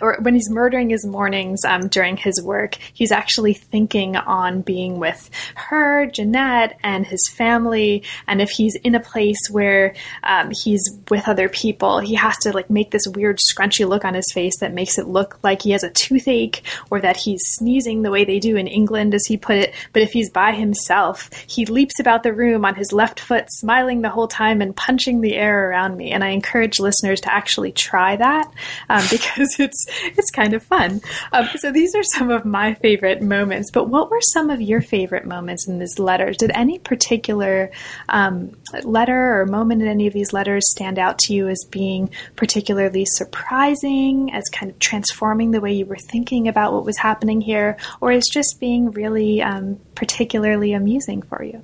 or 0.00 0.18
when 0.20 0.34
he's 0.34 0.50
murdering 0.50 0.90
his 0.90 1.06
mornings 1.06 1.64
um, 1.64 1.88
during 1.88 2.16
his 2.16 2.42
work, 2.42 2.76
he's 2.92 3.12
actually 3.12 3.54
thinking 3.54 4.16
on 4.16 4.62
being 4.62 4.98
with 4.98 5.30
her, 5.54 6.06
Jeannette, 6.06 6.78
and 6.82 7.06
his 7.06 7.28
family. 7.34 8.02
And 8.26 8.40
if 8.40 8.50
he's 8.50 8.74
in 8.76 8.94
a 8.94 9.00
place 9.00 9.48
where 9.50 9.94
um, 10.22 10.50
he's 10.50 10.82
with 11.10 11.28
other 11.28 11.48
people, 11.48 12.00
he 12.00 12.14
has 12.14 12.36
to 12.38 12.52
like 12.52 12.70
make 12.70 12.90
this 12.90 13.06
weird 13.06 13.38
scrunchy 13.38 13.88
look 13.88 14.04
on 14.04 14.14
his 14.14 14.30
face 14.32 14.58
that 14.60 14.74
makes 14.74 14.98
it 14.98 15.08
look 15.08 15.38
like 15.42 15.62
he 15.62 15.70
has 15.70 15.84
a 15.84 15.90
toothache 15.90 16.62
or 16.90 17.00
that 17.00 17.16
he's 17.16 17.40
sneezing 17.44 18.02
the 18.02 18.10
way 18.10 18.24
they 18.24 18.38
do 18.38 18.56
in 18.56 18.66
England, 18.66 19.14
as 19.14 19.26
he 19.26 19.36
put 19.36 19.56
it. 19.56 19.74
But 19.92 20.02
if 20.02 20.12
he's 20.12 20.30
by 20.30 20.52
himself, 20.52 21.30
he 21.46 21.66
leaps 21.66 22.00
about 22.00 22.22
the 22.22 22.32
room 22.32 22.64
on 22.64 22.74
his 22.74 22.92
left 22.92 23.20
foot, 23.20 23.46
smiling 23.50 24.02
the 24.02 24.10
whole 24.10 24.28
time 24.28 24.60
and 24.60 24.76
punching 24.76 25.20
the 25.20 25.34
air 25.34 25.70
around 25.70 25.96
me. 25.96 26.12
And 26.12 26.24
I 26.24 26.28
encourage 26.28 26.80
listeners 26.80 27.20
to 27.22 27.32
actually 27.32 27.72
try 27.72 28.16
that 28.16 28.50
um, 28.88 29.04
because 29.10 29.58
it's 29.58 29.83
it's 30.02 30.30
kind 30.30 30.54
of 30.54 30.62
fun. 30.62 31.00
Um, 31.32 31.48
so 31.56 31.72
these 31.72 31.94
are 31.94 32.02
some 32.02 32.30
of 32.30 32.44
my 32.44 32.74
favorite 32.74 33.22
moments. 33.22 33.70
But 33.70 33.88
what 33.88 34.10
were 34.10 34.20
some 34.20 34.50
of 34.50 34.60
your 34.60 34.80
favorite 34.80 35.26
moments 35.26 35.68
in 35.68 35.78
this 35.78 35.98
letter? 35.98 36.32
Did 36.32 36.50
any 36.54 36.78
particular 36.78 37.70
um, 38.08 38.52
letter 38.82 39.40
or 39.40 39.46
moment 39.46 39.82
in 39.82 39.88
any 39.88 40.06
of 40.06 40.12
these 40.12 40.32
letters 40.32 40.64
stand 40.70 40.98
out 40.98 41.18
to 41.20 41.34
you 41.34 41.48
as 41.48 41.64
being 41.70 42.10
particularly 42.36 43.04
surprising, 43.06 44.32
as 44.32 44.44
kind 44.52 44.70
of 44.70 44.78
transforming 44.78 45.50
the 45.50 45.60
way 45.60 45.72
you 45.72 45.86
were 45.86 45.98
thinking 46.10 46.48
about 46.48 46.72
what 46.72 46.84
was 46.84 46.98
happening 46.98 47.40
here, 47.40 47.76
or 48.00 48.12
as 48.12 48.26
just 48.30 48.58
being 48.60 48.90
really 48.90 49.42
um, 49.42 49.78
particularly 49.94 50.72
amusing 50.72 51.22
for 51.22 51.42
you? 51.42 51.62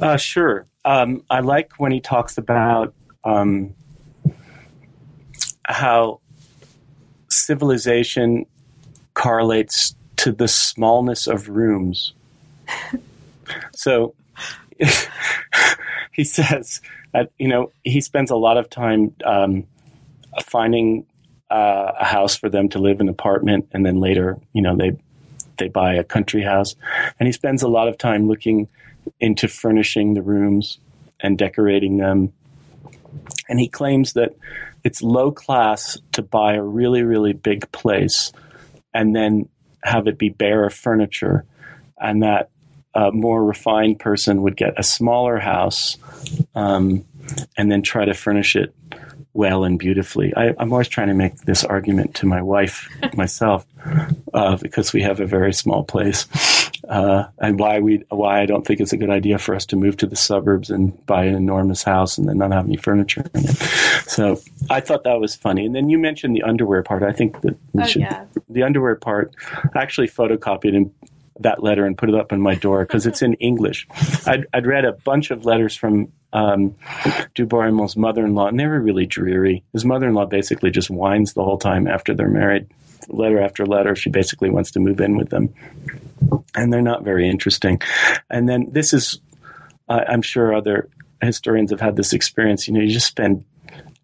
Uh, 0.00 0.16
sure. 0.16 0.66
Um, 0.84 1.24
I 1.30 1.40
like 1.40 1.72
when 1.78 1.92
he 1.92 2.00
talks 2.00 2.38
about 2.38 2.94
um, 3.24 3.74
how 5.64 6.20
civilization 7.32 8.46
correlates 9.14 9.94
to 10.16 10.32
the 10.32 10.48
smallness 10.48 11.26
of 11.26 11.48
rooms. 11.48 12.12
so 13.74 14.14
he 16.12 16.24
says 16.24 16.80
that, 17.12 17.30
you 17.38 17.48
know, 17.48 17.72
he 17.84 18.00
spends 18.00 18.30
a 18.30 18.36
lot 18.36 18.56
of 18.56 18.70
time 18.70 19.14
um, 19.24 19.64
finding 20.44 21.06
uh, 21.50 21.92
a 22.00 22.04
house 22.04 22.36
for 22.36 22.48
them 22.48 22.68
to 22.70 22.78
live 22.78 23.00
in 23.00 23.08
an 23.08 23.10
apartment, 23.10 23.68
and 23.72 23.84
then 23.84 24.00
later, 24.00 24.38
you 24.54 24.62
know, 24.62 24.74
they 24.74 24.96
they 25.58 25.68
buy 25.68 25.94
a 25.94 26.02
country 26.02 26.42
house, 26.42 26.74
and 27.20 27.26
he 27.26 27.32
spends 27.32 27.62
a 27.62 27.68
lot 27.68 27.88
of 27.88 27.98
time 27.98 28.26
looking 28.26 28.68
into 29.20 29.48
furnishing 29.48 30.14
the 30.14 30.22
rooms 30.22 30.78
and 31.20 31.36
decorating 31.36 31.98
them. 31.98 32.32
And 33.48 33.60
he 33.60 33.68
claims 33.68 34.14
that 34.14 34.34
it's 34.84 35.02
low 35.02 35.30
class 35.30 35.98
to 36.12 36.22
buy 36.22 36.54
a 36.54 36.62
really, 36.62 37.02
really 37.02 37.32
big 37.32 37.70
place 37.72 38.32
and 38.94 39.14
then 39.14 39.48
have 39.82 40.06
it 40.06 40.18
be 40.18 40.28
bare 40.28 40.64
of 40.64 40.74
furniture, 40.74 41.44
and 42.00 42.22
that 42.22 42.50
a 42.94 43.10
more 43.10 43.42
refined 43.42 43.98
person 43.98 44.42
would 44.42 44.56
get 44.56 44.78
a 44.78 44.82
smaller 44.82 45.38
house 45.38 45.96
um, 46.54 47.04
and 47.56 47.72
then 47.72 47.82
try 47.82 48.04
to 48.04 48.14
furnish 48.14 48.54
it 48.54 48.74
well 49.32 49.64
and 49.64 49.78
beautifully. 49.78 50.34
I, 50.36 50.48
am 50.58 50.72
always 50.72 50.88
trying 50.88 51.08
to 51.08 51.14
make 51.14 51.36
this 51.38 51.64
argument 51.64 52.16
to 52.16 52.26
my 52.26 52.42
wife, 52.42 52.88
myself, 53.16 53.66
uh, 54.34 54.56
because 54.56 54.92
we 54.92 55.02
have 55.02 55.20
a 55.20 55.26
very 55.26 55.54
small 55.54 55.84
place, 55.84 56.26
uh, 56.92 57.26
and 57.38 57.58
why 57.58 57.78
we 57.78 58.04
why 58.10 58.42
I 58.42 58.46
don't 58.46 58.66
think 58.66 58.78
it's 58.78 58.92
a 58.92 58.98
good 58.98 59.08
idea 59.08 59.38
for 59.38 59.54
us 59.54 59.64
to 59.66 59.76
move 59.76 59.96
to 59.98 60.06
the 60.06 60.14
suburbs 60.14 60.68
and 60.68 61.06
buy 61.06 61.24
an 61.24 61.34
enormous 61.34 61.82
house 61.82 62.18
and 62.18 62.28
then 62.28 62.36
not 62.36 62.52
have 62.52 62.66
any 62.66 62.76
furniture 62.76 63.24
in 63.34 63.44
it. 63.48 63.56
So 64.06 64.38
I 64.68 64.80
thought 64.80 65.04
that 65.04 65.18
was 65.18 65.34
funny. 65.34 65.64
And 65.64 65.74
then 65.74 65.88
you 65.88 65.98
mentioned 65.98 66.36
the 66.36 66.42
underwear 66.42 66.82
part. 66.82 67.02
I 67.02 67.12
think 67.12 67.40
that 67.40 67.56
we 67.72 67.82
oh, 67.82 67.86
should 67.86 68.02
yeah. 68.02 68.26
the 68.50 68.62
underwear 68.62 68.96
part. 68.96 69.34
I 69.74 69.80
actually 69.80 70.08
photocopied 70.08 70.76
and 70.76 70.92
that 71.40 71.62
letter 71.62 71.86
and 71.86 71.96
put 71.96 72.10
it 72.10 72.14
up 72.14 72.30
on 72.30 72.42
my 72.42 72.54
door 72.56 72.84
because 72.84 73.06
it's 73.06 73.22
in 73.22 73.34
English. 73.34 73.86
I'd, 74.26 74.46
I'd, 74.52 74.66
read 74.66 74.84
a 74.84 74.92
bunch 74.92 75.30
of 75.30 75.46
letters 75.46 75.74
from 75.74 76.12
um, 76.34 76.74
Du 77.34 77.46
mother-in-law, 77.46 78.48
and 78.48 78.60
they 78.60 78.66
were 78.66 78.80
really 78.80 79.06
dreary. 79.06 79.64
His 79.72 79.86
mother-in-law 79.86 80.26
basically 80.26 80.70
just 80.70 80.90
whines 80.90 81.32
the 81.32 81.42
whole 81.42 81.58
time 81.58 81.88
after 81.88 82.12
they're 82.12 82.28
married. 82.28 82.68
Letter 83.08 83.40
after 83.40 83.66
letter, 83.66 83.96
she 83.96 84.10
basically 84.10 84.50
wants 84.50 84.70
to 84.72 84.80
move 84.80 85.00
in 85.00 85.16
with 85.16 85.30
them, 85.30 85.52
and 86.54 86.72
they're 86.72 86.82
not 86.82 87.04
very 87.04 87.28
interesting. 87.28 87.80
And 88.30 88.48
then 88.48 88.68
this 88.70 88.92
is, 88.92 89.20
uh, 89.88 90.04
I'm 90.08 90.22
sure 90.22 90.54
other 90.54 90.88
historians 91.20 91.70
have 91.70 91.80
had 91.80 91.96
this 91.96 92.12
experience. 92.12 92.66
You 92.66 92.74
know, 92.74 92.80
you 92.80 92.92
just 92.92 93.06
spend 93.06 93.44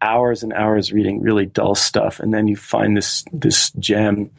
hours 0.00 0.44
and 0.44 0.52
hours 0.52 0.92
reading 0.92 1.20
really 1.20 1.46
dull 1.46 1.74
stuff, 1.74 2.20
and 2.20 2.32
then 2.32 2.46
you 2.46 2.56
find 2.56 2.96
this 2.96 3.24
this 3.32 3.70
gem, 3.72 4.30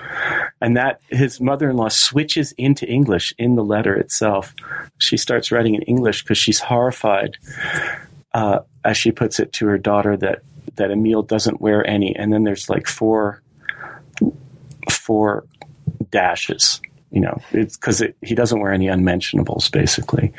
and 0.62 0.78
that 0.78 1.02
his 1.10 1.42
mother-in-law 1.42 1.90
switches 1.90 2.54
into 2.54 2.88
English 2.88 3.34
in 3.38 3.56
the 3.56 3.64
letter 3.64 3.94
itself. 3.96 4.56
She 4.98 5.18
starts 5.18 5.52
writing 5.52 5.76
in 5.76 5.82
English 5.82 6.24
because 6.24 6.38
she's 6.38 6.60
horrified, 6.62 7.38
uh, 8.34 8.60
as 8.86 8.98
she 8.98 9.12
puts 9.12 9.40
it 9.40 9.52
to 9.54 9.68
her 9.68 9.78
daughter, 9.78 10.16
that 10.18 10.44
that 10.76 10.92
Emil 10.92 11.24
doesn't 11.24 11.60
wear 11.60 11.86
any, 11.86 12.16
and 12.16 12.32
then 12.32 12.44
there's 12.44 12.70
like 12.70 12.88
four 12.88 13.42
four 14.90 15.44
dashes. 16.10 16.80
You 17.12 17.22
know, 17.22 17.42
it's 17.52 17.76
because 17.76 18.02
it, 18.02 18.16
he 18.22 18.36
doesn't 18.36 18.60
wear 18.60 18.72
any 18.72 18.88
unmentionables, 18.88 19.70
basically. 19.70 20.32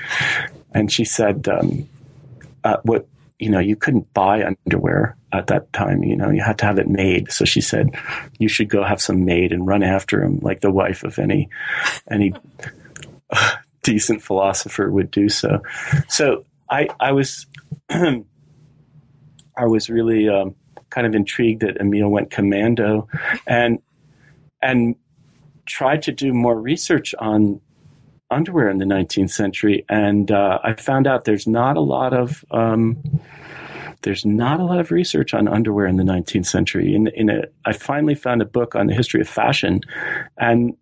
And 0.72 0.90
she 0.90 1.04
said, 1.04 1.48
um, 1.48 1.88
uh, 2.62 2.76
"What 2.82 3.06
you 3.40 3.48
know, 3.48 3.58
you 3.58 3.74
couldn't 3.74 4.12
buy 4.12 4.44
underwear 4.44 5.16
at 5.32 5.46
that 5.48 5.72
time. 5.72 6.04
You 6.04 6.14
know, 6.14 6.30
you 6.30 6.42
had 6.42 6.58
to 6.58 6.66
have 6.66 6.78
it 6.78 6.88
made. 6.88 7.32
So 7.32 7.46
she 7.46 7.62
said, 7.62 7.90
you 8.38 8.48
should 8.48 8.68
go 8.68 8.84
have 8.84 9.00
some 9.00 9.24
made 9.24 9.52
and 9.52 9.66
run 9.66 9.82
after 9.82 10.22
him 10.22 10.40
like 10.42 10.60
the 10.60 10.70
wife 10.70 11.04
of 11.04 11.18
any, 11.18 11.48
any 12.10 12.34
decent 13.82 14.22
philosopher 14.22 14.90
would 14.90 15.10
do 15.10 15.30
so. 15.30 15.62
So 16.08 16.44
I, 16.68 16.88
I 17.00 17.12
was, 17.12 17.46
I 17.90 18.22
was 19.56 19.88
really 19.88 20.28
um, 20.28 20.54
kind 20.90 21.06
of 21.06 21.14
intrigued 21.14 21.62
that 21.62 21.78
Emil 21.80 22.10
went 22.10 22.30
commando 22.30 23.08
and, 23.46 23.80
and 24.60 24.96
tried 25.70 26.02
to 26.02 26.12
do 26.12 26.32
more 26.32 26.58
research 26.60 27.14
on 27.18 27.60
underwear 28.30 28.68
in 28.68 28.78
the 28.78 28.84
19th 28.84 29.30
century, 29.30 29.84
and 29.88 30.30
uh, 30.30 30.58
I 30.62 30.74
found 30.74 31.06
out 31.06 31.24
there's 31.24 31.46
not 31.46 31.76
a 31.76 31.80
lot 31.80 32.12
of 32.12 32.44
um, 32.50 33.02
there's 34.02 34.24
not 34.24 34.60
a 34.60 34.64
lot 34.64 34.80
of 34.80 34.90
research 34.90 35.34
on 35.34 35.46
underwear 35.48 35.86
in 35.86 35.96
the 35.96 36.04
19th 36.04 36.46
century. 36.46 36.94
In, 36.94 37.08
in 37.08 37.28
a, 37.28 37.42
I 37.64 37.72
finally 37.72 38.14
found 38.14 38.40
a 38.40 38.46
book 38.46 38.74
on 38.74 38.86
the 38.86 38.94
history 38.94 39.20
of 39.20 39.28
fashion, 39.28 39.80
and 40.38 40.76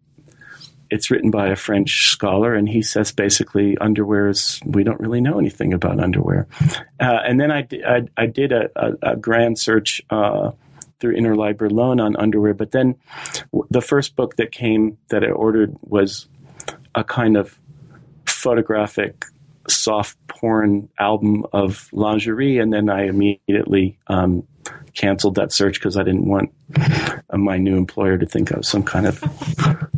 it's 0.90 1.10
written 1.10 1.30
by 1.30 1.48
a 1.48 1.56
French 1.56 2.10
scholar, 2.10 2.54
and 2.54 2.68
he 2.68 2.82
says 2.82 3.12
basically 3.12 3.76
underwear 3.78 4.28
is 4.28 4.60
we 4.64 4.84
don't 4.84 5.00
really 5.00 5.20
know 5.20 5.38
anything 5.38 5.72
about 5.72 6.00
underwear. 6.00 6.46
Uh, 7.00 7.20
and 7.26 7.40
then 7.40 7.50
I, 7.50 7.66
I, 7.86 8.02
I 8.16 8.26
did 8.26 8.52
a, 8.52 8.70
a, 8.76 9.12
a, 9.12 9.16
grand 9.16 9.58
search. 9.58 10.00
Uh, 10.10 10.52
through 11.00 11.16
Interlibrary 11.16 11.70
Loan 11.70 12.00
on 12.00 12.16
underwear, 12.16 12.54
but 12.54 12.72
then 12.72 12.96
the 13.70 13.80
first 13.80 14.16
book 14.16 14.36
that 14.36 14.52
came 14.52 14.98
that 15.08 15.24
I 15.24 15.30
ordered 15.30 15.76
was 15.82 16.26
a 16.94 17.04
kind 17.04 17.36
of 17.36 17.58
photographic 18.26 19.24
soft 19.68 20.16
porn 20.28 20.88
album 20.98 21.44
of 21.52 21.88
lingerie, 21.92 22.58
and 22.58 22.72
then 22.72 22.88
I 22.88 23.06
immediately 23.06 23.98
um, 24.06 24.46
canceled 24.94 25.36
that 25.36 25.52
search 25.52 25.74
because 25.74 25.96
I 25.96 26.02
didn't 26.02 26.26
want 26.26 26.52
my 27.32 27.58
new 27.58 27.76
employer 27.76 28.18
to 28.18 28.26
think 28.26 28.52
I 28.52 28.58
was 28.58 28.68
some 28.68 28.82
kind 28.82 29.06
of 29.06 29.20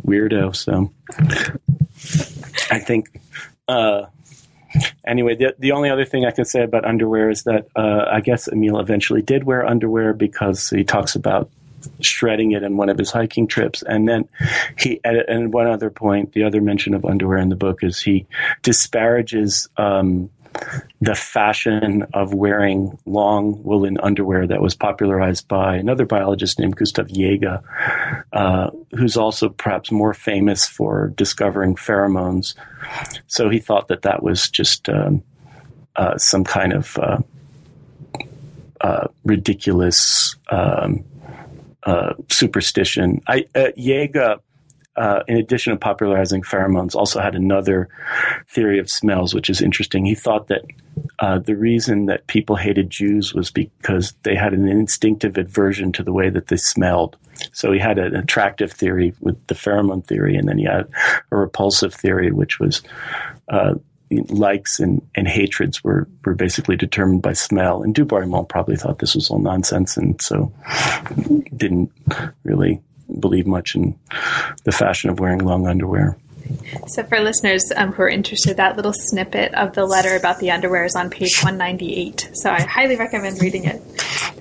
weirdo. 0.05 0.55
So 0.55 0.91
I 2.69 2.79
think. 2.79 3.19
Uh, 3.67 4.07
anyway, 5.05 5.35
the, 5.35 5.55
the 5.59 5.71
only 5.71 5.89
other 5.89 6.05
thing 6.05 6.25
I 6.25 6.31
can 6.31 6.45
say 6.45 6.63
about 6.63 6.85
underwear 6.85 7.29
is 7.29 7.43
that 7.43 7.67
uh, 7.75 8.05
I 8.11 8.21
guess 8.21 8.47
Emil 8.47 8.79
eventually 8.79 9.21
did 9.21 9.43
wear 9.43 9.65
underwear 9.65 10.13
because 10.13 10.69
he 10.69 10.83
talks 10.83 11.15
about 11.15 11.49
shredding 11.99 12.51
it 12.51 12.63
in 12.63 12.77
one 12.77 12.89
of 12.89 12.97
his 12.97 13.11
hiking 13.11 13.47
trips. 13.47 13.83
And 13.83 14.07
then 14.07 14.27
he, 14.77 14.99
and 15.03 15.53
one 15.53 15.67
other 15.67 15.89
point, 15.89 16.33
the 16.33 16.43
other 16.43 16.61
mention 16.61 16.93
of 16.93 17.05
underwear 17.05 17.37
in 17.37 17.49
the 17.49 17.55
book 17.55 17.83
is 17.83 18.01
he 18.01 18.25
disparages 18.61 19.67
um, 19.77 20.29
the 20.99 21.15
fashion 21.15 22.05
of 22.13 22.33
wearing 22.33 22.97
long 23.05 23.63
woolen 23.63 23.97
underwear 24.01 24.45
that 24.47 24.61
was 24.61 24.75
popularized 24.75 25.47
by 25.47 25.75
another 25.75 26.05
biologist 26.05 26.59
named 26.59 26.75
Gustav 26.75 27.09
Jaeger, 27.09 27.61
uh, 28.33 28.69
who's 28.91 29.17
also 29.17 29.49
perhaps 29.49 29.91
more 29.91 30.13
famous 30.13 30.67
for 30.67 31.13
discovering 31.15 31.75
pheromones. 31.75 32.53
So 33.27 33.49
he 33.49 33.59
thought 33.59 33.87
that 33.87 34.03
that 34.03 34.21
was 34.21 34.49
just 34.49 34.89
um, 34.89 35.23
uh, 35.95 36.17
some 36.17 36.43
kind 36.43 36.73
of 36.73 36.97
uh, 36.97 37.19
uh 38.81 39.07
ridiculous 39.23 40.35
um, 40.49 41.03
uh, 41.83 42.13
superstition. 42.29 43.21
I, 43.27 43.45
uh, 43.55 43.69
Jaeger, 43.75 44.37
uh, 44.97 45.23
in 45.27 45.37
addition 45.37 45.71
to 45.71 45.79
popularizing 45.79 46.41
pheromones, 46.41 46.95
also 46.95 47.21
had 47.21 47.35
another 47.35 47.87
theory 48.49 48.79
of 48.79 48.89
smells, 48.89 49.33
which 49.33 49.49
is 49.49 49.61
interesting. 49.61 50.05
He 50.05 50.15
thought 50.15 50.47
that 50.47 50.63
uh, 51.19 51.39
the 51.39 51.55
reason 51.55 52.07
that 52.07 52.27
people 52.27 52.57
hated 52.57 52.89
Jews 52.89 53.33
was 53.33 53.51
because 53.51 54.13
they 54.23 54.35
had 54.35 54.53
an 54.53 54.67
instinctive 54.67 55.37
aversion 55.37 55.91
to 55.93 56.03
the 56.03 56.11
way 56.11 56.29
that 56.29 56.47
they 56.47 56.57
smelled. 56.57 57.15
So 57.53 57.71
he 57.71 57.79
had 57.79 57.97
an 57.97 58.15
attractive 58.15 58.71
theory 58.71 59.13
with 59.21 59.47
the 59.47 59.55
pheromone 59.55 60.05
theory, 60.05 60.35
and 60.35 60.47
then 60.47 60.57
he 60.57 60.65
had 60.65 60.87
a 61.31 61.37
repulsive 61.37 61.93
theory, 61.93 62.31
which 62.31 62.59
was 62.59 62.81
uh, 63.47 63.75
likes 64.29 64.79
and, 64.79 65.01
and 65.15 65.27
hatreds 65.27 65.83
were, 65.83 66.07
were 66.25 66.35
basically 66.35 66.75
determined 66.75 67.21
by 67.21 67.33
smell. 67.33 67.81
And 67.81 67.95
Du 67.95 68.05
Bois-Reymond 68.05 68.49
probably 68.49 68.75
thought 68.75 68.99
this 68.99 69.15
was 69.15 69.29
all 69.29 69.39
nonsense 69.39 69.95
and 69.97 70.21
so 70.21 70.51
didn't 71.55 71.91
really 72.43 72.81
believe 73.19 73.47
much 73.47 73.75
in 73.75 73.97
the 74.63 74.71
fashion 74.71 75.09
of 75.09 75.19
wearing 75.19 75.39
long 75.39 75.67
underwear. 75.67 76.17
So, 76.87 77.03
for 77.03 77.19
listeners 77.19 77.71
um, 77.75 77.93
who 77.93 78.03
are 78.03 78.09
interested, 78.09 78.57
that 78.57 78.75
little 78.75 78.93
snippet 78.93 79.53
of 79.53 79.73
the 79.73 79.85
letter 79.85 80.15
about 80.15 80.39
the 80.39 80.51
underwear 80.51 80.83
is 80.85 80.95
on 80.95 81.09
page 81.09 81.41
198. 81.41 82.31
So, 82.33 82.49
I 82.49 82.61
highly 82.61 82.95
recommend 82.95 83.41
reading 83.41 83.65
it. 83.65 83.81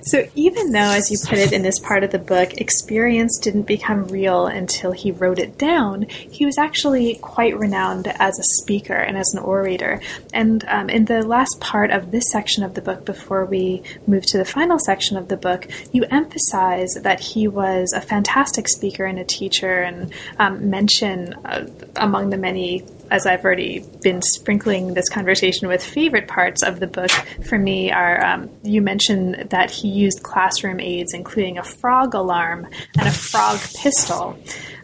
So, 0.02 0.28
even 0.34 0.72
though, 0.72 0.78
as 0.78 1.10
you 1.10 1.18
put 1.18 1.38
it 1.38 1.52
in 1.52 1.62
this 1.62 1.78
part 1.78 2.04
of 2.04 2.10
the 2.10 2.18
book, 2.18 2.54
experience 2.54 3.38
didn't 3.38 3.62
become 3.62 4.06
real 4.06 4.46
until 4.46 4.92
he 4.92 5.12
wrote 5.12 5.38
it 5.38 5.58
down, 5.58 6.02
he 6.08 6.46
was 6.46 6.58
actually 6.58 7.16
quite 7.16 7.58
renowned 7.58 8.08
as 8.18 8.38
a 8.38 8.62
speaker 8.62 8.94
and 8.94 9.16
as 9.16 9.32
an 9.34 9.42
orator. 9.42 10.00
And 10.32 10.64
um, 10.68 10.88
in 10.88 11.04
the 11.04 11.26
last 11.26 11.60
part 11.60 11.90
of 11.90 12.10
this 12.10 12.30
section 12.30 12.62
of 12.62 12.74
the 12.74 12.82
book, 12.82 13.04
before 13.04 13.44
we 13.44 13.82
move 14.06 14.24
to 14.26 14.38
the 14.38 14.44
final 14.44 14.78
section 14.78 15.16
of 15.16 15.28
the 15.28 15.36
book, 15.36 15.68
you 15.92 16.04
emphasize 16.04 16.94
that 17.02 17.20
he 17.20 17.46
was 17.48 17.92
a 17.92 18.00
fantastic 18.00 18.68
speaker 18.68 19.04
and 19.04 19.18
a 19.18 19.24
teacher, 19.24 19.82
and 19.82 20.12
um, 20.38 20.70
mention 20.70 21.34
uh, 21.44 21.66
among 21.96 22.30
the 22.30 22.36
many 22.36 22.84
as 23.10 23.26
I've 23.26 23.44
already 23.44 23.84
been 24.02 24.22
sprinkling 24.22 24.94
this 24.94 25.08
conversation 25.08 25.68
with 25.68 25.84
favorite 25.84 26.28
parts 26.28 26.62
of 26.62 26.80
the 26.80 26.86
book 26.86 27.10
for 27.48 27.58
me 27.58 27.90
are 27.90 28.24
um, 28.24 28.50
you 28.62 28.80
mentioned 28.80 29.50
that 29.50 29.70
he 29.70 29.88
used 29.88 30.22
classroom 30.22 30.80
aids, 30.80 31.12
including 31.12 31.58
a 31.58 31.64
frog 31.64 32.14
alarm 32.14 32.66
and 32.98 33.08
a 33.08 33.12
frog 33.12 33.58
pistol 33.76 34.38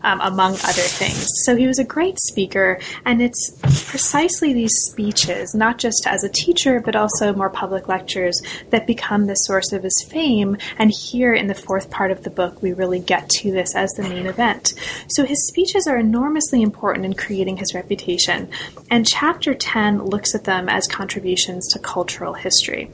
um, 0.07 0.21
among 0.21 0.53
other 0.53 0.87
things. 0.87 1.27
So 1.45 1.57
he 1.57 1.67
was 1.67 1.81
a 1.81 1.85
great 1.85 2.17
speaker, 2.21 2.79
and 3.05 3.21
it's 3.21 3.51
precisely 3.91 4.53
these 4.53 4.75
speeches, 4.87 5.53
not 5.53 5.79
just 5.79 6.07
as 6.07 6.23
a 6.23 6.29
teacher, 6.29 6.81
but 6.81 6.95
also 6.95 7.35
more 7.35 7.51
public 7.51 7.89
lectures, 7.89 8.41
that 8.71 8.87
become 8.87 9.27
the 9.27 9.35
source 9.35 9.73
of 9.73 9.83
his 9.83 10.07
fame. 10.09 10.57
And 10.79 10.93
here 11.11 11.35
in 11.35 11.49
the 11.49 11.55
fourth 11.55 11.91
part 11.91 12.13
of 12.13 12.23
the 12.23 12.31
book, 12.31 12.63
we 12.63 12.73
really 12.73 13.01
get 13.01 13.29
to 13.31 13.51
this 13.51 13.75
as 13.75 13.91
the 13.93 14.05
main 14.05 14.27
event. 14.27 14.75
So 15.09 15.25
his 15.25 15.45
speeches 15.49 15.89
are 15.89 15.99
enormously 15.99 16.63
important 16.63 17.05
in 17.05 17.15
creating 17.15 17.57
his 17.57 17.75
reputation, 17.75 18.49
and 18.89 19.07
chapter 19.07 19.55
10 19.55 20.05
looks 20.05 20.37
at 20.37 20.45
them 20.45 20.69
as 20.69 20.87
contributions 20.87 21.67
to 21.73 21.81
cultural 21.81 22.35
history. 22.35 22.91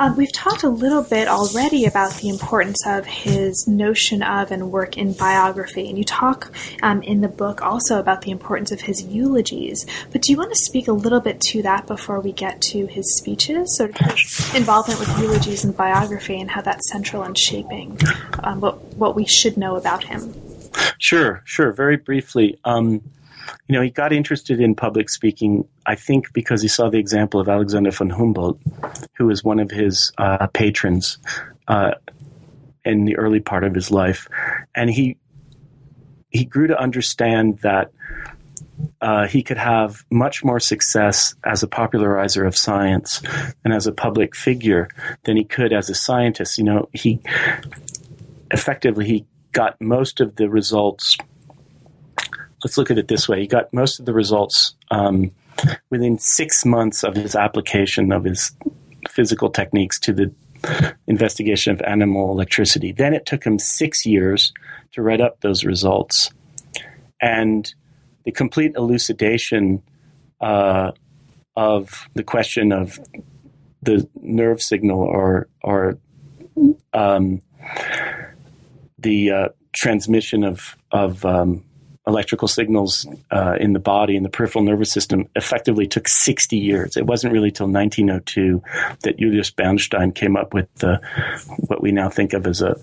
Um, 0.00 0.16
we've 0.16 0.32
talked 0.32 0.62
a 0.62 0.68
little 0.68 1.02
bit 1.02 1.26
already 1.26 1.84
about 1.84 2.14
the 2.14 2.28
importance 2.28 2.86
of 2.86 3.04
his 3.04 3.66
notion 3.66 4.22
of 4.22 4.52
and 4.52 4.70
work 4.70 4.96
in 4.96 5.12
biography, 5.12 5.88
and 5.88 5.98
you 5.98 6.04
talk 6.04 6.52
um, 6.82 7.02
in 7.02 7.20
the 7.20 7.28
book 7.28 7.62
also 7.62 7.98
about 7.98 8.22
the 8.22 8.30
importance 8.30 8.70
of 8.70 8.80
his 8.80 9.02
eulogies. 9.02 9.84
But 10.12 10.22
do 10.22 10.30
you 10.30 10.38
want 10.38 10.50
to 10.50 10.56
speak 10.56 10.86
a 10.86 10.92
little 10.92 11.20
bit 11.20 11.40
to 11.48 11.62
that 11.62 11.88
before 11.88 12.20
we 12.20 12.30
get 12.30 12.60
to 12.62 12.86
his 12.86 13.16
speeches, 13.16 13.76
sort 13.76 13.90
of 13.90 13.96
his 13.96 14.54
involvement 14.54 15.00
with 15.00 15.18
eulogies 15.18 15.64
and 15.64 15.76
biography, 15.76 16.40
and 16.40 16.48
how 16.48 16.60
that's 16.60 16.88
central 16.90 17.24
in 17.24 17.34
shaping 17.34 17.98
um, 18.44 18.60
what 18.60 18.80
what 18.94 19.16
we 19.16 19.26
should 19.26 19.56
know 19.56 19.74
about 19.74 20.04
him? 20.04 20.32
Sure, 20.98 21.42
sure. 21.44 21.72
Very 21.72 21.96
briefly, 21.96 22.58
um, 22.64 23.02
you 23.68 23.74
know, 23.74 23.82
he 23.82 23.90
got 23.90 24.14
interested 24.14 24.60
in 24.60 24.74
public 24.74 25.10
speaking, 25.10 25.68
I 25.84 25.94
think, 25.94 26.32
because 26.32 26.62
he 26.62 26.68
saw 26.68 26.88
the 26.88 26.98
example 26.98 27.38
of 27.38 27.48
Alexander 27.48 27.90
von 27.90 28.08
Humboldt, 28.08 28.58
who 29.16 29.26
was 29.26 29.44
one 29.44 29.60
of 29.60 29.70
his 29.70 30.10
uh, 30.16 30.46
patrons 30.48 31.18
uh, 31.68 31.92
in 32.84 33.04
the 33.04 33.16
early 33.16 33.40
part 33.40 33.64
of 33.64 33.74
his 33.74 33.90
life, 33.90 34.26
and 34.74 34.88
he 34.88 35.18
he 36.30 36.44
grew 36.44 36.66
to 36.66 36.78
understand 36.78 37.58
that 37.58 37.90
uh, 39.00 39.26
he 39.26 39.42
could 39.42 39.58
have 39.58 40.04
much 40.10 40.44
more 40.44 40.60
success 40.60 41.34
as 41.44 41.62
a 41.62 41.68
popularizer 41.68 42.44
of 42.44 42.56
science 42.56 43.22
and 43.64 43.72
as 43.72 43.86
a 43.86 43.92
public 43.92 44.34
figure 44.34 44.88
than 45.24 45.36
he 45.36 45.44
could 45.44 45.72
as 45.72 45.90
a 45.90 45.94
scientist. 45.94 46.56
You 46.58 46.64
know, 46.64 46.88
he 46.94 47.20
effectively 48.50 49.06
he 49.06 49.26
got 49.52 49.78
most 49.80 50.20
of 50.20 50.36
the 50.36 50.48
results 50.48 51.18
let's 52.64 52.78
look 52.78 52.90
at 52.90 52.98
it 52.98 53.08
this 53.08 53.28
way. 53.28 53.40
He 53.40 53.46
got 53.46 53.72
most 53.72 54.00
of 54.00 54.06
the 54.06 54.12
results 54.12 54.74
um, 54.90 55.30
within 55.90 56.18
six 56.18 56.64
months 56.64 57.04
of 57.04 57.14
his 57.14 57.34
application 57.34 58.12
of 58.12 58.24
his 58.24 58.52
physical 59.08 59.50
techniques 59.50 59.98
to 60.00 60.12
the 60.12 60.32
investigation 61.06 61.72
of 61.72 61.80
animal 61.82 62.30
electricity. 62.32 62.92
Then 62.92 63.14
it 63.14 63.26
took 63.26 63.44
him 63.44 63.58
six 63.58 64.04
years 64.04 64.52
to 64.92 65.02
write 65.02 65.20
up 65.20 65.40
those 65.40 65.64
results. 65.64 66.30
And 67.20 67.72
the 68.24 68.32
complete 68.32 68.74
elucidation 68.76 69.82
uh, 70.40 70.92
of 71.56 72.08
the 72.14 72.22
question 72.22 72.72
of 72.72 72.98
the 73.82 74.08
nerve 74.20 74.60
signal 74.60 75.00
or, 75.00 75.48
or 75.62 75.98
um, 76.92 77.40
the 78.98 79.30
uh, 79.30 79.48
transmission 79.72 80.44
of, 80.44 80.76
of 80.90 81.24
um, 81.24 81.64
electrical 82.08 82.48
signals 82.48 83.06
uh, 83.30 83.56
in 83.60 83.74
the 83.74 83.78
body 83.78 84.16
and 84.16 84.24
the 84.24 84.30
peripheral 84.30 84.64
nervous 84.64 84.90
system 84.90 85.28
effectively 85.36 85.86
took 85.86 86.08
60 86.08 86.56
years. 86.56 86.96
It 86.96 87.06
wasn't 87.06 87.34
really 87.34 87.50
till 87.50 87.68
1902 87.68 88.62
that 89.02 89.18
Julius 89.18 89.50
Bernstein 89.50 90.12
came 90.12 90.36
up 90.36 90.54
with 90.54 90.72
the, 90.76 91.00
what 91.58 91.82
we 91.82 91.92
now 91.92 92.08
think 92.08 92.32
of 92.32 92.46
as 92.46 92.62
a 92.62 92.76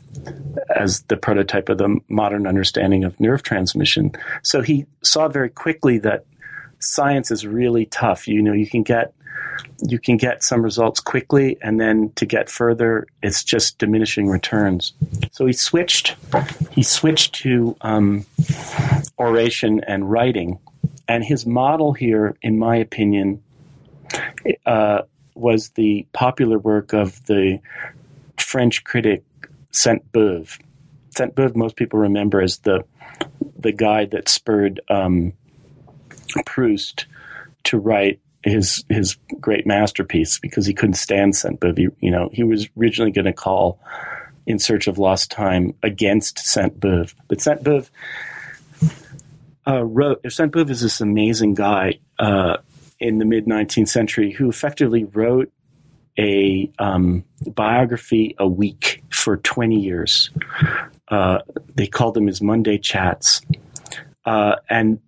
as 0.76 1.02
the 1.04 1.18
prototype 1.18 1.70
of 1.70 1.78
the 1.78 2.00
modern 2.08 2.48
understanding 2.48 3.04
of 3.04 3.20
nerve 3.20 3.44
transmission. 3.44 4.12
So 4.44 4.62
he 4.62 4.86
saw 5.04 5.28
very 5.28 5.50
quickly 5.50 6.00
that 6.00 6.26
science 6.80 7.32
is 7.32 7.46
really 7.46 7.86
tough. 7.86 8.28
You 8.28 8.42
know, 8.42 8.54
you 8.54 8.68
can 8.68 8.84
get 8.84 9.14
you 9.82 10.00
can 10.00 10.18
get 10.18 10.44
some 10.44 10.62
results 10.62 11.00
quickly, 11.00 11.58
and 11.62 11.80
then 11.80 12.12
to 12.16 12.26
get 12.26 12.50
further, 12.50 13.08
it's 13.22 13.44
just 13.44 13.78
diminishing 13.78 14.28
returns. 14.28 14.94
So 15.32 15.46
he 15.46 15.54
switched. 15.54 16.16
He 16.72 16.84
switched 16.84 17.36
to 17.36 17.76
um, 17.82 18.26
oration 19.20 19.82
and 19.88 20.10
writing, 20.10 20.60
and 21.08 21.24
his 21.24 21.46
model 21.46 21.94
here, 21.94 22.36
in 22.42 22.58
my 22.58 22.76
opinion, 22.78 23.44
uh, 24.66 25.02
was 25.36 25.70
the 25.70 26.08
popular 26.14 26.58
work 26.58 26.94
of 26.94 27.26
the 27.26 27.60
French 28.38 28.84
critic 28.84 29.24
Sainte-Beuve. 29.72 30.58
Sainte 31.16 31.36
Beuve, 31.36 31.56
most 31.56 31.76
people 31.76 32.00
remember 32.00 32.42
as 32.42 32.60
the 32.60 32.84
the 33.58 33.72
guy 33.72 34.06
that 34.06 34.30
spurred 34.30 34.80
um, 34.90 35.34
Proust 36.46 37.06
to 37.64 37.78
write 37.78 38.20
his 38.46 38.86
his 38.90 39.18
great 39.42 39.66
masterpiece 39.66 40.40
because 40.40 40.66
he 40.66 40.74
couldn't 40.74 40.94
stand 40.94 41.36
Sainte-Beuve. 41.36 41.92
You 42.00 42.12
know, 42.12 42.30
he 42.32 42.44
was 42.44 42.70
originally 42.78 43.12
going 43.12 43.26
to 43.26 43.34
call 43.34 43.80
In 44.46 44.60
Search 44.60 44.88
of 44.88 44.98
Lost 44.98 45.32
Time 45.32 45.74
against 45.84 46.38
Beuve, 46.80 47.14
but 47.28 47.40
Beuve 47.40 47.90
uh, 49.68 49.84
wrote. 49.84 50.22
Beuve 50.24 50.70
is 50.70 50.82
this 50.82 51.02
amazing 51.02 51.56
guy 51.56 52.00
uh, 52.20 52.58
in 53.00 53.18
the 53.18 53.26
mid 53.26 53.46
19th 53.46 53.90
century 53.90 54.32
who 54.32 54.48
effectively 54.48 55.04
wrote 55.04 55.52
a 56.18 56.72
um, 56.80 57.26
biography 57.48 58.36
a 58.38 58.48
week 58.48 59.04
for 59.12 59.38
20 59.38 59.78
years. 59.82 60.30
Uh, 61.10 61.40
they 61.74 61.88
called 61.88 62.14
them 62.14 62.28
his 62.28 62.42
Monday 62.42 62.78
chats, 62.78 63.42
uh, 64.26 64.56
and 64.70 65.00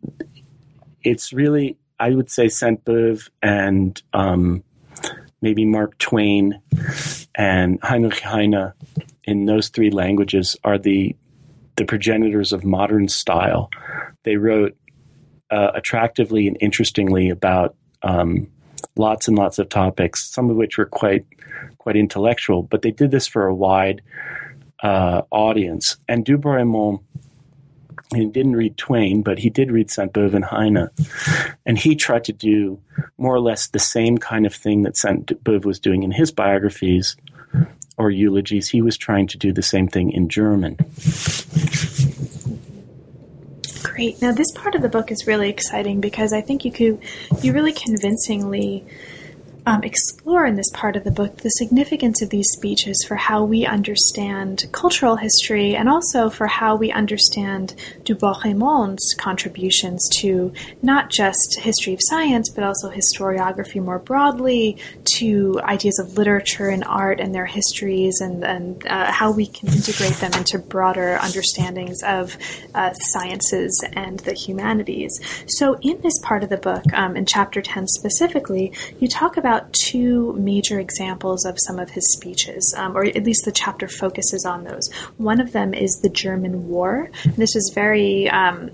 it's 1.04 1.32
really 1.32 1.78
I 2.00 2.12
would 2.12 2.30
say 2.30 2.48
Sainte-Beuve 2.48 3.30
and 3.42 4.02
um, 4.14 4.64
maybe 5.42 5.66
Mark 5.66 5.98
Twain 5.98 6.62
and 7.36 7.80
Heinrich 7.82 8.20
Heine 8.20 8.74
in 9.24 9.46
those 9.46 9.70
three 9.70 9.90
languages 9.90 10.56
are 10.64 10.78
the 10.78 11.16
the 11.76 11.86
progenitors 11.86 12.54
of 12.54 12.64
modern 12.64 13.08
style. 13.08 13.70
They 14.24 14.38
wrote 14.38 14.76
uh, 15.52 15.72
attractively 15.76 16.48
and 16.48 16.58
interestingly 16.60 17.30
about 17.30 17.76
um, 18.02 18.48
lots 18.96 19.28
and 19.28 19.38
lots 19.38 19.60
of 19.60 19.70
topics, 19.70 20.28
some 20.28 20.50
of 20.50 20.56
which 20.56 20.78
were 20.78 20.88
quite 20.88 21.26
quite 21.78 21.96
intellectual, 21.96 22.64
but 22.64 22.82
they 22.82 22.92
did 22.92 23.12
this 23.12 23.28
for 23.28 23.46
a 23.46 23.56
wide 23.56 24.02
uh, 24.84 25.22
audience. 25.32 25.98
And 26.08 26.26
Du 26.26 26.38
Bois-Reymond 26.38 27.04
he 28.16 28.26
didn't 28.26 28.56
read 28.56 28.78
Twain, 28.78 29.22
but 29.22 29.40
he 29.40 29.50
did 29.50 29.72
read 29.72 29.92
Sainte-Beuve 29.92 30.34
and 30.34 30.46
Heine. 30.46 30.90
And 31.66 31.78
he 31.78 31.96
tried 31.96 32.24
to 32.26 32.34
do 32.34 32.80
more 33.18 33.36
or 33.36 33.40
less 33.40 33.68
the 33.68 33.80
same 33.80 34.18
kind 34.18 34.46
of 34.46 34.56
thing 34.56 34.84
that 34.84 34.96
Sainte-Beuve 34.96 35.66
was 35.66 35.80
doing 35.80 36.04
in 36.04 36.12
his 36.12 36.32
biographies 36.32 37.18
or 37.98 38.10
eulogies. 38.10 38.70
He 38.70 38.82
was 38.82 38.98
trying 38.98 39.28
to 39.28 39.38
do 39.38 39.52
the 39.52 39.62
same 39.62 39.88
thing 39.88 40.12
in 40.12 40.30
German. 40.30 40.78
Great. 43.84 44.22
Now, 44.22 44.32
this 44.32 44.52
part 44.52 44.76
of 44.76 44.82
the 44.82 44.90
book 44.90 45.12
is 45.12 45.28
really 45.28 45.50
exciting 45.50 46.00
because 46.00 46.32
I 46.32 46.42
think 46.42 46.64
you 46.64 46.72
could, 46.72 47.00
you 47.42 47.52
really 47.52 47.74
convincingly 47.74 48.86
um, 49.68 49.84
explore 49.84 50.46
in 50.46 50.56
this 50.56 50.70
part 50.74 50.96
of 50.96 51.04
the 51.04 51.12
book 51.12 51.38
the 51.38 51.50
significance 51.50 52.22
of 52.22 52.30
these 52.30 52.48
speeches 52.52 53.04
for 53.06 53.16
how 53.16 53.44
we 53.44 53.66
understand 53.66 54.66
cultural 54.72 55.18
history 55.18 55.76
and 55.76 55.90
also 55.90 56.30
for 56.30 56.48
how 56.48 56.74
we 56.74 56.90
understand 56.90 57.76
Du 58.06 58.16
Bois-Reymond's 58.16 59.14
contributions 59.16 60.08
to 60.20 60.54
not 60.82 61.10
just 61.10 61.60
history 61.60 61.94
of 61.94 62.00
science, 62.02 62.50
but 62.50 62.64
also 62.64 62.90
historiography 62.90 63.84
more 63.84 64.00
broadly, 64.00 64.78
to 65.16 65.60
ideas 65.64 66.00
of 66.00 66.18
literature 66.18 66.70
and 66.70 66.86
art 66.86 67.20
and 67.20 67.36
their 67.36 67.46
histories, 67.46 68.22
and, 68.22 68.46
and 68.46 68.88
uh, 68.88 69.12
how 69.12 69.32
we 69.32 69.48
can 69.48 69.68
integrate 69.68 70.14
them 70.16 70.32
into 70.36 70.58
broader 70.58 71.18
understandings 71.22 72.02
of 72.04 72.38
uh, 72.74 72.94
sciences 72.94 73.84
and 73.94 74.20
the 74.22 74.34
humanities. 74.34 75.20
So, 75.48 75.78
in 75.82 76.00
this 76.02 76.18
part 76.24 76.44
of 76.44 76.50
the 76.50 76.58
book, 76.58 76.86
um, 76.94 77.18
in 77.18 77.26
chapter 77.26 77.62
10 77.62 77.88
specifically, 77.88 78.72
you 79.00 79.10
talk 79.10 79.36
about 79.36 79.57
about 79.58 79.74
two 79.74 80.34
major 80.34 80.80
examples 80.80 81.46
of 81.46 81.58
some 81.66 81.80
of 81.80 81.90
his 81.90 82.04
speeches, 82.14 82.76
um, 82.78 82.96
or 82.96 83.06
at 83.06 83.24
least 83.24 83.46
the 83.46 83.52
chapter 83.52 83.88
focuses 83.88 84.46
on 84.46 84.64
those. 84.64 84.92
One 85.18 85.42
of 85.42 85.52
them 85.52 85.74
is 85.74 86.00
the 86.02 86.10
German 86.10 86.68
War. 86.68 87.10
This 87.26 87.56
is 87.56 87.72
very. 87.74 88.30
Um, 88.30 88.72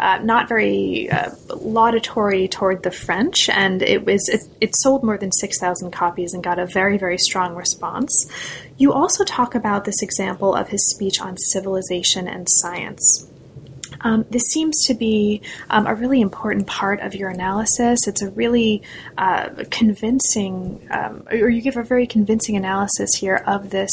uh, 0.00 0.16
not 0.22 0.48
very 0.48 1.10
uh, 1.10 1.28
laudatory 1.56 2.46
toward 2.46 2.84
the 2.84 2.90
French, 2.92 3.48
and 3.48 3.82
it 3.82 4.06
was 4.06 4.28
it, 4.28 4.42
it 4.60 4.76
sold 4.76 5.02
more 5.02 5.18
than 5.18 5.32
six 5.32 5.58
thousand 5.58 5.90
copies 5.90 6.34
and 6.34 6.44
got 6.44 6.56
a 6.60 6.66
very 6.66 6.96
very 6.96 7.18
strong 7.18 7.56
response. 7.56 8.30
You 8.76 8.92
also 8.92 9.24
talk 9.24 9.56
about 9.56 9.86
this 9.86 10.00
example 10.00 10.54
of 10.54 10.68
his 10.68 10.88
speech 10.94 11.20
on 11.20 11.36
civilization 11.36 12.28
and 12.28 12.46
science. 12.48 13.28
Um, 14.00 14.24
this 14.30 14.42
seems 14.44 14.84
to 14.86 14.94
be 14.94 15.42
um, 15.70 15.86
a 15.86 15.94
really 15.94 16.20
important 16.20 16.66
part 16.66 17.00
of 17.00 17.14
your 17.14 17.30
analysis. 17.30 18.06
It's 18.06 18.22
a 18.22 18.30
really 18.30 18.82
uh, 19.16 19.50
convincing, 19.70 20.86
um, 20.90 21.24
or 21.30 21.48
you 21.48 21.60
give 21.60 21.76
a 21.76 21.82
very 21.82 22.06
convincing 22.06 22.56
analysis 22.56 23.14
here 23.14 23.42
of 23.46 23.70
this 23.70 23.90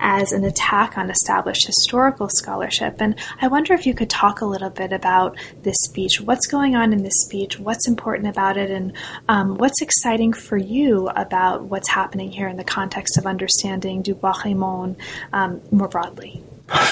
as 0.00 0.32
an 0.32 0.44
attack 0.44 0.96
on 0.96 1.10
established 1.10 1.66
historical 1.66 2.28
scholarship. 2.30 3.00
And 3.00 3.14
I 3.40 3.48
wonder 3.48 3.74
if 3.74 3.86
you 3.86 3.94
could 3.94 4.10
talk 4.10 4.40
a 4.40 4.46
little 4.46 4.70
bit 4.70 4.92
about 4.92 5.36
this 5.62 5.76
speech. 5.84 6.20
What's 6.20 6.46
going 6.46 6.74
on 6.76 6.92
in 6.92 7.02
this 7.02 7.22
speech? 7.22 7.58
What's 7.58 7.88
important 7.88 8.28
about 8.28 8.56
it? 8.56 8.70
And 8.70 8.92
um, 9.28 9.56
what's 9.56 9.82
exciting 9.82 10.32
for 10.32 10.56
you 10.56 11.08
about 11.08 11.64
what's 11.64 11.88
happening 11.88 12.30
here 12.30 12.48
in 12.48 12.56
the 12.56 12.64
context 12.64 13.18
of 13.18 13.26
understanding 13.26 14.02
Du 14.02 14.14
Bois-Reymond 14.14 14.96
um, 15.32 15.60
more 15.70 15.88
broadly? 15.88 16.42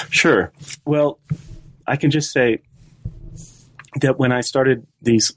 Sure. 0.09 0.51
Well, 0.85 1.19
I 1.87 1.95
can 1.95 2.11
just 2.11 2.31
say 2.31 2.59
that 4.01 4.17
when 4.17 4.31
I 4.31 4.41
started 4.41 4.85
these 5.01 5.33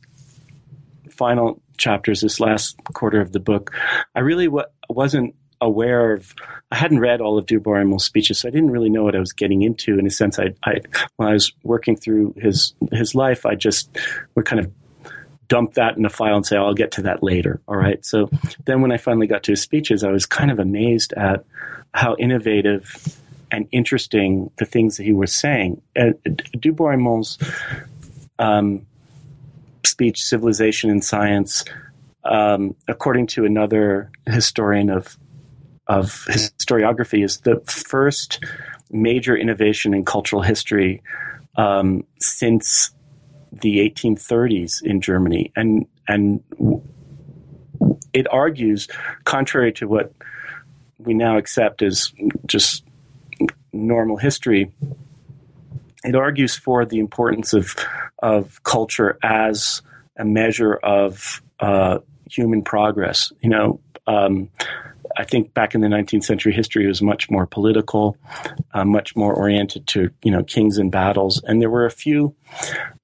final 1.10 1.60
chapters, 1.76 2.20
this 2.20 2.40
last 2.40 2.76
quarter 2.92 3.20
of 3.20 3.32
the 3.32 3.40
book, 3.40 3.72
I 4.14 4.20
really 4.20 4.46
w- 4.46 4.66
wasn't 4.88 5.34
aware 5.60 6.14
of. 6.14 6.34
I 6.70 6.76
hadn't 6.76 7.00
read 7.00 7.20
all 7.20 7.38
of 7.38 7.46
Du 7.46 7.60
Bois-Reymond's 7.60 8.04
speeches, 8.04 8.40
so 8.40 8.48
I 8.48 8.50
didn't 8.50 8.70
really 8.70 8.90
know 8.90 9.04
what 9.04 9.16
I 9.16 9.20
was 9.20 9.32
getting 9.32 9.62
into. 9.62 9.98
In 9.98 10.06
a 10.06 10.10
sense, 10.10 10.38
I, 10.38 10.54
I 10.64 10.80
when 11.16 11.28
I 11.28 11.32
was 11.32 11.52
working 11.62 11.96
through 11.96 12.34
his 12.36 12.74
his 12.92 13.14
life, 13.14 13.46
I 13.46 13.54
just 13.54 13.96
would 14.34 14.44
kind 14.44 14.60
of 14.60 14.72
dump 15.48 15.74
that 15.74 15.96
in 15.96 16.04
a 16.04 16.10
file 16.10 16.36
and 16.36 16.46
say, 16.46 16.56
oh, 16.56 16.66
I'll 16.66 16.74
get 16.74 16.92
to 16.92 17.02
that 17.02 17.22
later. 17.22 17.60
All 17.68 17.76
right. 17.76 18.04
So 18.04 18.30
then 18.64 18.80
when 18.80 18.92
I 18.92 18.96
finally 18.96 19.26
got 19.26 19.42
to 19.44 19.52
his 19.52 19.60
speeches, 19.60 20.02
I 20.02 20.10
was 20.10 20.26
kind 20.26 20.50
of 20.50 20.58
amazed 20.58 21.12
at 21.12 21.44
how 21.92 22.16
innovative 22.18 23.20
and 23.54 23.68
interesting 23.70 24.50
the 24.58 24.64
things 24.64 24.96
that 24.96 25.04
he 25.04 25.12
was 25.12 25.32
saying. 25.32 25.80
Uh, 25.96 26.10
du 26.58 26.72
Bois-Reymond's 26.72 27.38
um, 28.38 28.84
speech, 29.86 30.22
Civilization 30.22 30.90
and 30.90 31.04
Science, 31.04 31.64
um, 32.24 32.74
according 32.88 33.28
to 33.28 33.44
another 33.44 34.10
historian 34.26 34.90
of 34.90 35.16
of 35.86 36.24
historiography, 36.28 37.22
is 37.22 37.40
the 37.40 37.60
first 37.66 38.42
major 38.90 39.36
innovation 39.36 39.94
in 39.94 40.04
cultural 40.04 40.42
history 40.42 41.02
um, 41.56 42.04
since 42.20 42.90
the 43.52 43.78
1830s 43.88 44.82
in 44.82 45.00
Germany, 45.00 45.52
and 45.54 45.86
and 46.08 46.42
it 48.12 48.26
argues, 48.32 48.88
contrary 49.24 49.72
to 49.74 49.86
what 49.86 50.12
we 50.98 51.14
now 51.14 51.36
accept 51.36 51.82
as 51.82 52.12
just 52.46 52.84
normal 53.74 54.16
history, 54.16 54.72
it 56.04 56.14
argues 56.14 56.54
for 56.54 56.84
the 56.84 56.98
importance 56.98 57.52
of 57.52 57.74
of 58.22 58.62
culture 58.62 59.18
as 59.22 59.82
a 60.16 60.24
measure 60.24 60.74
of 60.74 61.42
uh, 61.60 61.98
human 62.30 62.62
progress. 62.62 63.32
You 63.40 63.50
know, 63.50 63.80
um, 64.06 64.48
I 65.16 65.24
think 65.24 65.54
back 65.54 65.74
in 65.74 65.80
the 65.80 65.88
19th 65.88 66.24
century, 66.24 66.52
history 66.52 66.86
was 66.86 67.00
much 67.00 67.30
more 67.30 67.46
political, 67.46 68.16
uh, 68.72 68.84
much 68.84 69.14
more 69.14 69.32
oriented 69.34 69.86
to 69.88 70.10
you 70.22 70.30
know 70.30 70.42
kings 70.42 70.78
and 70.78 70.90
battles, 70.90 71.42
and 71.44 71.60
there 71.60 71.70
were 71.70 71.86
a 71.86 71.90
few 71.90 72.34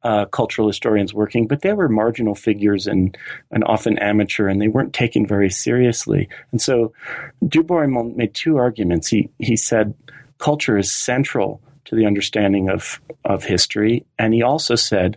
uh, 0.02 0.24
cultural 0.26 0.66
historians 0.66 1.14
working, 1.14 1.46
but 1.46 1.62
they 1.62 1.72
were 1.72 1.88
marginal 1.88 2.34
figures 2.34 2.86
and 2.86 3.16
and 3.50 3.64
often 3.64 3.98
amateur, 3.98 4.48
and 4.48 4.60
they 4.60 4.68
weren't 4.68 4.92
taken 4.92 5.26
very 5.26 5.50
seriously. 5.50 6.28
And 6.52 6.60
so, 6.60 6.92
Du 7.46 7.62
Bois-Reymond 7.62 8.16
made 8.16 8.34
two 8.34 8.56
arguments. 8.56 9.08
He 9.08 9.30
he 9.38 9.56
said 9.56 9.94
culture 10.40 10.76
is 10.76 10.92
central 10.92 11.60
to 11.84 11.94
the 11.94 12.06
understanding 12.06 12.68
of, 12.68 13.00
of 13.24 13.44
history. 13.44 14.04
And 14.18 14.34
he 14.34 14.42
also 14.42 14.74
said, 14.74 15.16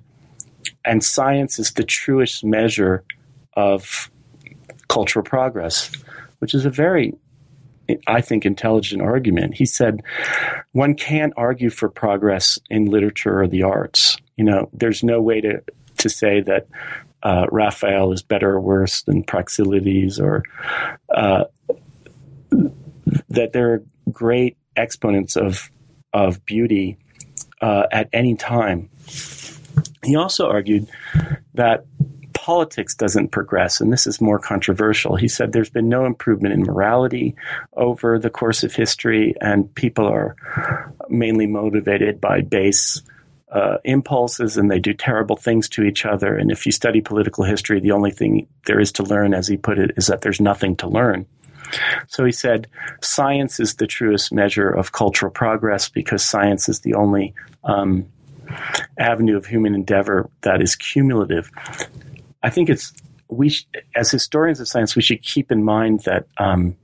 and 0.85 1.03
science 1.03 1.59
is 1.59 1.71
the 1.73 1.83
truest 1.83 2.43
measure 2.43 3.03
of 3.53 4.09
cultural 4.87 5.23
progress, 5.23 5.91
which 6.39 6.53
is 6.53 6.65
a 6.65 6.69
very, 6.69 7.13
I 8.07 8.21
think, 8.21 8.45
intelligent 8.45 9.01
argument. 9.01 9.55
He 9.55 9.65
said, 9.65 10.03
one 10.71 10.95
can't 10.95 11.33
argue 11.37 11.69
for 11.69 11.89
progress 11.89 12.59
in 12.69 12.85
literature 12.85 13.41
or 13.41 13.47
the 13.47 13.63
arts. 13.63 14.17
You 14.35 14.45
know, 14.45 14.69
there's 14.73 15.03
no 15.03 15.21
way 15.21 15.41
to, 15.41 15.63
to 15.99 16.09
say 16.09 16.41
that 16.41 16.67
uh, 17.21 17.45
Raphael 17.51 18.11
is 18.11 18.21
better 18.21 18.51
or 18.51 18.59
worse 18.59 19.03
than 19.03 19.23
Praxiteles 19.23 20.19
or 20.19 20.43
uh, 21.13 21.45
that 23.29 23.53
there 23.53 23.73
are 23.73 23.83
great 24.11 24.57
exponents 24.75 25.35
of 25.35 25.69
of 26.13 26.45
beauty 26.45 26.97
uh, 27.61 27.87
at 27.91 28.09
any 28.13 28.35
time. 28.35 28.89
He 30.03 30.15
also 30.15 30.47
argued 30.47 30.87
that 31.55 31.85
politics 32.33 32.93
doesn't 32.93 33.29
progress, 33.29 33.79
and 33.79 33.91
this 33.91 34.05
is 34.05 34.19
more 34.19 34.37
controversial. 34.37 35.15
He 35.15 35.27
said 35.27 35.53
there's 35.53 35.69
been 35.69 35.89
no 35.89 36.05
improvement 36.05 36.53
in 36.53 36.63
morality 36.63 37.35
over 37.73 38.19
the 38.19 38.29
course 38.29 38.63
of 38.63 38.75
history, 38.75 39.33
and 39.39 39.73
people 39.75 40.05
are 40.05 40.35
mainly 41.09 41.47
motivated 41.47 42.19
by 42.19 42.41
base 42.41 43.01
uh, 43.53 43.77
impulses 43.83 44.57
and 44.57 44.69
they 44.69 44.79
do 44.79 44.93
terrible 44.93 45.35
things 45.35 45.69
to 45.69 45.83
each 45.83 46.05
other. 46.05 46.35
And 46.35 46.51
if 46.51 46.65
you 46.65 46.71
study 46.71 47.01
political 47.01 47.43
history, 47.43 47.79
the 47.79 47.91
only 47.91 48.11
thing 48.11 48.47
there 48.65 48.79
is 48.79 48.91
to 48.93 49.03
learn, 49.03 49.33
as 49.33 49.47
he 49.47 49.57
put 49.57 49.77
it, 49.77 49.91
is 49.95 50.07
that 50.07 50.21
there's 50.21 50.41
nothing 50.41 50.75
to 50.77 50.87
learn. 50.87 51.27
So 52.07 52.25
he 52.25 52.31
said, 52.31 52.67
science 53.01 53.59
is 53.59 53.75
the 53.75 53.87
truest 53.87 54.33
measure 54.33 54.69
of 54.69 54.91
cultural 54.91 55.31
progress 55.31 55.89
because 55.89 56.23
science 56.23 56.69
is 56.69 56.81
the 56.81 56.93
only 56.93 57.33
um, 57.63 58.05
avenue 58.97 59.37
of 59.37 59.45
human 59.45 59.73
endeavor 59.73 60.29
that 60.41 60.61
is 60.61 60.75
cumulative. 60.75 61.49
I 62.41 62.49
think 62.49 62.69
it's 62.69 62.93
we 63.29 63.49
sh- 63.49 63.65
as 63.95 64.11
historians 64.11 64.59
of 64.59 64.67
science 64.67 64.95
we 64.95 65.01
should 65.01 65.23
keep 65.23 65.51
in 65.51 65.63
mind 65.63 66.01
that 66.01 66.27
um, 66.37 66.75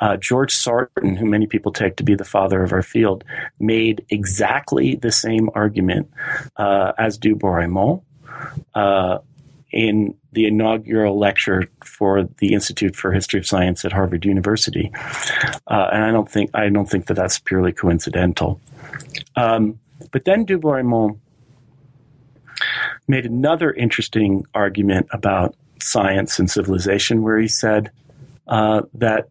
uh, 0.00 0.16
George 0.16 0.54
Sarton, 0.54 1.16
who 1.16 1.26
many 1.26 1.46
people 1.46 1.72
take 1.72 1.96
to 1.96 2.02
be 2.02 2.14
the 2.14 2.24
father 2.24 2.62
of 2.62 2.72
our 2.72 2.82
field, 2.82 3.22
made 3.58 4.04
exactly 4.08 4.96
the 4.96 5.12
same 5.12 5.50
argument 5.54 6.10
uh, 6.56 6.92
as 6.98 7.18
Du 7.18 7.34
Bois-Reymond. 7.34 8.02
Uh, 8.74 9.18
in 9.72 10.14
the 10.32 10.46
inaugural 10.46 11.18
lecture 11.18 11.64
for 11.84 12.24
the 12.38 12.52
Institute 12.52 12.96
for 12.96 13.12
History 13.12 13.40
of 13.40 13.46
Science 13.46 13.84
at 13.84 13.92
Harvard 13.92 14.24
University, 14.24 14.90
uh, 15.66 15.88
and 15.92 16.04
I 16.04 16.10
don't 16.10 16.30
think 16.30 16.50
I 16.54 16.68
don't 16.68 16.88
think 16.88 17.06
that 17.06 17.14
that's 17.14 17.38
purely 17.38 17.72
coincidental. 17.72 18.60
Um, 19.36 19.78
but 20.12 20.24
then 20.24 20.44
Du 20.44 20.58
Bois-Reymond 20.58 21.18
made 23.06 23.26
another 23.26 23.72
interesting 23.72 24.44
argument 24.54 25.08
about 25.10 25.54
science 25.80 26.38
and 26.38 26.50
civilization, 26.50 27.22
where 27.22 27.38
he 27.38 27.48
said 27.48 27.90
uh, 28.46 28.82
that 28.94 29.28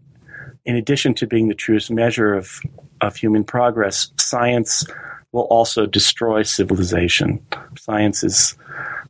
in 0.66 0.76
addition 0.76 1.14
to 1.16 1.28
being 1.28 1.48
the 1.48 1.56
truest 1.56 1.92
measure 1.92 2.34
of 2.34 2.60
of 3.02 3.16
human 3.16 3.44
progress, 3.44 4.12
science 4.18 4.86
will 5.32 5.44
also 5.44 5.86
destroy 5.86 6.44
civilization. 6.44 7.46
Science 7.78 8.24
is 8.24 8.56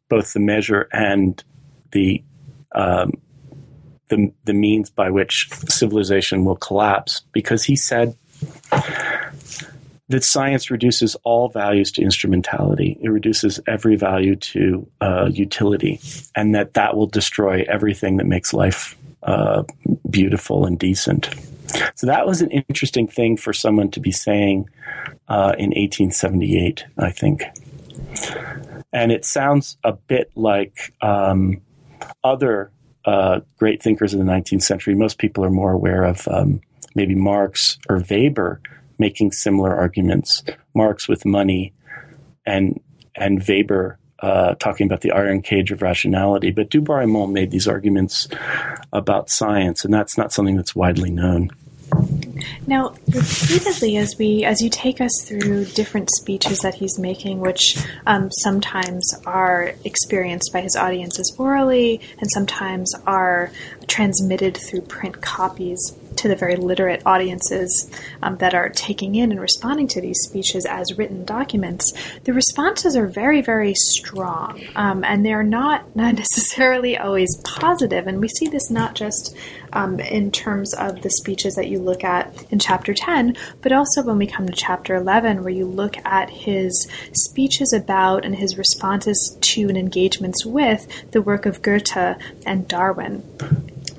both 0.10 0.34
the 0.34 0.39
measure 0.39 0.88
and 0.91 1.43
the 1.91 2.24
um, 2.74 3.14
the, 4.10 4.32
the 4.43 4.53
means 4.53 4.89
by 4.89 5.10
which 5.10 5.49
civilization 5.68 6.43
will 6.43 6.55
collapse 6.55 7.22
because 7.32 7.64
he 7.64 7.76
said 7.76 8.16
that 10.10 10.24
science 10.24 10.72
reduces 10.72 11.16
all 11.24 11.49
values 11.49 11.91
to 11.93 12.01
instrumentality. 12.01 12.97
It 13.01 13.10
reduces 13.10 13.60
every 13.68 13.95
value 13.95 14.36
to 14.36 14.88
uh, 14.99 15.30
utility, 15.32 15.99
and 16.36 16.55
that 16.55 16.74
that 16.74 16.95
will 16.95 17.07
destroy 17.07 17.64
everything 17.68 18.18
that 18.18 18.26
makes 18.26 18.53
life 18.53 18.97
uh, 19.22 19.64
beautiful 20.10 20.66
and 20.66 20.78
decent. 20.78 21.30
So 21.93 22.07
that 22.07 22.26
was 22.26 22.41
an 22.41 22.49
interesting 22.49 23.07
thing 23.07 23.38
for 23.38 23.53
someone 23.53 23.91
to 23.91 23.99
be 23.99 24.12
saying 24.12 24.68
uh, 25.28 25.53
in 25.60 25.70
1878, 25.70 26.86
I 26.97 27.12
think 27.12 27.43
and 28.92 29.12
it 29.12 29.26
sounds 29.26 29.78
a 29.84 29.94
bit 29.94 30.32
like 30.36 30.94
um, 31.02 31.62
other 32.24 32.72
uh, 33.06 33.42
great 33.58 33.82
thinkers 33.82 34.14
in 34.14 34.20
the 34.20 34.32
19th 34.32 34.64
century. 34.64 34.96
Most 34.96 35.18
people 35.18 35.46
are 35.46 35.50
more 35.50 35.72
aware 35.72 36.04
of 36.04 36.28
um, 36.28 36.62
maybe 36.96 37.16
Marx 37.16 37.78
or 37.88 38.04
Weber 38.10 38.62
making 38.98 39.32
similar 39.32 39.76
arguments. 39.76 40.44
Marx 40.76 41.08
with 41.08 41.26
money, 41.26 41.74
and 42.46 42.80
and 43.16 43.46
Weber 43.48 43.98
uh, 44.20 44.56
talking 44.56 44.86
about 44.86 45.02
the 45.02 45.12
iron 45.12 45.42
cage 45.42 45.72
of 45.72 45.82
rationality. 45.82 46.52
But 46.52 46.70
du 46.70 46.82
Bois-Reymond 46.82 47.32
made 47.32 47.52
these 47.52 47.68
arguments 47.68 48.28
about 48.92 49.30
science, 49.30 49.86
and 49.86 49.94
that's 49.94 50.18
not 50.18 50.34
something 50.34 50.58
that's 50.58 50.76
widely 50.76 51.10
known. 51.10 51.52
Now, 52.68 52.96
repeatedly, 53.08 53.98
as 53.98 54.16
we 54.18 54.44
as 54.46 54.62
you 54.62 54.70
take 54.70 55.02
us 55.02 55.12
through 55.26 55.66
different 55.66 56.10
speeches 56.12 56.60
that 56.60 56.76
he's 56.76 56.98
making, 57.00 57.40
which 57.40 57.78
um, 58.06 58.30
sometimes 58.42 59.14
are 59.26 59.74
experienced 59.84 60.52
by 60.54 60.62
his 60.62 60.76
audiences 60.76 61.36
orally, 61.38 62.02
and 62.20 62.30
sometimes 62.32 62.94
are 63.06 63.52
transmitted 63.88 64.58
through 64.58 64.82
print 64.82 65.22
copies 65.22 65.96
to 66.20 66.28
the 66.28 66.36
very 66.36 66.55
literate 66.55 67.01
audiences 67.05 67.89
um, 68.22 68.38
that 68.38 68.53
are 68.53 68.70
taking 68.70 69.15
in 69.15 69.32
and 69.32 69.39
responding 69.39 69.88
to 69.88 70.01
these 70.01 70.20
speeches 70.22 70.65
as 70.65 70.97
written 70.97 71.26
documents, 71.26 71.91
the 72.24 72.34
responses 72.34 72.95
are 72.95 73.07
very, 73.07 73.41
very 73.41 73.74
strong, 73.76 74.61
um, 74.76 75.03
and 75.03 75.26
they're 75.26 75.43
not, 75.43 75.95
not 75.95 76.15
necessarily 76.15 76.97
always 76.97 77.30
positive. 77.43 78.07
And 78.07 78.20
we 78.20 78.28
see 78.28 78.47
this 78.47 78.70
not 78.70 78.95
just 78.95 79.36
um, 79.74 79.99
in 79.99 80.32
terms 80.32 80.74
of 80.74 81.01
the 81.01 81.09
speeches 81.09 81.55
that 81.55 81.67
you 81.67 81.80
look 81.80 82.03
at 82.03 82.34
in 82.51 82.59
chapter 82.59 82.93
10, 82.93 83.36
but 83.61 83.72
also 83.72 84.03
when 84.03 84.17
we 84.17 84.28
come 84.28 84.47
to 84.47 84.53
chapter 84.53 84.95
11, 84.95 85.43
where 85.43 85.53
you 85.53 85.65
look 85.65 85.95
at 86.05 86.30
his 86.30 86.88
speeches 87.13 87.74
about 87.74 88.26
and 88.26 88.36
his 88.36 88.57
responses 88.57 89.38
to 89.41 89.70
and 89.70 89.78
engagements 89.78 90.45
with 90.45 90.88
the 91.11 91.22
work 91.22 91.45
of 91.45 91.61
Goethe 91.61 92.17
and 92.45 92.67
Darwin. 92.67 93.24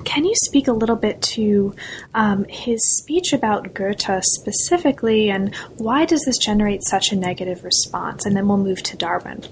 Can 0.04 0.24
you 0.24 0.34
speak 0.44 0.68
a 0.68 0.72
little 0.72 0.96
bit 0.96 1.20
to 1.22 1.74
um, 2.14 2.44
his 2.48 2.80
speech 2.98 3.32
about 3.32 3.74
Goethe 3.74 4.22
specifically, 4.22 5.30
and 5.30 5.54
why 5.76 6.04
does 6.04 6.24
this 6.24 6.38
generate 6.38 6.82
such 6.84 7.12
a 7.12 7.16
negative 7.16 7.64
response? 7.64 8.26
And 8.26 8.36
then 8.36 8.48
we'll 8.48 8.58
move 8.58 8.82
to 8.84 8.96
Darwin. 8.96 9.44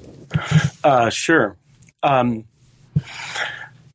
Uh, 0.85 1.11
sure. 1.11 1.57
Um, 2.03 2.45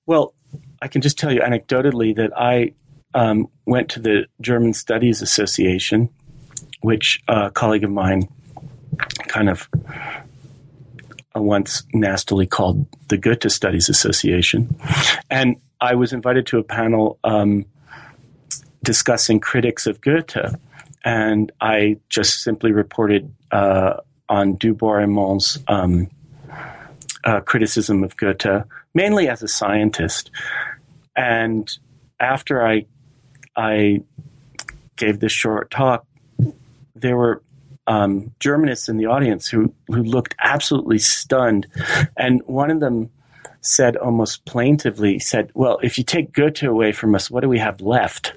well, 0.05 0.33
I 0.81 0.87
can 0.87 1.01
just 1.01 1.17
tell 1.17 1.31
you 1.31 1.41
anecdotally 1.41 2.15
that 2.15 2.31
I 2.37 2.73
um, 3.13 3.47
went 3.65 3.89
to 3.89 3.99
the 3.99 4.25
German 4.41 4.73
Studies 4.73 5.21
Association, 5.21 6.09
which 6.81 7.21
a 7.27 7.51
colleague 7.51 7.83
of 7.83 7.91
mine 7.91 8.27
kind 9.27 9.49
of 9.49 9.69
once 11.35 11.83
nastily 11.93 12.45
called 12.45 12.85
the 13.07 13.17
Goethe 13.17 13.51
Studies 13.51 13.89
Association. 13.89 14.75
And 15.29 15.57
I 15.83 15.95
was 15.95 16.13
invited 16.13 16.47
to 16.47 16.59
a 16.59 16.63
panel 16.63 17.19
um, 17.25 17.65
discussing 18.83 19.41
critics 19.41 19.85
of 19.85 19.99
Goethe. 19.99 20.55
And 21.03 21.51
I 21.59 21.97
just 22.07 22.41
simply 22.41 22.71
reported 22.71 23.35
uh, 23.51 23.95
on 24.29 24.55
Du 24.55 24.73
Bois-Reymond's 24.73 25.59
um, 25.67 26.09
uh, 27.25 27.41
criticism 27.41 28.01
of 28.01 28.15
Goethe, 28.15 28.63
mainly 28.93 29.27
as 29.27 29.43
a 29.43 29.47
scientist. 29.49 30.31
And 31.17 31.69
after 32.17 32.65
I 32.65 32.85
I 33.57 34.01
gave 34.95 35.19
this 35.19 35.33
short 35.33 35.69
talk, 35.69 36.07
there 36.95 37.17
were 37.17 37.43
um, 37.87 38.31
Germanists 38.39 38.87
in 38.87 38.95
the 38.95 39.07
audience 39.07 39.49
who 39.49 39.73
who 39.87 40.01
looked 40.01 40.33
absolutely 40.39 40.99
stunned, 40.99 41.67
and 42.15 42.41
one 42.45 42.71
of 42.71 42.79
them 42.79 43.09
said 43.63 43.95
almost 43.97 44.45
plaintively, 44.45 45.19
said, 45.19 45.51
"Well, 45.53 45.79
if 45.81 45.97
you 45.97 46.03
take 46.03 46.33
Goethe 46.33 46.63
away 46.63 46.91
from 46.91 47.15
us, 47.15 47.31
what 47.31 47.41
do 47.41 47.49
we 47.49 47.59
have 47.59 47.81
left?" 47.81 48.33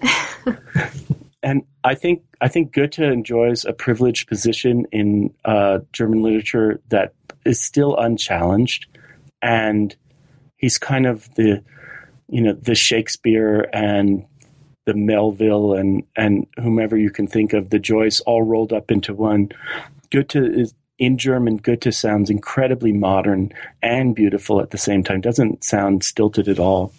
and 1.42 1.62
I 1.84 1.94
think 1.94 2.22
I 2.40 2.48
think 2.48 2.72
Goethe 2.72 3.00
enjoys 3.00 3.64
a 3.64 3.72
privileged 3.72 4.28
position 4.28 4.86
in 4.92 5.34
uh, 5.44 5.80
German 5.92 6.22
literature 6.22 6.80
that 6.88 7.12
is 7.44 7.60
still 7.60 7.96
unchallenged, 7.96 8.86
and 9.42 9.94
he's 10.56 10.78
kind 10.78 11.06
of 11.06 11.32
the 11.34 11.62
you 12.28 12.40
know 12.40 12.52
the 12.52 12.74
Shakespeare 12.74 13.68
and 13.72 14.24
the 14.86 14.94
Melville 14.94 15.74
and 15.74 16.04
and 16.16 16.46
whomever 16.56 16.96
you 16.96 17.10
can 17.10 17.26
think 17.26 17.52
of, 17.52 17.70
the 17.70 17.78
Joyce, 17.78 18.20
all 18.20 18.42
rolled 18.42 18.72
up 18.72 18.90
into 18.90 19.14
one. 19.14 19.50
Goethe 20.10 20.36
is 20.36 20.74
in 20.98 21.18
German. 21.18 21.56
Goethe 21.58 21.92
sounds 21.94 22.30
incredibly 22.30 22.92
modern 22.92 23.52
and 23.82 24.14
beautiful 24.14 24.60
at 24.60 24.70
the 24.70 24.78
same 24.78 25.04
time. 25.04 25.20
Doesn't 25.20 25.64
sound 25.64 26.04
stilted 26.04 26.48
at 26.48 26.58
all. 26.58 26.92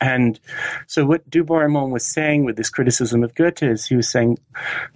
And 0.00 0.38
so, 0.86 1.04
what 1.04 1.28
Du 1.28 1.42
Bois-Reymond 1.42 1.90
was 1.90 2.06
saying 2.06 2.44
with 2.44 2.56
this 2.56 2.70
criticism 2.70 3.24
of 3.24 3.34
Goethe 3.34 3.64
is 3.64 3.86
he 3.86 3.96
was 3.96 4.08
saying, 4.08 4.38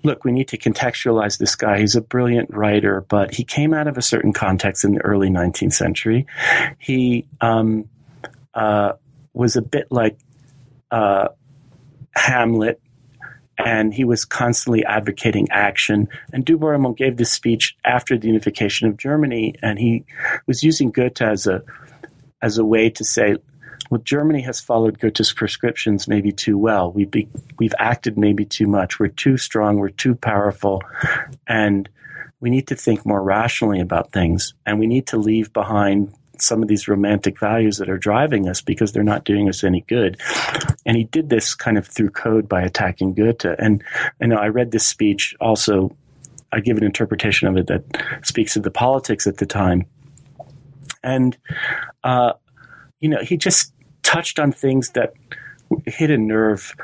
look, 0.05 0.25
we 0.25 0.33
need 0.33 0.49
to 0.49 0.59
contextualize 0.59 1.39
this 1.39 1.57
guy. 1.57 1.81
He's 1.81 1.97
a 1.97 2.01
brilliant 2.01 2.51
writer, 2.51 3.05
but 3.09 3.35
he 3.35 3.45
came 3.45 3.75
out 3.75 3.89
of 3.89 3.99
a 3.99 4.03
certain 4.03 4.33
context 4.33 4.85
in 4.85 4.93
the 4.93 5.01
early 5.01 5.29
19th 5.29 5.73
century. 5.73 6.27
He 6.79 7.27
um, 7.41 7.89
uh, 8.55 8.93
was 9.33 9.57
a 9.57 9.63
bit 9.63 9.89
like 9.91 10.19
uh, 10.91 11.29
Hamlet, 12.15 12.81
and 13.65 13.95
he 13.95 14.05
was 14.05 14.25
constantly 14.25 14.85
advocating 14.85 15.49
action. 15.51 16.09
And 16.33 16.45
Du 16.45 16.59
Bois-Reymond 16.59 16.97
gave 16.97 17.17
this 17.17 17.33
speech 17.33 17.77
after 17.85 18.19
the 18.19 18.27
unification 18.27 18.89
of 18.89 18.97
Germany, 18.97 19.55
and 19.63 19.79
he 19.79 20.05
was 20.47 20.63
using 20.63 20.91
Goethe 20.91 21.23
as 21.23 21.47
a 21.47 21.63
as 22.41 22.59
a 22.59 22.65
way 22.65 22.91
to 22.91 23.05
say, 23.05 23.37
well, 23.91 24.01
Germany 24.03 24.41
has 24.41 24.59
followed 24.61 24.99
Goethe's 24.99 25.33
prescriptions 25.33 26.09
maybe 26.09 26.33
too 26.33 26.59
well. 26.59 26.91
We've 26.91 27.11
be, 27.11 27.29
we've 27.59 27.75
acted 27.79 28.19
maybe 28.19 28.45
too 28.45 28.67
much. 28.67 28.99
We're 28.99 29.09
too 29.09 29.37
strong. 29.37 29.77
We're 29.77 29.91
too 29.91 30.15
powerful, 30.15 30.83
and 31.47 31.89
we 32.41 32.51
need 32.51 32.69
to 32.69 32.75
think 32.75 33.07
more 33.07 33.23
rationally 33.23 33.81
about 33.81 34.11
things. 34.11 34.55
And 34.67 34.79
we 34.79 34.87
need 34.87 35.07
to 35.09 35.19
leave 35.19 35.53
behind 35.53 36.13
some 36.39 36.63
of 36.63 36.69
these 36.69 36.89
romantic 36.89 37.39
values 37.39 37.79
that 37.79 37.89
are 37.89 37.99
driving 37.99 38.49
us 38.49 38.61
because 38.61 38.93
they're 38.93 39.03
not 39.03 39.25
doing 39.25 39.49
us 39.49 39.65
any 39.65 39.83
good. 39.83 40.21
And 40.87 40.97
he 40.97 41.05
did 41.05 41.29
this 41.29 41.55
kind 41.55 41.79
of 41.79 41.87
through 41.87 42.11
code 42.11 42.49
by 42.49 42.63
attacking 42.63 43.15
Goethe. 43.15 43.45
And 43.59 43.83
know, 44.21 44.37
I 44.37 44.49
read 44.49 44.71
this 44.71 44.87
speech 44.87 45.35
also. 45.41 45.97
I 46.53 46.61
give 46.61 46.77
an 46.77 46.85
interpretation 46.85 47.49
of 47.49 47.57
it 47.57 47.67
that 47.69 47.85
speaks 48.25 48.57
of 48.57 48.63
the 48.63 48.71
politics 48.71 49.27
at 49.27 49.39
the 49.39 49.47
time. 49.47 49.87
And, 51.03 51.37
uh, 52.05 52.35
you 53.01 53.09
know, 53.09 53.23
he 53.23 53.37
just 53.37 53.73
touched 54.03 54.39
on 54.39 54.53
things 54.53 54.91
that 54.91 55.15
hit 55.87 56.11
a 56.11 56.19
nerve. 56.19 56.75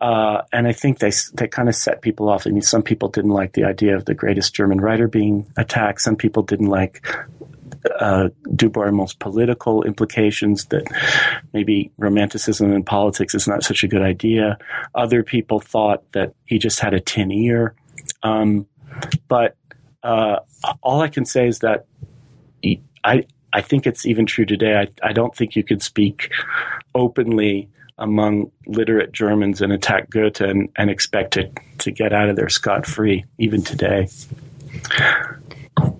Uh, 0.00 0.42
and 0.52 0.66
I 0.66 0.72
think 0.72 0.98
they 0.98 1.12
they 1.34 1.46
kind 1.46 1.68
of 1.68 1.76
set 1.76 2.02
people 2.02 2.28
off. 2.28 2.46
I 2.46 2.50
mean, 2.50 2.62
some 2.62 2.82
people 2.82 3.08
didn't 3.08 3.30
like 3.30 3.52
the 3.52 3.64
idea 3.64 3.96
of 3.96 4.04
the 4.04 4.14
greatest 4.14 4.54
German 4.54 4.80
writer 4.80 5.06
being 5.06 5.50
attacked. 5.56 6.00
Some 6.00 6.16
people 6.16 6.42
didn't 6.42 6.66
like 6.66 7.06
uh, 7.98 8.28
Du 8.54 8.68
Bois-Reymond's 8.68 9.14
political 9.14 9.82
implications 9.82 10.66
that 10.66 10.84
maybe 11.52 11.90
romanticism 11.98 12.72
in 12.72 12.84
politics 12.84 13.34
is 13.34 13.48
not 13.48 13.62
such 13.62 13.82
a 13.82 13.88
good 13.88 14.02
idea. 14.02 14.58
Other 14.94 15.22
people 15.22 15.60
thought 15.60 16.10
that 16.12 16.34
he 16.46 16.58
just 16.58 16.80
had 16.80 16.94
a 16.94 17.00
tin 17.00 17.30
ear. 17.32 17.74
Um, 18.22 18.66
but 19.28 19.56
uh, 20.02 20.40
all 20.82 21.00
I 21.00 21.08
can 21.08 21.24
say 21.24 21.46
is 21.46 21.60
that 21.60 21.86
I 23.04 23.24
I 23.52 23.60
think 23.60 23.86
it's 23.86 24.06
even 24.06 24.26
true 24.26 24.46
today. 24.46 24.76
I, 24.76 25.08
I 25.08 25.12
don't 25.12 25.34
think 25.34 25.56
you 25.56 25.62
could 25.62 25.82
speak 25.82 26.30
openly 26.94 27.68
among 27.98 28.50
literate 28.66 29.12
Germans 29.12 29.60
and 29.60 29.72
attack 29.72 30.08
Goethe 30.08 30.40
and, 30.40 30.70
and 30.76 30.88
expect 30.88 31.34
to, 31.34 31.50
to 31.78 31.90
get 31.90 32.12
out 32.12 32.30
of 32.30 32.36
there 32.36 32.48
scot 32.48 32.86
free, 32.86 33.24
even 33.38 33.62
today. 33.62 34.08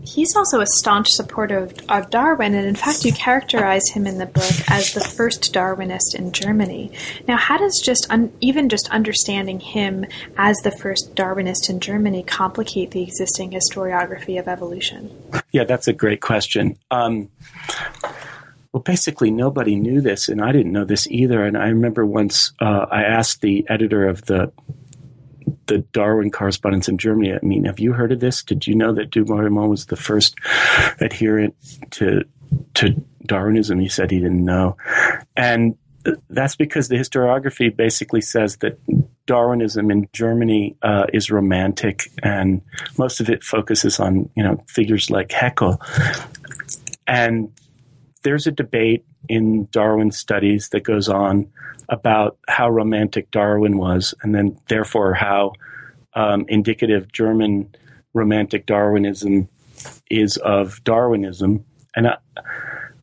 He's 0.05 0.35
also 0.35 0.61
a 0.61 0.66
staunch 0.66 1.11
supporter 1.11 1.59
of, 1.59 1.75
of, 1.89 2.11
Darwin, 2.11 2.55
and 2.55 2.66
in 2.66 2.75
fact, 2.75 3.05
you 3.05 3.12
characterize 3.12 3.89
him 3.89 4.07
in 4.07 4.18
the 4.18 4.27
book 4.27 4.53
as 4.68 4.93
the 4.93 5.01
first 5.01 5.55
Darwinist 5.55 6.14
in 6.14 6.33
Germany. 6.33 6.93
Now, 7.29 7.37
how 7.37 7.57
does 7.57 7.81
just 7.83 8.07
un, 8.11 8.33
even 8.41 8.68
just 8.68 8.91
understanding 8.91 9.61
him 9.61 10.05
as 10.37 10.57
the 10.59 10.73
first 10.73 11.14
Darwinist 11.14 11.70
in 11.70 11.81
Germany 11.81 12.23
complicate 12.25 12.91
the 12.91 13.03
existing 13.03 13.53
historiography 13.53 14.39
of 14.39 14.49
evolution? 14.49 15.11
Yeah, 15.53 15.64
that's 15.64 15.89
a 15.89 15.93
great 15.93 16.20
question. 16.20 16.77
Um, 16.91 17.31
well, 18.73 18.83
basically, 18.83 19.31
nobody 19.31 19.77
knew 19.77 20.01
this, 20.01 20.29
and 20.29 20.43
I 20.43 20.51
didn't 20.51 20.73
know 20.73 20.85
this 20.85 21.07
either. 21.07 21.45
And 21.45 21.57
I 21.57 21.68
remember 21.68 22.05
once 22.05 22.53
uh, 22.61 22.87
I 22.91 23.05
asked 23.05 23.41
the 23.41 23.64
editor 23.68 24.09
of 24.09 24.27
the 24.27 24.53
the 25.73 25.79
Darwin 25.93 26.31
correspondence 26.31 26.89
in 26.89 26.99
Germany. 26.99 27.33
I 27.33 27.39
mean, 27.43 27.64
have 27.64 27.81
you 27.81 27.95
heard 27.95 28.12
of 28.12 28.20
this? 28.20 28.43
Did 28.43 28.66
you 28.66 28.75
know 28.75 28.93
that 28.93 29.11
Du 29.11 29.25
Bois-Reymond 29.25 29.70
was 29.70 29.87
the 29.87 29.97
first 29.97 30.35
adherent 31.01 31.55
to 31.93 32.25
to 32.75 33.03
Darwinism? 33.25 33.79
He 33.81 33.89
said 33.89 34.11
he 34.11 34.18
didn't 34.18 34.45
know, 34.45 34.77
and 35.35 35.77
that's 36.29 36.57
because 36.57 36.89
the 36.89 36.97
historiography 36.97 37.75
basically 37.75 38.20
says 38.20 38.59
that 38.59 38.79
Darwinism 39.27 39.91
in 39.91 40.09
Germany 40.12 40.77
uh, 40.83 41.07
is 41.11 41.31
romantic, 41.31 42.11
and 42.23 42.61
most 42.99 43.20
of 43.20 43.31
it 43.31 43.43
focuses 43.43 43.99
on 43.99 44.29
you 44.37 44.43
know 44.43 44.62
figures 44.68 45.09
like 45.09 45.31
Haeckel, 45.31 45.81
and 47.07 47.51
there's 48.25 48.47
a 48.47 48.53
debate 48.53 49.07
in 49.27 49.68
Darwin 49.70 50.11
studies 50.11 50.68
that 50.70 50.83
goes 50.83 51.09
on 51.09 51.51
about 51.93 52.38
how 52.49 52.70
romantic 52.70 53.30
Darwin 53.30 53.76
was, 53.76 54.14
and 54.22 54.34
then 54.34 54.59
therefore 54.68 55.12
how 55.12 55.53
um, 56.14 56.47
indicative 56.49 57.12
German 57.12 57.72
romantic 58.14 58.64
Darwinism 58.66 59.49
is 60.11 60.38
of 60.38 60.82
Darwinism, 60.84 61.64
and 61.95 62.09
I, 62.09 62.16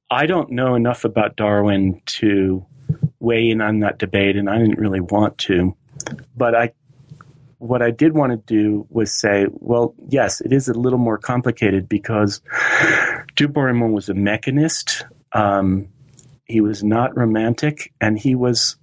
I 0.10 0.26
don't 0.26 0.50
know 0.50 0.74
enough 0.74 1.06
about 1.06 1.36
Darwin 1.36 2.02
to 2.18 2.66
weigh 3.20 3.52
in 3.52 3.62
on 3.62 3.82
that 3.82 4.00
debate, 4.00 4.36
and 4.36 4.50
I 4.50 4.58
didn't 4.58 4.80
really 4.80 5.02
want 5.02 5.38
to. 5.40 5.76
But 6.36 6.56
I, 6.56 6.74
what 7.60 7.84
I 7.84 7.92
did 7.92 8.16
want 8.16 8.32
to 8.32 8.38
do 8.38 8.88
was 8.90 9.14
say, 9.14 9.46
well, 9.52 9.94
yes, 10.08 10.42
it 10.42 10.52
is 10.52 10.68
a 10.68 10.74
little 10.74 10.98
more 10.98 11.20
complicated 11.20 11.88
because 11.88 12.42
Du 13.36 13.48
Bois-Reymond 13.48 13.92
was 13.94 14.10
a 14.10 14.14
mechanist. 14.16 15.04
Um, 15.34 15.90
he 16.46 16.62
was 16.62 16.84
not 16.84 17.16
romantic, 17.16 17.94
and 18.02 18.18
he 18.18 18.34
was 18.34 18.78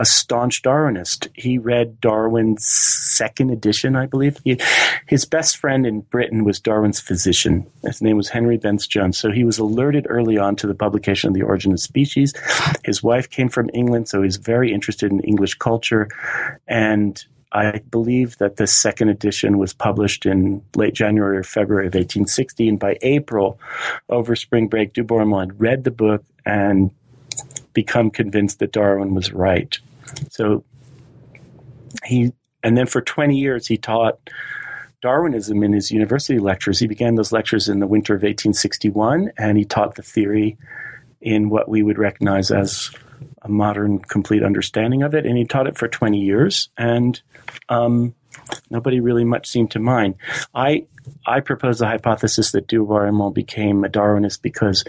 a 0.00 0.04
staunch 0.06 0.62
Darwinist. 0.62 1.28
He 1.34 1.58
read 1.58 2.00
Darwin's 2.00 2.66
second 2.66 3.50
edition, 3.50 3.96
I 3.96 4.06
believe. 4.06 4.38
He, 4.44 4.58
his 5.06 5.26
best 5.26 5.58
friend 5.58 5.86
in 5.86 6.00
Britain 6.00 6.42
was 6.42 6.58
Darwin's 6.58 6.98
physician. 6.98 7.70
His 7.84 8.00
name 8.00 8.16
was 8.16 8.30
Henry 8.30 8.56
Bence 8.56 8.86
Jones. 8.86 9.18
So 9.18 9.30
he 9.30 9.44
was 9.44 9.58
alerted 9.58 10.06
early 10.08 10.38
on 10.38 10.56
to 10.56 10.66
the 10.66 10.74
publication 10.74 11.28
of 11.28 11.34
The 11.34 11.42
Origin 11.42 11.72
of 11.72 11.80
Species. 11.80 12.32
His 12.82 13.02
wife 13.02 13.28
came 13.28 13.50
from 13.50 13.68
England, 13.74 14.08
so 14.08 14.22
he's 14.22 14.38
very 14.38 14.72
interested 14.72 15.12
in 15.12 15.20
English 15.20 15.54
culture. 15.54 16.08
And 16.66 17.22
I 17.52 17.82
believe 17.90 18.38
that 18.38 18.56
the 18.56 18.66
second 18.66 19.10
edition 19.10 19.58
was 19.58 19.74
published 19.74 20.24
in 20.24 20.62
late 20.76 20.94
January 20.94 21.36
or 21.36 21.42
February 21.42 21.88
of 21.88 21.94
1860. 21.94 22.70
And 22.70 22.78
by 22.78 22.96
April, 23.02 23.60
over 24.08 24.34
spring 24.34 24.68
break, 24.68 24.94
Du 24.94 25.02
had 25.02 25.60
read 25.60 25.84
the 25.84 25.90
book 25.90 26.24
and 26.46 26.90
become 27.74 28.10
convinced 28.10 28.60
that 28.60 28.72
Darwin 28.72 29.14
was 29.14 29.30
right. 29.32 29.78
So 30.30 30.64
he, 32.04 32.32
and 32.62 32.76
then 32.76 32.86
for 32.86 33.00
20 33.00 33.36
years, 33.36 33.66
he 33.66 33.76
taught 33.76 34.18
Darwinism 35.02 35.62
in 35.62 35.72
his 35.72 35.90
university 35.90 36.38
lectures. 36.38 36.78
He 36.78 36.86
began 36.86 37.14
those 37.14 37.32
lectures 37.32 37.68
in 37.68 37.80
the 37.80 37.86
winter 37.86 38.14
of 38.14 38.22
1861, 38.22 39.32
and 39.38 39.56
he 39.56 39.64
taught 39.64 39.94
the 39.94 40.02
theory 40.02 40.58
in 41.20 41.48
what 41.48 41.68
we 41.68 41.82
would 41.82 41.98
recognize 41.98 42.50
as 42.50 42.90
a 43.42 43.48
modern, 43.48 43.98
complete 43.98 44.42
understanding 44.42 45.02
of 45.02 45.14
it. 45.14 45.26
And 45.26 45.36
he 45.36 45.44
taught 45.44 45.66
it 45.66 45.78
for 45.78 45.88
20 45.88 46.18
years, 46.18 46.68
and 46.76 47.20
um, 47.68 48.14
nobody 48.70 49.00
really 49.00 49.24
much 49.24 49.48
seemed 49.48 49.70
to 49.72 49.78
mind. 49.78 50.16
I 50.54 50.86
I 51.26 51.40
propose 51.40 51.78
the 51.78 51.86
hypothesis 51.86 52.52
that 52.52 52.66
Du 52.66 52.84
Bois 52.84 53.30
became 53.30 53.84
a 53.84 53.88
Darwinist 53.88 54.42
because 54.42 54.84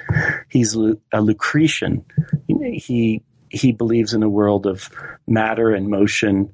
he's 0.50 0.76
a 0.76 1.22
Lucretian. 1.22 2.06
He 2.48 3.24
he 3.52 3.74
believes 3.74 4.14
in 4.14 4.24
a 4.24 4.30
world 4.30 4.66
of 4.66 4.90
matter 5.28 5.72
and 5.72 5.90
motion, 5.90 6.54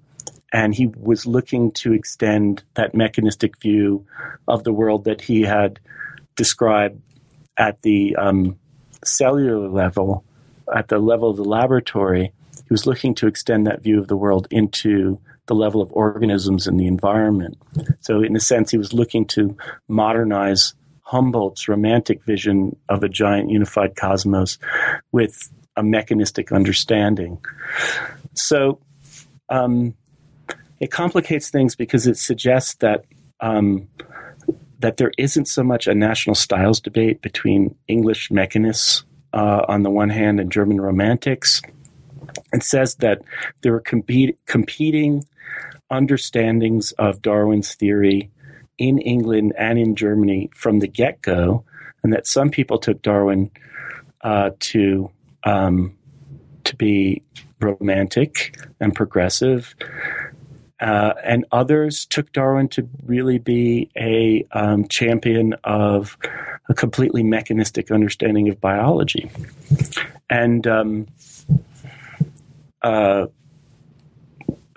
and 0.52 0.74
he 0.74 0.88
was 0.88 1.28
looking 1.28 1.72
to 1.72 1.94
extend 1.94 2.64
that 2.74 2.96
mechanistic 2.96 3.62
view 3.62 4.06
of 4.48 4.64
the 4.64 4.74
world 4.74 5.04
that 5.04 5.22
he 5.22 5.44
had 5.44 5.80
described 6.36 7.00
at 7.56 7.82
the 7.84 8.16
um, 8.16 8.58
cellular 9.06 9.70
level, 9.70 10.24
at 10.76 10.88
the 10.88 10.98
level 10.98 11.30
of 11.30 11.38
the 11.38 11.44
laboratory. 11.44 12.32
He 12.56 12.74
was 12.74 12.88
looking 12.88 13.14
to 13.16 13.28
extend 13.28 13.68
that 13.68 13.84
view 13.84 14.00
of 14.00 14.08
the 14.08 14.18
world 14.18 14.48
into 14.50 15.20
the 15.46 15.56
level 15.56 15.82
of 15.82 15.92
organisms 15.94 16.68
in 16.68 16.78
the 16.78 16.88
environment. 16.88 17.58
So, 18.00 18.22
in 18.22 18.36
a 18.36 18.40
sense, 18.40 18.72
he 18.72 18.78
was 18.78 18.92
looking 18.92 19.26
to 19.28 19.56
modernize 19.88 20.74
Humboldt's 21.04 21.70
romantic 21.70 22.24
vision 22.26 22.76
of 22.90 23.04
a 23.04 23.10
giant 23.10 23.50
unified 23.50 23.96
cosmos 23.96 24.58
with 25.12 25.50
a 25.78 25.84
mechanistic 25.84 26.52
understanding. 26.52 27.38
So 28.34 28.80
um, 29.50 29.96
it 30.80 30.92
complicates 30.92 31.50
things 31.50 31.76
because 31.76 32.08
it 32.08 32.18
suggests 32.18 32.76
that 32.76 33.06
um, 33.40 33.88
that 34.80 34.98
there 34.98 35.12
isn't 35.18 35.48
so 35.48 35.64
much 35.64 35.88
a 35.88 35.96
national 35.96 36.36
styles 36.36 36.80
debate 36.80 37.22
between 37.22 37.76
English 37.88 38.30
mechanists 38.30 39.04
uh, 39.34 39.66
on 39.68 39.84
the 39.84 39.90
one 39.90 40.10
hand 40.10 40.40
and 40.40 40.52
German 40.52 40.80
romantics. 40.80 41.62
It 42.54 42.64
says 42.64 42.96
that 42.96 43.22
there 43.62 43.74
are 43.74 43.84
competing 44.46 45.24
understandings 45.90 46.92
of 46.94 47.22
Darwin's 47.22 47.74
theory 47.76 48.30
in 48.78 49.00
England 49.00 49.54
and 49.58 49.80
in 49.80 49.96
Germany 49.96 50.50
from 50.54 50.80
the 50.80 50.88
get 50.88 51.22
go, 51.22 51.64
and 52.04 52.14
that 52.14 52.28
some 52.28 52.50
people 52.50 52.78
took 52.78 53.02
Darwin 53.02 53.50
uh, 54.22 54.52
to 54.60 55.10
um, 55.48 55.98
to 56.66 56.76
be 56.76 57.24
romantic 57.62 58.58
and 58.80 58.94
progressive. 58.94 59.76
Uh, 60.80 61.14
and 61.24 61.46
others 61.52 62.06
took 62.06 62.32
Darwin 62.34 62.68
to 62.68 62.88
really 63.04 63.40
be 63.40 63.90
a 63.98 64.46
um, 64.52 64.88
champion 64.88 65.56
of 65.64 66.18
a 66.70 66.74
completely 66.74 67.24
mechanistic 67.24 67.90
understanding 67.90 68.50
of 68.50 68.62
biology. 68.62 69.32
And 70.30 70.68
um, 70.68 71.08
uh, 72.84 73.28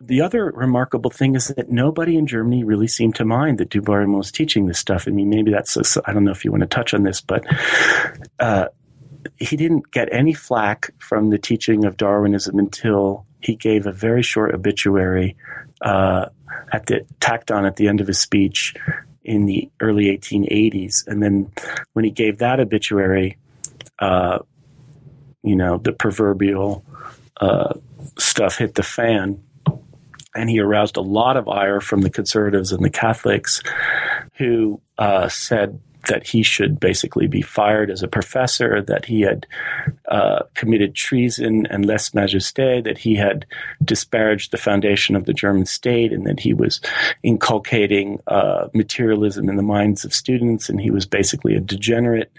the 0.00 0.22
other 0.22 0.46
remarkable 0.46 1.10
thing 1.10 1.34
is 1.34 1.48
that 1.48 1.70
nobody 1.70 2.16
in 2.16 2.26
Germany 2.26 2.64
really 2.64 2.88
seemed 2.88 3.16
to 3.16 3.24
mind 3.24 3.58
that 3.58 3.68
Du 3.68 3.82
Bois 3.82 4.04
was 4.04 4.32
teaching 4.32 4.66
this 4.66 4.78
stuff. 4.78 5.06
I 5.06 5.10
mean, 5.10 5.28
maybe 5.28 5.50
that's, 5.50 5.76
I 6.06 6.12
don't 6.12 6.24
know 6.24 6.30
if 6.30 6.44
you 6.44 6.50
want 6.50 6.62
to 6.62 6.66
touch 6.66 6.94
on 6.94 7.02
this, 7.02 7.20
but 7.20 7.44
uh, 8.38 8.68
he 9.38 9.56
didn't 9.56 9.90
get 9.90 10.08
any 10.12 10.32
flack 10.32 10.90
from 10.98 11.30
the 11.30 11.38
teaching 11.38 11.84
of 11.84 11.96
Darwinism 11.96 12.58
until 12.58 13.26
he 13.40 13.56
gave 13.56 13.86
a 13.86 13.92
very 13.92 14.22
short 14.22 14.54
obituary 14.54 15.36
uh, 15.80 16.26
at 16.72 16.86
the 16.86 17.06
tacked 17.20 17.50
on 17.50 17.64
at 17.64 17.76
the 17.76 17.88
end 17.88 18.00
of 18.00 18.06
his 18.06 18.18
speech 18.18 18.74
in 19.24 19.46
the 19.46 19.70
early 19.80 20.06
1880s, 20.06 21.06
and 21.06 21.22
then 21.22 21.50
when 21.92 22.04
he 22.04 22.10
gave 22.10 22.38
that 22.38 22.58
obituary, 22.58 23.36
uh, 23.98 24.38
you 25.42 25.56
know, 25.56 25.78
the 25.78 25.92
proverbial 25.92 26.84
uh, 27.40 27.74
stuff 28.18 28.56
hit 28.56 28.74
the 28.74 28.82
fan, 28.82 29.42
and 30.34 30.48
he 30.48 30.58
aroused 30.58 30.96
a 30.96 31.02
lot 31.02 31.36
of 31.36 31.48
ire 31.48 31.80
from 31.80 32.00
the 32.00 32.10
conservatives 32.10 32.72
and 32.72 32.84
the 32.84 32.90
Catholics, 32.90 33.62
who 34.36 34.80
uh, 34.98 35.28
said 35.28 35.80
that 36.08 36.26
he 36.26 36.42
should 36.42 36.80
basically 36.80 37.26
be 37.26 37.42
fired 37.42 37.90
as 37.90 38.02
a 38.02 38.08
professor, 38.08 38.82
that 38.82 39.04
he 39.04 39.20
had 39.20 39.46
uh, 40.08 40.42
committed 40.54 40.94
treason 40.94 41.66
and 41.66 41.84
lese 41.84 42.10
majesté, 42.10 42.82
that 42.84 42.98
he 42.98 43.14
had 43.14 43.46
disparaged 43.84 44.50
the 44.50 44.56
foundation 44.56 45.16
of 45.16 45.26
the 45.26 45.34
German 45.34 45.66
state, 45.66 46.12
and 46.12 46.26
that 46.26 46.40
he 46.40 46.54
was 46.54 46.80
inculcating 47.22 48.18
uh, 48.26 48.68
materialism 48.74 49.48
in 49.48 49.56
the 49.56 49.62
minds 49.62 50.04
of 50.04 50.14
students, 50.14 50.68
and 50.68 50.80
he 50.80 50.90
was 50.90 51.06
basically 51.06 51.54
a 51.54 51.60
degenerate. 51.60 52.32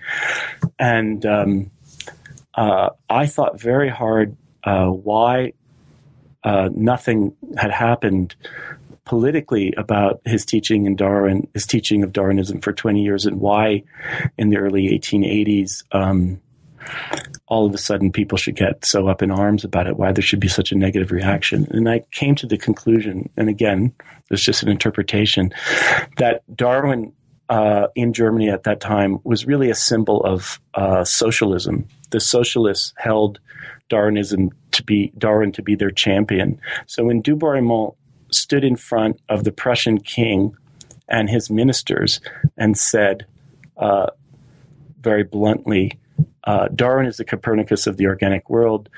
And 0.79 1.25
um, 1.25 1.71
uh, 2.55 2.89
I 3.09 3.27
thought 3.27 3.59
very 3.59 3.89
hard 3.89 4.35
uh, 4.63 4.87
why 4.87 5.53
uh, 6.43 6.69
nothing 6.73 7.35
had 7.57 7.71
happened 7.71 8.35
politically 9.11 9.73
about 9.75 10.21
his 10.23 10.45
teaching 10.45 10.85
in 10.85 10.95
Darwin, 10.95 11.45
his 11.53 11.65
teaching 11.65 12.01
of 12.01 12.13
Darwinism 12.13 12.61
for 12.61 12.71
20 12.71 13.03
years, 13.03 13.25
and 13.25 13.41
why 13.41 13.83
in 14.37 14.51
the 14.51 14.57
early 14.57 14.97
1880s, 14.97 15.83
um, 15.91 16.39
all 17.45 17.65
of 17.65 17.73
a 17.73 17.77
sudden 17.77 18.09
people 18.09 18.37
should 18.37 18.55
get 18.55 18.85
so 18.85 19.09
up 19.09 19.21
in 19.21 19.29
arms 19.29 19.65
about 19.65 19.85
it, 19.85 19.97
why 19.97 20.13
there 20.13 20.21
should 20.21 20.39
be 20.39 20.47
such 20.47 20.71
a 20.71 20.77
negative 20.77 21.11
reaction. 21.11 21.67
And 21.71 21.89
I 21.89 22.05
came 22.11 22.35
to 22.35 22.47
the 22.47 22.57
conclusion, 22.57 23.29
and 23.35 23.49
again, 23.49 23.91
it's 24.29 24.45
just 24.45 24.63
an 24.63 24.69
interpretation, 24.69 25.51
that 26.15 26.43
Darwin 26.55 27.11
uh, 27.49 27.87
in 27.95 28.13
Germany 28.13 28.49
at 28.49 28.63
that 28.63 28.79
time 28.79 29.19
was 29.25 29.45
really 29.45 29.69
a 29.69 29.75
symbol 29.75 30.23
of 30.23 30.61
uh, 30.75 31.03
socialism. 31.03 31.85
The 32.11 32.21
socialists 32.21 32.93
held 32.95 33.41
Darwinism 33.89 34.51
to 34.71 34.83
be 34.83 35.11
Darwin 35.17 35.51
to 35.51 35.61
be 35.61 35.75
their 35.75 35.91
champion. 35.91 36.61
So 36.87 37.03
when 37.03 37.21
Du 37.21 37.35
Bois 37.35 37.59
stood 38.31 38.63
in 38.63 38.75
front 38.75 39.19
of 39.29 39.43
the 39.43 39.51
Prussian 39.51 39.99
king 39.99 40.55
and 41.07 41.29
his 41.29 41.49
ministers 41.49 42.21
and 42.57 42.77
said 42.77 43.25
uh, 43.77 44.07
very 45.01 45.23
bluntly, 45.23 45.99
uh, 46.43 46.67
Darwin 46.73 47.05
is 47.05 47.17
the 47.17 47.25
Copernicus 47.25 47.87
of 47.87 47.97
the 47.97 48.07
organic 48.07 48.49
world. 48.49 48.89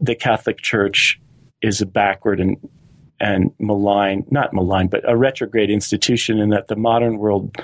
The 0.00 0.14
Catholic 0.14 0.58
Church 0.58 1.20
is 1.62 1.80
a 1.80 1.86
backward 1.86 2.40
and 2.40 2.56
and 3.18 3.50
malign, 3.58 4.26
not 4.30 4.52
malign, 4.52 4.88
but 4.88 5.08
a 5.08 5.16
retrograde 5.16 5.70
institution, 5.70 6.38
and 6.38 6.52
that 6.52 6.68
the 6.68 6.76
modern 6.76 7.16
world 7.16 7.56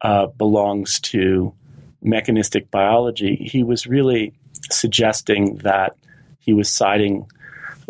uh, 0.00 0.26
belongs 0.26 1.00
to 1.00 1.52
mechanistic 2.00 2.70
biology. 2.70 3.36
He 3.36 3.62
was 3.62 3.86
really 3.86 4.32
suggesting 4.70 5.56
that 5.58 5.96
he 6.38 6.54
was 6.54 6.72
siding 6.72 7.26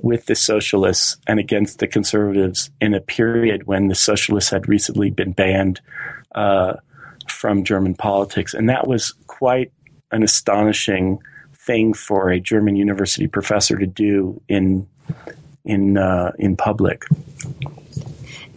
with 0.02 0.26
the 0.26 0.34
socialists 0.34 1.16
and 1.26 1.38
against 1.38 1.78
the 1.78 1.86
conservatives 1.86 2.70
in 2.80 2.94
a 2.94 3.00
period 3.00 3.66
when 3.66 3.88
the 3.88 3.94
socialists 3.94 4.50
had 4.50 4.68
recently 4.68 5.10
been 5.10 5.32
banned 5.32 5.80
uh, 6.34 6.74
from 7.28 7.64
German 7.64 7.94
politics. 7.94 8.54
And 8.54 8.68
that 8.68 8.86
was 8.86 9.14
quite 9.26 9.72
an 10.12 10.22
astonishing 10.22 11.18
thing 11.54 11.94
for 11.94 12.30
a 12.30 12.40
German 12.40 12.76
university 12.76 13.26
professor 13.26 13.76
to 13.76 13.86
do 13.86 14.40
in 14.48 14.86
in 15.64 15.98
uh, 15.98 16.32
in 16.38 16.56
public. 16.56 17.04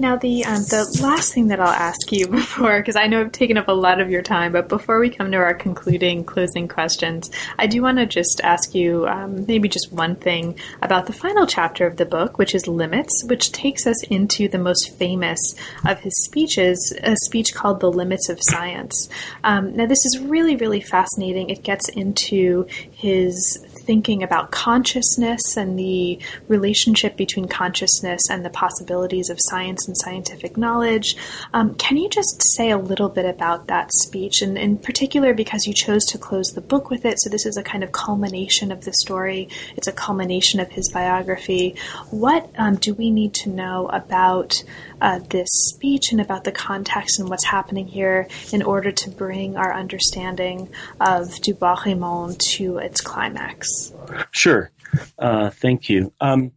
Now, 0.01 0.15
the 0.15 0.45
um, 0.45 0.63
the 0.63 0.99
last 1.03 1.33
thing 1.33 1.47
that 1.47 1.59
I'll 1.59 1.67
ask 1.67 2.09
you 2.13 2.27
before, 2.39 2.79
because 2.79 2.95
I 2.95 3.07
know 3.07 3.19
I've 3.19 3.33
taken 3.33 3.57
up 3.57 3.67
a 3.67 3.73
lot 3.73 3.99
of 3.99 4.09
your 4.09 4.21
time, 4.21 4.53
but 4.53 4.69
before 4.69 4.97
we 4.97 5.09
come 5.09 5.29
to 5.31 5.37
our 5.37 5.53
concluding 5.53 6.23
closing 6.23 6.69
questions, 6.69 7.29
I 7.57 7.67
do 7.67 7.81
want 7.81 7.97
to 7.97 8.05
just 8.05 8.39
ask 8.41 8.73
you 8.73 9.05
um, 9.07 9.45
maybe 9.45 9.67
just 9.67 9.91
one 9.91 10.15
thing 10.15 10.57
about 10.81 11.05
the 11.05 11.13
final 11.13 11.45
chapter 11.45 11.85
of 11.85 11.97
the 11.97 12.05
book, 12.05 12.37
which 12.37 12.55
is 12.55 12.65
limits, 12.65 13.25
which 13.25 13.51
takes 13.51 13.85
us 13.85 14.01
into 14.05 14.47
the 14.47 14.57
most 14.57 14.95
famous 14.95 15.53
of 15.85 15.99
his 15.99 16.13
speeches, 16.23 16.95
a 17.03 17.17
speech 17.25 17.53
called 17.53 17.81
"The 17.81 17.91
Limits 17.91 18.29
of 18.29 18.39
Science." 18.41 19.09
Um, 19.43 19.75
now, 19.75 19.85
this 19.85 20.05
is 20.05 20.17
really 20.21 20.55
really 20.55 20.79
fascinating. 20.79 21.49
It 21.49 21.63
gets 21.63 21.89
into 21.89 22.67
his 22.89 23.59
thinking 23.89 24.21
about 24.21 24.51
consciousness 24.51 25.57
and 25.57 25.79
the 25.79 26.19
relationship 26.47 27.17
between 27.17 27.47
consciousness 27.47 28.21
and 28.29 28.45
the 28.45 28.49
possibilities 28.51 29.31
of 29.31 29.39
science 29.49 29.87
and 29.87 29.97
scientific 29.97 30.55
knowledge. 30.57 31.15
Um, 31.55 31.73
can 31.73 31.97
you 31.97 32.07
just 32.07 32.39
say 32.55 32.69
a 32.69 32.77
little 32.77 33.09
bit 33.09 33.25
about 33.25 33.65
that 33.65 33.91
speech, 33.91 34.43
and 34.43 34.59
in 34.59 34.77
particular 34.77 35.33
because 35.33 35.65
you 35.65 35.73
chose 35.73 36.05
to 36.05 36.19
close 36.19 36.51
the 36.51 36.61
book 36.61 36.91
with 36.91 37.03
it? 37.03 37.19
So 37.19 37.31
this 37.31 37.47
is 37.47 37.57
a 37.57 37.63
kind 37.63 37.83
of 37.83 37.91
culmination 37.91 38.71
of 38.71 38.85
the 38.85 38.93
story. 38.93 39.49
It's 39.75 39.87
a 39.87 39.91
culmination 39.91 40.59
of 40.59 40.69
his 40.69 40.91
biography. 40.91 41.75
What 42.11 42.47
um, 42.59 42.75
do 42.75 42.93
we 42.93 43.09
need 43.09 43.33
to 43.41 43.49
know 43.49 43.87
about 43.87 44.63
uh, 45.01 45.19
this 45.29 45.49
speech 45.51 46.11
and 46.11 46.21
about 46.21 46.43
the 46.43 46.51
context 46.51 47.19
and 47.19 47.29
what's 47.29 47.45
happening 47.45 47.87
here 47.87 48.27
in 48.51 48.61
order 48.61 48.91
to 48.91 49.09
bring 49.09 49.57
our 49.57 49.73
understanding 49.73 50.69
of 50.99 51.41
Du 51.41 51.53
Bois-Reymond 51.53 52.37
to 52.55 52.77
its 52.77 53.01
climax? 53.01 53.93
Sure. 54.31 54.71
Uh, 55.17 55.49
thank 55.49 55.89
you. 55.89 56.11
Um, 56.19 56.51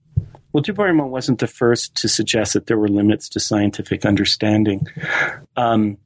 well, 0.53 0.62
Du 0.62 0.72
Bois-Reymond 0.72 1.09
wasn't 1.09 1.38
the 1.38 1.47
first 1.47 1.95
to 1.97 2.09
suggest 2.09 2.53
that 2.53 2.66
there 2.66 2.78
were 2.78 2.88
limits 2.88 3.28
to 3.30 3.40
scientific 3.40 4.05
understanding. 4.05 4.86
Um, 5.57 5.99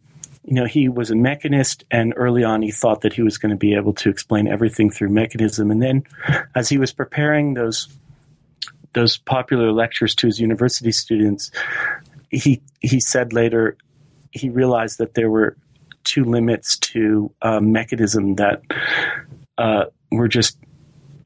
you 0.44 0.54
know, 0.54 0.64
he 0.64 0.88
was 0.88 1.10
a 1.10 1.14
mechanist, 1.14 1.84
and 1.90 2.14
early 2.16 2.44
on 2.44 2.62
he 2.62 2.70
thought 2.70 3.00
that 3.00 3.12
he 3.12 3.22
was 3.22 3.36
going 3.36 3.50
to 3.50 3.56
be 3.56 3.74
able 3.74 3.92
to 3.94 4.08
explain 4.08 4.46
everything 4.46 4.90
through 4.90 5.08
mechanism. 5.08 5.72
And 5.72 5.82
then, 5.82 6.04
as 6.54 6.68
he 6.68 6.78
was 6.78 6.92
preparing 6.92 7.54
those 7.54 7.88
those 8.92 9.18
popular 9.18 9.72
lectures 9.72 10.14
to 10.14 10.26
his 10.26 10.40
university 10.40 10.92
students, 10.92 11.50
he 12.30 12.62
he 12.80 13.00
said 13.00 13.32
later 13.32 13.76
he 14.32 14.48
realized 14.48 14.98
that 14.98 15.14
there 15.14 15.30
were 15.30 15.56
two 16.04 16.24
limits 16.24 16.78
to 16.78 17.32
uh, 17.42 17.60
mechanism 17.60 18.36
that 18.36 18.62
uh, 19.58 19.84
were 20.12 20.28
just 20.28 20.58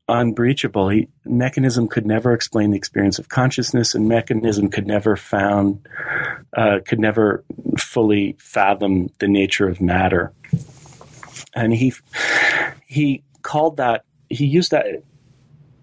unbreachable. 0.09 0.88
He, 0.88 1.09
mechanism 1.24 1.86
could 1.86 2.07
never 2.07 2.32
explain 2.32 2.70
the 2.70 2.76
experience 2.76 3.18
of 3.18 3.28
consciousness, 3.28 3.94
and 3.94 4.09
mechanism 4.09 4.68
could 4.68 4.86
never 4.86 5.16
found 5.16 5.86
uh, 6.57 6.80
could 6.84 6.98
never 6.98 7.44
fully 7.78 8.36
fathom 8.38 9.11
the 9.18 9.28
nature 9.28 9.68
of 9.68 9.80
matter. 9.80 10.32
And 11.55 11.72
he 11.72 11.92
he 12.86 13.22
called 13.42 13.76
that 13.76 14.05
he 14.28 14.46
used 14.46 14.70
that 14.72 14.86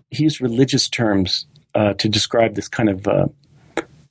he 0.10 0.24
used 0.24 0.42
religious 0.42 0.88
terms 0.90 1.46
uh, 1.76 1.94
to 1.94 2.10
describe 2.10 2.56
this 2.56 2.68
kind 2.68 2.90
of 2.90 3.08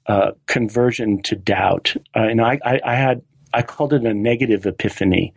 uh, 0.08 0.32
conversion 0.46 1.22
to 1.22 1.36
doubt. 1.36 1.94
Uh, 2.14 2.20
and 2.20 2.40
I, 2.40 2.58
I, 2.64 2.80
I, 2.84 2.94
had 2.94 3.22
I 3.52 3.62
called 3.62 3.92
it 3.92 4.04
a 4.04 4.14
negative 4.14 4.66
epiphany. 4.66 5.34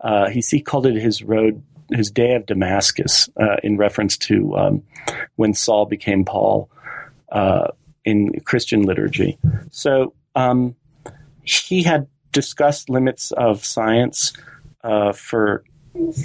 Uh, 0.00 0.28
he, 0.28 0.40
he 0.40 0.60
called 0.60 0.86
it 0.86 0.96
his 0.96 1.22
road 1.22 1.62
his 1.92 2.10
day 2.10 2.34
of 2.34 2.46
Damascus 2.46 3.28
uh, 3.40 3.56
in 3.64 3.76
reference 3.76 4.16
to 4.16 4.56
um, 4.56 4.82
when 5.36 5.54
Saul 5.54 5.86
became 5.86 6.24
Paul 6.24 6.70
uh, 7.32 7.68
in 8.04 8.38
Christian 8.44 8.82
liturgy. 8.82 9.38
So 9.72 10.14
um, 10.36 10.76
he 11.42 11.82
had 11.82 12.06
discussed 12.30 12.90
limits 12.90 13.32
of 13.32 13.64
science 13.64 14.32
for 15.14 15.64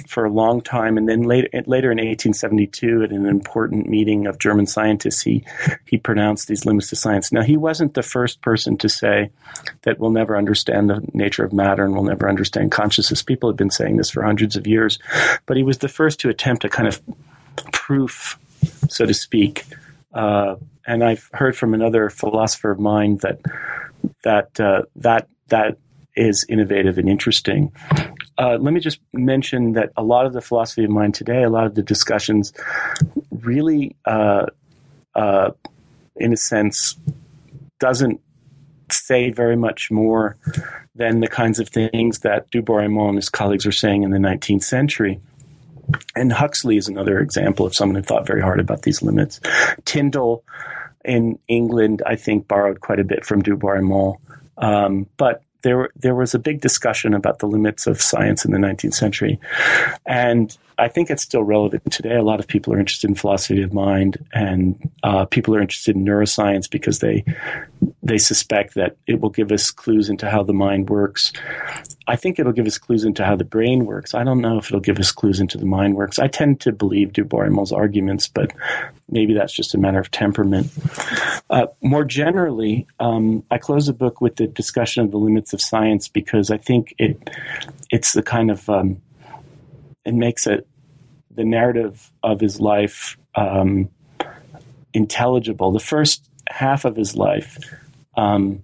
for 0.07 0.25
a 0.25 0.29
long 0.29 0.61
time, 0.61 0.97
and 0.97 1.09
then 1.09 1.23
later, 1.23 1.47
later 1.65 1.91
in 1.91 1.97
1872, 1.97 3.03
at 3.03 3.11
an 3.11 3.25
important 3.25 3.89
meeting 3.89 4.27
of 4.27 4.37
German 4.37 4.67
scientists, 4.67 5.21
he 5.21 5.43
he 5.85 5.97
pronounced 5.97 6.47
these 6.47 6.65
limits 6.65 6.89
to 6.89 6.95
science. 6.95 7.31
Now, 7.31 7.41
he 7.41 7.57
wasn't 7.57 7.93
the 7.93 8.03
first 8.03 8.41
person 8.41 8.77
to 8.77 8.89
say 8.89 9.31
that 9.81 9.99
we'll 9.99 10.11
never 10.11 10.37
understand 10.37 10.89
the 10.89 11.01
nature 11.13 11.43
of 11.43 11.51
matter 11.51 11.83
and 11.83 11.93
we'll 11.93 12.03
never 12.03 12.29
understand 12.29 12.71
consciousness. 12.71 13.23
People 13.23 13.49
have 13.49 13.57
been 13.57 13.71
saying 13.71 13.97
this 13.97 14.09
for 14.09 14.23
hundreds 14.23 14.55
of 14.55 14.67
years, 14.67 14.99
but 15.45 15.57
he 15.57 15.63
was 15.63 15.79
the 15.79 15.89
first 15.89 16.19
to 16.19 16.29
attempt 16.29 16.63
a 16.63 16.69
kind 16.69 16.87
of 16.87 17.01
proof, 17.71 18.37
so 18.87 19.05
to 19.05 19.13
speak. 19.13 19.65
Uh, 20.13 20.55
and 20.85 21.03
I've 21.03 21.29
heard 21.33 21.57
from 21.57 21.73
another 21.73 22.09
philosopher 22.09 22.71
of 22.71 22.79
mine 22.79 23.17
that 23.17 23.39
that 24.23 24.59
uh, 24.59 24.83
that 24.97 25.27
that 25.47 25.77
is 26.15 26.45
innovative 26.47 26.97
and 26.97 27.09
interesting. 27.09 27.71
Uh, 28.37 28.57
let 28.59 28.73
me 28.73 28.79
just 28.79 28.99
mention 29.13 29.73
that 29.73 29.91
a 29.95 30.03
lot 30.03 30.25
of 30.25 30.33
the 30.33 30.41
philosophy 30.41 30.83
of 30.83 30.89
mind 30.89 31.15
today, 31.15 31.43
a 31.43 31.49
lot 31.49 31.65
of 31.65 31.75
the 31.75 31.83
discussions, 31.83 32.53
really, 33.31 33.95
uh, 34.05 34.45
uh, 35.15 35.51
in 36.17 36.33
a 36.33 36.37
sense, 36.37 36.97
doesn't 37.79 38.19
say 38.91 39.31
very 39.31 39.55
much 39.55 39.89
more 39.89 40.35
than 40.95 41.19
the 41.19 41.27
kinds 41.27 41.59
of 41.59 41.69
things 41.69 42.19
that 42.19 42.49
Du 42.51 42.61
Bois-Reymond 42.61 43.09
and 43.09 43.17
his 43.17 43.29
colleagues 43.29 43.65
were 43.65 43.71
saying 43.71 44.03
in 44.03 44.11
the 44.11 44.17
19th 44.17 44.63
century. 44.63 45.19
And 46.15 46.31
Huxley 46.31 46.77
is 46.77 46.87
another 46.87 47.19
example 47.19 47.65
of 47.65 47.75
someone 47.75 47.95
who 47.95 48.01
thought 48.01 48.25
very 48.25 48.41
hard 48.41 48.59
about 48.59 48.83
these 48.83 49.01
limits. 49.01 49.39
Tyndall 49.85 50.43
in 51.03 51.37
England, 51.47 52.01
I 52.05 52.15
think, 52.15 52.47
borrowed 52.47 52.81
quite 52.81 52.99
a 52.99 53.03
bit 53.03 53.25
from 53.25 53.41
Du 53.41 53.55
Bois-Reymond. 53.55 54.17
Um, 54.57 55.07
but 55.17 55.41
there 55.65 55.89
there 55.95 56.15
was 56.15 56.35
a 56.35 56.39
big 56.39 56.61
discussion 56.61 57.15
about 57.15 57.39
the 57.39 57.47
limits 57.47 57.87
of 57.87 57.99
science 57.99 58.45
in 58.45 58.51
the 58.51 58.59
19th 58.59 58.93
century, 58.93 59.39
and 60.05 60.55
I 60.77 60.87
think 60.87 61.09
it's 61.09 61.23
still 61.23 61.43
relevant 61.43 61.91
today. 61.91 62.15
A 62.15 62.23
lot 62.23 62.39
of 62.39 62.47
people 62.47 62.73
are 62.73 62.79
interested 62.79 63.09
in 63.09 63.15
philosophy 63.15 63.61
of 63.61 63.73
mind, 63.73 64.17
and 64.33 64.91
uh, 65.03 65.25
people 65.25 65.55
are 65.55 65.61
interested 65.61 65.95
in 65.95 66.05
neuroscience 66.05 66.69
because 66.69 66.99
they 66.99 67.23
they 68.01 68.17
suspect 68.17 68.75
that 68.75 68.97
it 69.07 69.21
will 69.21 69.29
give 69.29 69.51
us 69.51 69.71
clues 69.71 70.09
into 70.09 70.29
how 70.29 70.43
the 70.43 70.53
mind 70.53 70.89
works. 70.89 71.31
I 72.07 72.15
think 72.15 72.39
it'll 72.39 72.51
give 72.51 72.67
us 72.67 72.77
clues 72.77 73.03
into 73.03 73.23
how 73.25 73.35
the 73.35 73.43
brain 73.43 73.85
works. 73.85 74.13
I 74.13 74.23
don't 74.23 74.41
know 74.41 74.57
if 74.57 74.67
it'll 74.67 74.79
give 74.79 74.99
us 74.99 75.11
clues 75.11 75.39
into 75.39 75.57
the 75.57 75.65
mind 75.65 75.95
works. 75.95 76.19
I 76.19 76.27
tend 76.27 76.61
to 76.61 76.71
believe 76.71 77.13
Du 77.13 77.23
Bois-Reymond's 77.23 77.71
arguments, 77.71 78.27
but 78.27 78.53
maybe 79.09 79.33
that's 79.33 79.53
just 79.53 79.73
a 79.73 79.77
matter 79.77 79.99
of 79.99 80.11
temperament. 80.11 80.71
Uh, 81.49 81.67
more 81.81 82.03
generally, 82.03 82.87
um, 82.99 83.43
I 83.49 83.57
close 83.57 83.87
the 83.87 83.93
book 83.93 84.21
with 84.21 84.35
the 84.35 84.47
discussion 84.47 85.03
of 85.03 85.11
the 85.11 85.17
limits 85.17 85.53
of 85.53 85.61
science 85.61 86.07
because 86.07 86.51
I 86.51 86.57
think 86.57 86.93
it 86.97 87.29
it's 87.89 88.13
the 88.13 88.23
kind 88.23 88.51
of 88.51 88.69
um, 88.69 89.01
it 90.05 90.13
makes 90.13 90.47
it 90.47 90.67
the 91.31 91.43
narrative 91.43 92.11
of 92.23 92.39
his 92.39 92.59
life 92.59 93.17
um, 93.35 93.89
intelligible. 94.93 95.71
The 95.71 95.79
first 95.79 96.29
half 96.49 96.85
of 96.85 96.95
his 96.95 97.15
life 97.15 97.57
um, 98.15 98.63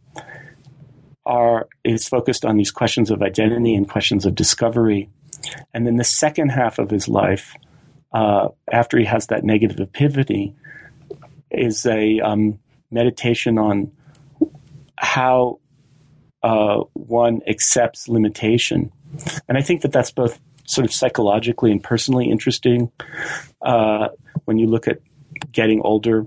are 1.26 1.68
is 1.84 2.08
focused 2.08 2.46
on 2.46 2.58
these 2.58 2.72
questions 2.72 3.12
of 3.12 3.22
identity 3.22 3.76
and 3.76 3.90
questions 3.90 4.26
of 4.26 4.36
discovery, 4.36 5.10
and 5.74 5.86
then 5.86 5.98
the 5.98 6.04
second 6.04 6.50
half 6.50 6.80
of 6.80 6.90
his 6.90 7.08
life, 7.08 7.56
uh, 8.14 8.50
after 8.72 8.98
he 8.98 9.06
has 9.06 9.28
that 9.28 9.44
negative 9.44 9.80
epiphany, 9.80 10.56
is 11.50 11.86
a 11.86 12.20
um, 12.22 12.60
meditation 12.90 13.58
on 13.58 13.92
how 14.96 15.60
uh, 16.44 16.78
one 16.94 17.42
accepts 17.48 18.08
limitation, 18.08 18.92
and 19.50 19.58
I 19.58 19.62
think 19.62 19.82
that 19.82 19.92
that's 19.92 20.12
both 20.12 20.40
sort 20.72 20.86
of 20.86 20.94
psychologically 20.94 21.70
and 21.70 21.84
personally 21.84 22.30
interesting. 22.30 22.92
Uh, 23.62 24.08
when 24.46 24.58
you 24.58 24.68
look 24.68 24.88
at 24.88 25.00
getting 25.52 25.82
older, 25.82 26.26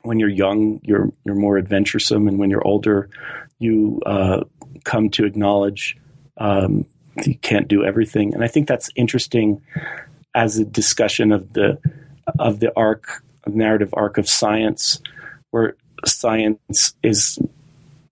when 0.00 0.18
you're 0.18 0.30
young, 0.30 0.80
you're 0.82 1.12
you're 1.24 1.34
more 1.34 1.58
adventuresome, 1.58 2.26
and 2.26 2.38
when 2.38 2.50
you're 2.50 2.66
older, 2.66 3.10
you 3.58 4.00
uh, 4.06 4.44
come 4.84 5.10
to 5.10 5.24
acknowledge 5.26 5.96
um, 6.38 6.86
you 7.24 7.36
can't 7.36 7.68
do 7.68 7.84
everything. 7.84 8.34
And 8.34 8.42
I 8.42 8.48
think 8.48 8.66
that's 8.66 8.88
interesting 8.96 9.62
as 10.34 10.58
a 10.58 10.64
discussion 10.64 11.30
of 11.30 11.52
the 11.52 11.78
of 12.38 12.60
the 12.60 12.72
arc, 12.76 13.22
narrative 13.46 13.90
arc 13.92 14.16
of 14.16 14.26
science, 14.26 15.02
where 15.50 15.76
science 16.06 16.94
is 17.02 17.38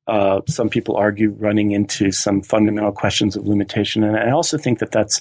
uh, 0.06 0.40
some 0.48 0.68
people 0.68 0.96
argue 0.96 1.30
running 1.30 1.70
into 1.72 2.10
some 2.10 2.42
fundamental 2.42 2.92
questions 2.92 3.36
of 3.36 3.46
limitation. 3.46 4.02
And 4.02 4.16
I 4.16 4.30
also 4.30 4.58
think 4.58 4.80
that 4.80 4.90
that's 4.90 5.20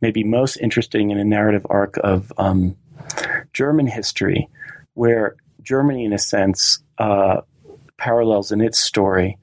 maybe 0.00 0.22
most 0.22 0.56
interesting 0.56 1.10
in 1.10 1.18
a 1.18 1.24
narrative 1.24 1.66
arc 1.68 1.96
of 1.98 2.32
um, 2.38 2.76
German 3.52 3.86
history, 3.86 4.48
where 4.94 5.36
Germany, 5.62 6.04
in 6.04 6.12
a 6.12 6.18
sense, 6.18 6.82
uh, 6.98 7.40
parallels 7.96 8.52
in 8.52 8.60
its 8.60 8.78
story. 8.78 9.36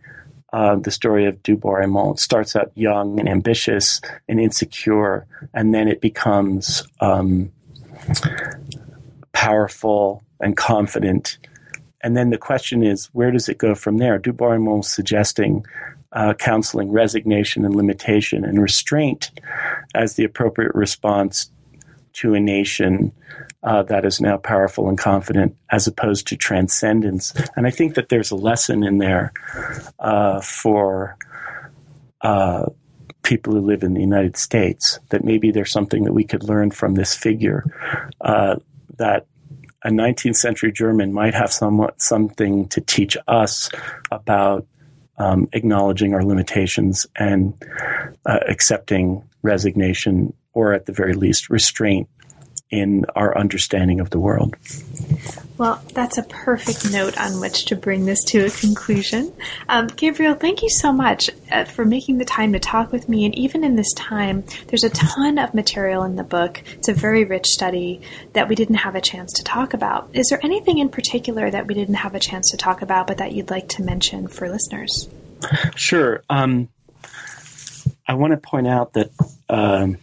Uh, 0.53 0.77
the 0.77 0.91
story 0.91 1.25
of 1.25 1.43
Du 1.43 1.57
Bois-Reymond 1.57 2.19
starts 2.19 2.55
out 2.55 2.71
young 2.73 3.19
and 3.19 3.27
ambitious 3.27 3.99
and 4.29 4.39
insecure, 4.39 5.27
and 5.53 5.73
then 5.73 5.89
it 5.89 5.99
becomes 5.99 6.83
um, 7.01 7.51
powerful 9.33 10.23
and 10.39 10.55
confident 10.55 11.37
and 12.01 12.15
then 12.15 12.29
the 12.29 12.37
question 12.37 12.83
is, 12.83 13.07
where 13.13 13.31
does 13.31 13.49
it 13.49 13.57
go 13.57 13.75
from 13.75 13.97
there? 13.97 14.17
Du 14.17 14.33
Bois 14.33 14.81
suggesting 14.81 15.65
uh, 16.13 16.33
counseling, 16.33 16.91
resignation, 16.91 17.65
and 17.65 17.75
limitation, 17.75 18.45
and 18.45 18.61
restraint 18.61 19.31
as 19.93 20.15
the 20.15 20.23
appropriate 20.23 20.73
response 20.73 21.51
to 22.13 22.33
a 22.33 22.39
nation 22.39 23.11
uh, 23.63 23.83
that 23.83 24.05
is 24.05 24.21
now 24.21 24.37
powerful 24.37 24.87
and 24.89 24.97
confident, 24.97 25.55
as 25.69 25.87
opposed 25.87 26.27
to 26.27 26.37
transcendence. 26.37 27.33
And 27.55 27.67
I 27.67 27.71
think 27.71 27.95
that 27.95 28.09
there's 28.09 28.31
a 28.31 28.35
lesson 28.35 28.83
in 28.83 28.97
there 28.97 29.33
uh, 29.99 30.41
for 30.41 31.17
uh, 32.21 32.67
people 33.23 33.53
who 33.53 33.61
live 33.61 33.83
in 33.83 33.93
the 33.93 34.01
United 34.01 34.37
States 34.37 34.99
that 35.09 35.23
maybe 35.23 35.51
there's 35.51 35.71
something 35.71 36.05
that 36.05 36.13
we 36.13 36.23
could 36.23 36.43
learn 36.43 36.71
from 36.71 36.95
this 36.95 37.15
figure 37.15 37.65
uh, 38.21 38.55
that 38.97 39.25
a 39.83 39.89
19th 39.89 40.35
century 40.35 40.71
German 40.71 41.13
might 41.13 41.33
have 41.33 41.51
somewhat 41.51 42.01
something 42.01 42.67
to 42.69 42.81
teach 42.81 43.17
us 43.27 43.69
about 44.11 44.65
um, 45.17 45.49
acknowledging 45.53 46.13
our 46.13 46.23
limitations 46.23 47.07
and 47.15 47.53
uh, 48.25 48.39
accepting 48.47 49.27
resignation 49.41 50.33
or 50.53 50.73
at 50.73 50.85
the 50.85 50.91
very 50.91 51.13
least 51.13 51.49
restraint 51.49 52.09
in 52.69 53.05
our 53.15 53.37
understanding 53.37 53.99
of 53.99 54.09
the 54.09 54.19
world. 54.19 54.55
Well, 55.57 55.81
that's 55.93 56.17
a 56.17 56.23
perfect 56.23 56.91
note 56.91 57.17
on 57.17 57.39
which 57.39 57.65
to 57.65 57.75
bring 57.75 58.05
this 58.05 58.23
to 58.25 58.45
a 58.45 58.49
conclusion. 58.49 59.33
Um, 59.69 59.87
Gabriel, 59.87 60.35
thank 60.35 60.61
you 60.61 60.69
so 60.69 60.91
much 60.91 61.31
uh, 61.51 61.63
for 61.63 61.83
making 61.83 62.19
the 62.19 62.25
time 62.25 62.53
to 62.53 62.59
talk 62.59 62.91
with 62.91 63.09
me. 63.09 63.25
And 63.25 63.33
even 63.35 63.63
in 63.63 63.75
this 63.75 63.91
time, 63.93 64.43
there's 64.67 64.83
a 64.83 64.89
ton 64.89 65.39
of 65.39 65.53
material 65.53 66.03
in 66.03 66.15
the 66.15 66.23
book. 66.23 66.61
It's 66.73 66.89
a 66.89 66.93
very 66.93 67.23
rich 67.23 67.47
study 67.47 68.01
that 68.33 68.47
we 68.49 68.55
didn't 68.55 68.75
have 68.75 68.95
a 68.95 69.01
chance 69.01 69.33
to 69.33 69.43
talk 69.43 69.73
about. 69.73 70.09
Is 70.13 70.27
there 70.29 70.39
anything 70.43 70.77
in 70.77 70.89
particular 70.89 71.49
that 71.49 71.65
we 71.65 71.73
didn't 71.73 71.95
have 71.95 72.13
a 72.13 72.19
chance 72.19 72.51
to 72.51 72.57
talk 72.57 72.81
about, 72.81 73.07
but 73.07 73.17
that 73.17 73.31
you'd 73.31 73.49
like 73.49 73.69
to 73.69 73.83
mention 73.83 74.27
for 74.27 74.49
listeners? 74.49 75.09
Sure. 75.75 76.21
Um, 76.29 76.69
I 78.07 78.13
want 78.13 78.31
to 78.31 78.37
point 78.37 78.67
out 78.67 78.93
that. 78.93 79.09
Um, 79.49 79.97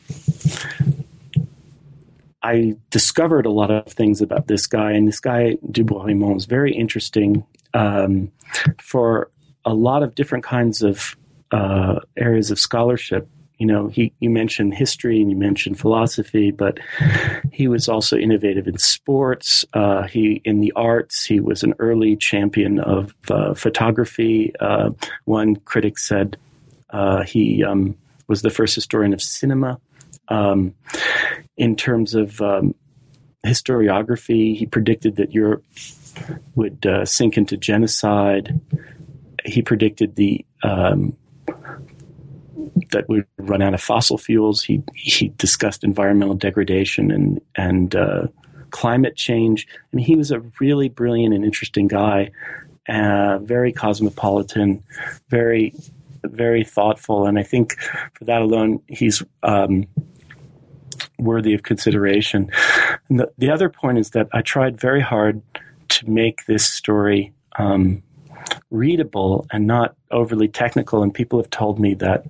I 2.44 2.76
discovered 2.90 3.46
a 3.46 3.50
lot 3.50 3.70
of 3.70 3.86
things 3.86 4.20
about 4.20 4.48
this 4.48 4.66
guy, 4.66 4.92
and 4.92 5.08
this 5.08 5.18
guy 5.18 5.56
Du 5.70 5.82
Bois-Reymond 5.82 6.36
is 6.36 6.44
very 6.44 6.74
interesting 6.74 7.44
um, 7.72 8.30
for 8.80 9.30
a 9.64 9.72
lot 9.72 10.02
of 10.02 10.14
different 10.14 10.44
kinds 10.44 10.82
of 10.82 11.16
uh, 11.52 12.00
areas 12.18 12.50
of 12.50 12.60
scholarship. 12.60 13.26
You 13.58 13.66
know, 13.66 13.88
he 13.88 14.12
you 14.20 14.28
mentioned 14.28 14.74
history 14.74 15.22
and 15.22 15.30
you 15.30 15.36
mentioned 15.36 15.78
philosophy, 15.78 16.50
but 16.50 16.78
he 17.50 17.66
was 17.66 17.88
also 17.88 18.18
innovative 18.18 18.68
in 18.68 18.76
sports. 18.76 19.64
Uh, 19.72 20.02
he 20.02 20.42
in 20.44 20.60
the 20.60 20.72
arts, 20.76 21.24
he 21.24 21.40
was 21.40 21.62
an 21.62 21.72
early 21.78 22.14
champion 22.14 22.78
of 22.78 23.14
uh, 23.30 23.54
photography. 23.54 24.52
Uh, 24.60 24.90
one 25.24 25.56
critic 25.56 25.98
said 25.98 26.36
uh, 26.90 27.22
he 27.22 27.64
um, 27.64 27.96
was 28.26 28.42
the 28.42 28.50
first 28.50 28.74
historian 28.74 29.14
of 29.14 29.22
cinema. 29.22 29.80
Um, 30.28 30.74
in 31.56 31.76
terms 31.76 32.14
of 32.14 32.40
um, 32.40 32.74
historiography, 33.44 34.56
he 34.56 34.66
predicted 34.66 35.16
that 35.16 35.32
Europe 35.32 35.64
would 36.54 36.84
uh, 36.86 37.04
sink 37.04 37.36
into 37.36 37.56
genocide. 37.56 38.60
He 39.44 39.62
predicted 39.62 40.16
the 40.16 40.44
um, 40.62 41.16
that 42.90 43.08
we 43.08 43.16
would 43.16 43.26
run 43.38 43.62
out 43.62 43.74
of 43.74 43.80
fossil 43.80 44.18
fuels. 44.18 44.62
He 44.62 44.82
he 44.94 45.28
discussed 45.36 45.84
environmental 45.84 46.34
degradation 46.34 47.10
and 47.10 47.40
and 47.56 47.94
uh, 47.94 48.26
climate 48.70 49.16
change. 49.16 49.66
I 49.70 49.96
mean, 49.96 50.06
he 50.06 50.16
was 50.16 50.30
a 50.30 50.40
really 50.60 50.88
brilliant 50.88 51.34
and 51.34 51.44
interesting 51.44 51.88
guy, 51.88 52.30
uh, 52.88 53.38
very 53.38 53.72
cosmopolitan, 53.72 54.82
very 55.28 55.74
very 56.24 56.64
thoughtful, 56.64 57.26
and 57.26 57.38
I 57.38 57.42
think 57.42 57.78
for 58.14 58.24
that 58.24 58.40
alone, 58.40 58.80
he's 58.88 59.22
um, 59.42 59.86
worthy 61.18 61.54
of 61.54 61.62
consideration. 61.62 62.50
The, 63.08 63.30
the 63.38 63.50
other 63.50 63.68
point 63.68 63.98
is 63.98 64.10
that 64.10 64.28
I 64.32 64.42
tried 64.42 64.80
very 64.80 65.00
hard 65.00 65.42
to 65.90 66.10
make 66.10 66.46
this 66.46 66.68
story 66.68 67.32
um, 67.56 68.02
readable 68.70 69.46
and 69.52 69.66
not 69.66 69.94
overly 70.10 70.48
technical. 70.48 71.02
And 71.02 71.12
people 71.12 71.38
have 71.38 71.50
told 71.50 71.78
me 71.78 71.94
that 71.94 72.24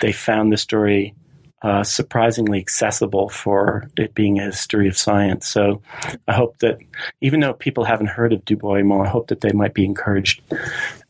they 0.00 0.12
found 0.12 0.52
the 0.52 0.56
story 0.56 1.14
uh, 1.62 1.84
surprisingly 1.84 2.58
accessible 2.58 3.28
for 3.28 3.88
it 3.96 4.14
being 4.14 4.40
a 4.40 4.44
history 4.44 4.88
of 4.88 4.96
science. 4.98 5.48
So 5.48 5.80
I 6.26 6.32
hope 6.32 6.58
that 6.58 6.78
even 7.20 7.40
though 7.40 7.52
people 7.52 7.84
haven't 7.84 8.08
heard 8.08 8.32
of 8.32 8.44
Du 8.44 8.56
Bois 8.56 8.78
I 8.78 9.08
hope 9.08 9.28
that 9.28 9.42
they 9.42 9.52
might 9.52 9.72
be 9.72 9.84
encouraged 9.84 10.42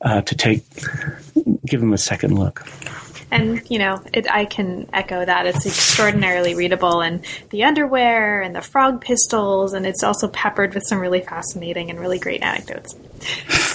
uh, 0.02 0.20
to 0.20 0.34
take 0.34 0.62
give 1.64 1.80
them 1.80 1.92
a 1.92 1.98
second 1.98 2.38
look. 2.38 2.66
And, 3.32 3.68
you 3.70 3.78
know, 3.78 4.02
it, 4.12 4.30
I 4.30 4.44
can 4.44 4.88
echo 4.92 5.24
that. 5.24 5.46
It's 5.46 5.64
extraordinarily 5.66 6.54
readable, 6.54 7.00
and 7.00 7.24
the 7.50 7.64
underwear 7.64 8.42
and 8.42 8.54
the 8.54 8.60
frog 8.60 9.00
pistols, 9.00 9.72
and 9.72 9.86
it's 9.86 10.04
also 10.04 10.28
peppered 10.28 10.74
with 10.74 10.84
some 10.86 10.98
really 10.98 11.22
fascinating 11.22 11.90
and 11.90 11.98
really 11.98 12.18
great 12.18 12.42
anecdotes. 12.42 12.94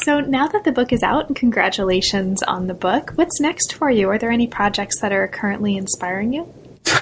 So 0.04 0.20
now 0.20 0.48
that 0.48 0.64
the 0.64 0.72
book 0.72 0.94
is 0.94 1.02
out, 1.02 1.28
and 1.28 1.36
congratulations 1.36 2.44
on 2.44 2.68
the 2.68 2.74
book, 2.74 3.12
what's 3.16 3.40
next 3.42 3.74
for 3.74 3.90
you? 3.90 4.10
Are 4.10 4.20
there 4.20 4.32
any 4.32 4.46
projects 4.48 5.02
that 5.02 5.12
are 5.12 5.28
currently 5.28 5.76
inspiring 5.76 6.34
you? 6.34 6.54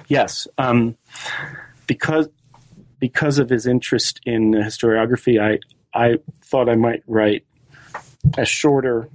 Yes. 0.08 0.48
Um, 0.58 0.96
because 1.88 2.30
because 3.00 3.38
of 3.38 3.50
his 3.50 3.68
interest 3.68 4.22
in 4.26 4.54
historiography, 4.54 5.42
I 5.42 5.60
I 5.94 6.20
thought 6.42 6.70
I 6.70 6.76
might 6.76 7.04
write 7.06 7.46
a 8.38 8.46
shorter 8.46 9.10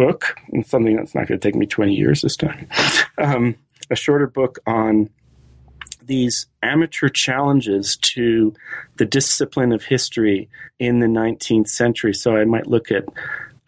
book, 0.00 0.34
and 0.50 0.66
something 0.66 0.96
that's 0.96 1.14
not 1.14 1.28
going 1.28 1.38
to 1.38 1.46
take 1.46 1.54
me 1.54 1.66
20 1.66 1.94
years 1.94 2.22
this 2.22 2.34
time, 2.34 2.66
um, 3.18 3.54
a 3.90 3.94
shorter 3.94 4.26
book 4.26 4.58
on 4.66 5.10
these 6.02 6.46
amateur 6.62 7.10
challenges 7.10 7.98
to 7.98 8.54
the 8.96 9.04
discipline 9.04 9.72
of 9.72 9.84
history 9.84 10.48
in 10.78 11.00
the 11.00 11.06
19th 11.06 11.68
century. 11.68 12.14
So 12.14 12.34
I 12.34 12.46
might 12.46 12.66
look 12.66 12.90
at 12.90 13.04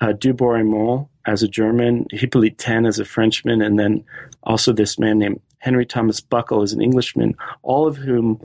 uh, 0.01 0.13
Du 0.13 0.33
Bois 0.33 1.05
as 1.27 1.43
a 1.43 1.49
German, 1.49 2.07
Hippolyte 2.11 2.57
Taine 2.57 2.87
as 2.87 2.99
a 2.99 3.05
Frenchman, 3.05 3.61
and 3.61 3.79
then 3.79 4.03
also 4.43 4.73
this 4.73 4.99
man 4.99 5.19
named 5.19 5.41
Henry 5.59 5.85
Thomas 5.85 6.23
Buckle 6.23 6.63
as 6.63 6.73
an 6.73 6.81
Englishman, 6.81 7.35
all 7.63 7.87
of 7.87 7.99
whom 7.99 8.41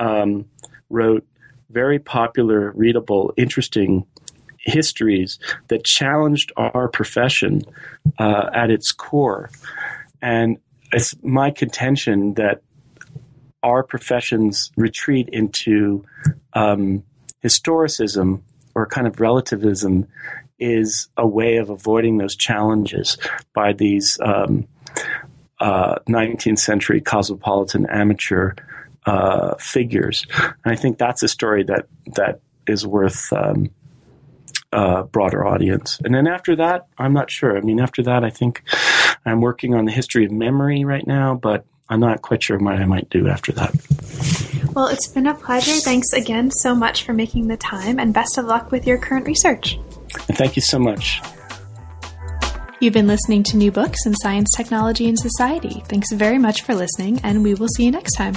um, 0.00 0.44
wrote 0.90 1.24
very 1.70 2.00
popular, 2.00 2.72
readable, 2.72 3.32
interesting 3.36 4.04
histories 4.68 5.38
that 5.68 5.84
challenged 5.84 6.52
our 6.56 6.88
profession 6.88 7.62
uh, 8.18 8.50
at 8.54 8.70
its 8.70 8.92
core. 8.92 9.50
And 10.22 10.58
it's 10.92 11.14
my 11.22 11.50
contention 11.50 12.34
that 12.34 12.62
our 13.62 13.82
professions 13.82 14.70
retreat 14.76 15.28
into 15.30 16.04
um, 16.52 17.02
historicism 17.44 18.42
or 18.74 18.86
kind 18.86 19.06
of 19.06 19.20
relativism 19.20 20.06
is 20.58 21.08
a 21.16 21.26
way 21.26 21.56
of 21.56 21.70
avoiding 21.70 22.18
those 22.18 22.36
challenges 22.36 23.16
by 23.54 23.72
these 23.72 24.18
um, 24.20 24.66
uh, 25.60 25.96
19th 26.08 26.58
century 26.58 27.00
cosmopolitan 27.00 27.86
amateur 27.86 28.52
uh, 29.06 29.54
figures. 29.56 30.26
And 30.64 30.72
I 30.72 30.76
think 30.76 30.98
that's 30.98 31.22
a 31.22 31.28
story 31.28 31.64
that 31.64 31.86
that 32.14 32.40
is 32.66 32.86
worth 32.86 33.32
um, 33.32 33.70
uh, 34.72 35.02
broader 35.04 35.46
audience. 35.46 35.98
And 36.04 36.14
then 36.14 36.26
after 36.26 36.56
that, 36.56 36.86
I'm 36.98 37.12
not 37.12 37.30
sure. 37.30 37.56
I 37.56 37.60
mean, 37.60 37.80
after 37.80 38.02
that, 38.02 38.24
I 38.24 38.30
think 38.30 38.62
I'm 39.24 39.40
working 39.40 39.74
on 39.74 39.84
the 39.84 39.92
history 39.92 40.24
of 40.24 40.32
memory 40.32 40.84
right 40.84 41.06
now, 41.06 41.34
but 41.34 41.64
I'm 41.88 42.00
not 42.00 42.22
quite 42.22 42.42
sure 42.42 42.58
what 42.58 42.74
I 42.74 42.84
might 42.84 43.08
do 43.08 43.28
after 43.28 43.52
that. 43.52 43.74
Well, 44.74 44.88
it's 44.88 45.08
been 45.08 45.26
a 45.26 45.34
pleasure. 45.34 45.72
Thanks 45.72 46.12
again 46.12 46.50
so 46.50 46.74
much 46.74 47.04
for 47.04 47.12
making 47.12 47.48
the 47.48 47.56
time, 47.56 47.98
and 47.98 48.12
best 48.12 48.36
of 48.38 48.44
luck 48.44 48.70
with 48.70 48.86
your 48.86 48.98
current 48.98 49.26
research. 49.26 49.78
And 50.28 50.36
thank 50.36 50.56
you 50.56 50.62
so 50.62 50.78
much. 50.78 51.20
You've 52.80 52.92
been 52.92 53.08
listening 53.08 53.42
to 53.44 53.56
New 53.56 53.72
Books 53.72 54.06
in 54.06 54.14
Science, 54.14 54.50
Technology, 54.56 55.08
and 55.08 55.18
Society. 55.18 55.82
Thanks 55.86 56.12
very 56.12 56.38
much 56.38 56.62
for 56.62 56.74
listening, 56.74 57.20
and 57.24 57.42
we 57.42 57.54
will 57.54 57.68
see 57.68 57.84
you 57.84 57.90
next 57.90 58.14
time. 58.14 58.36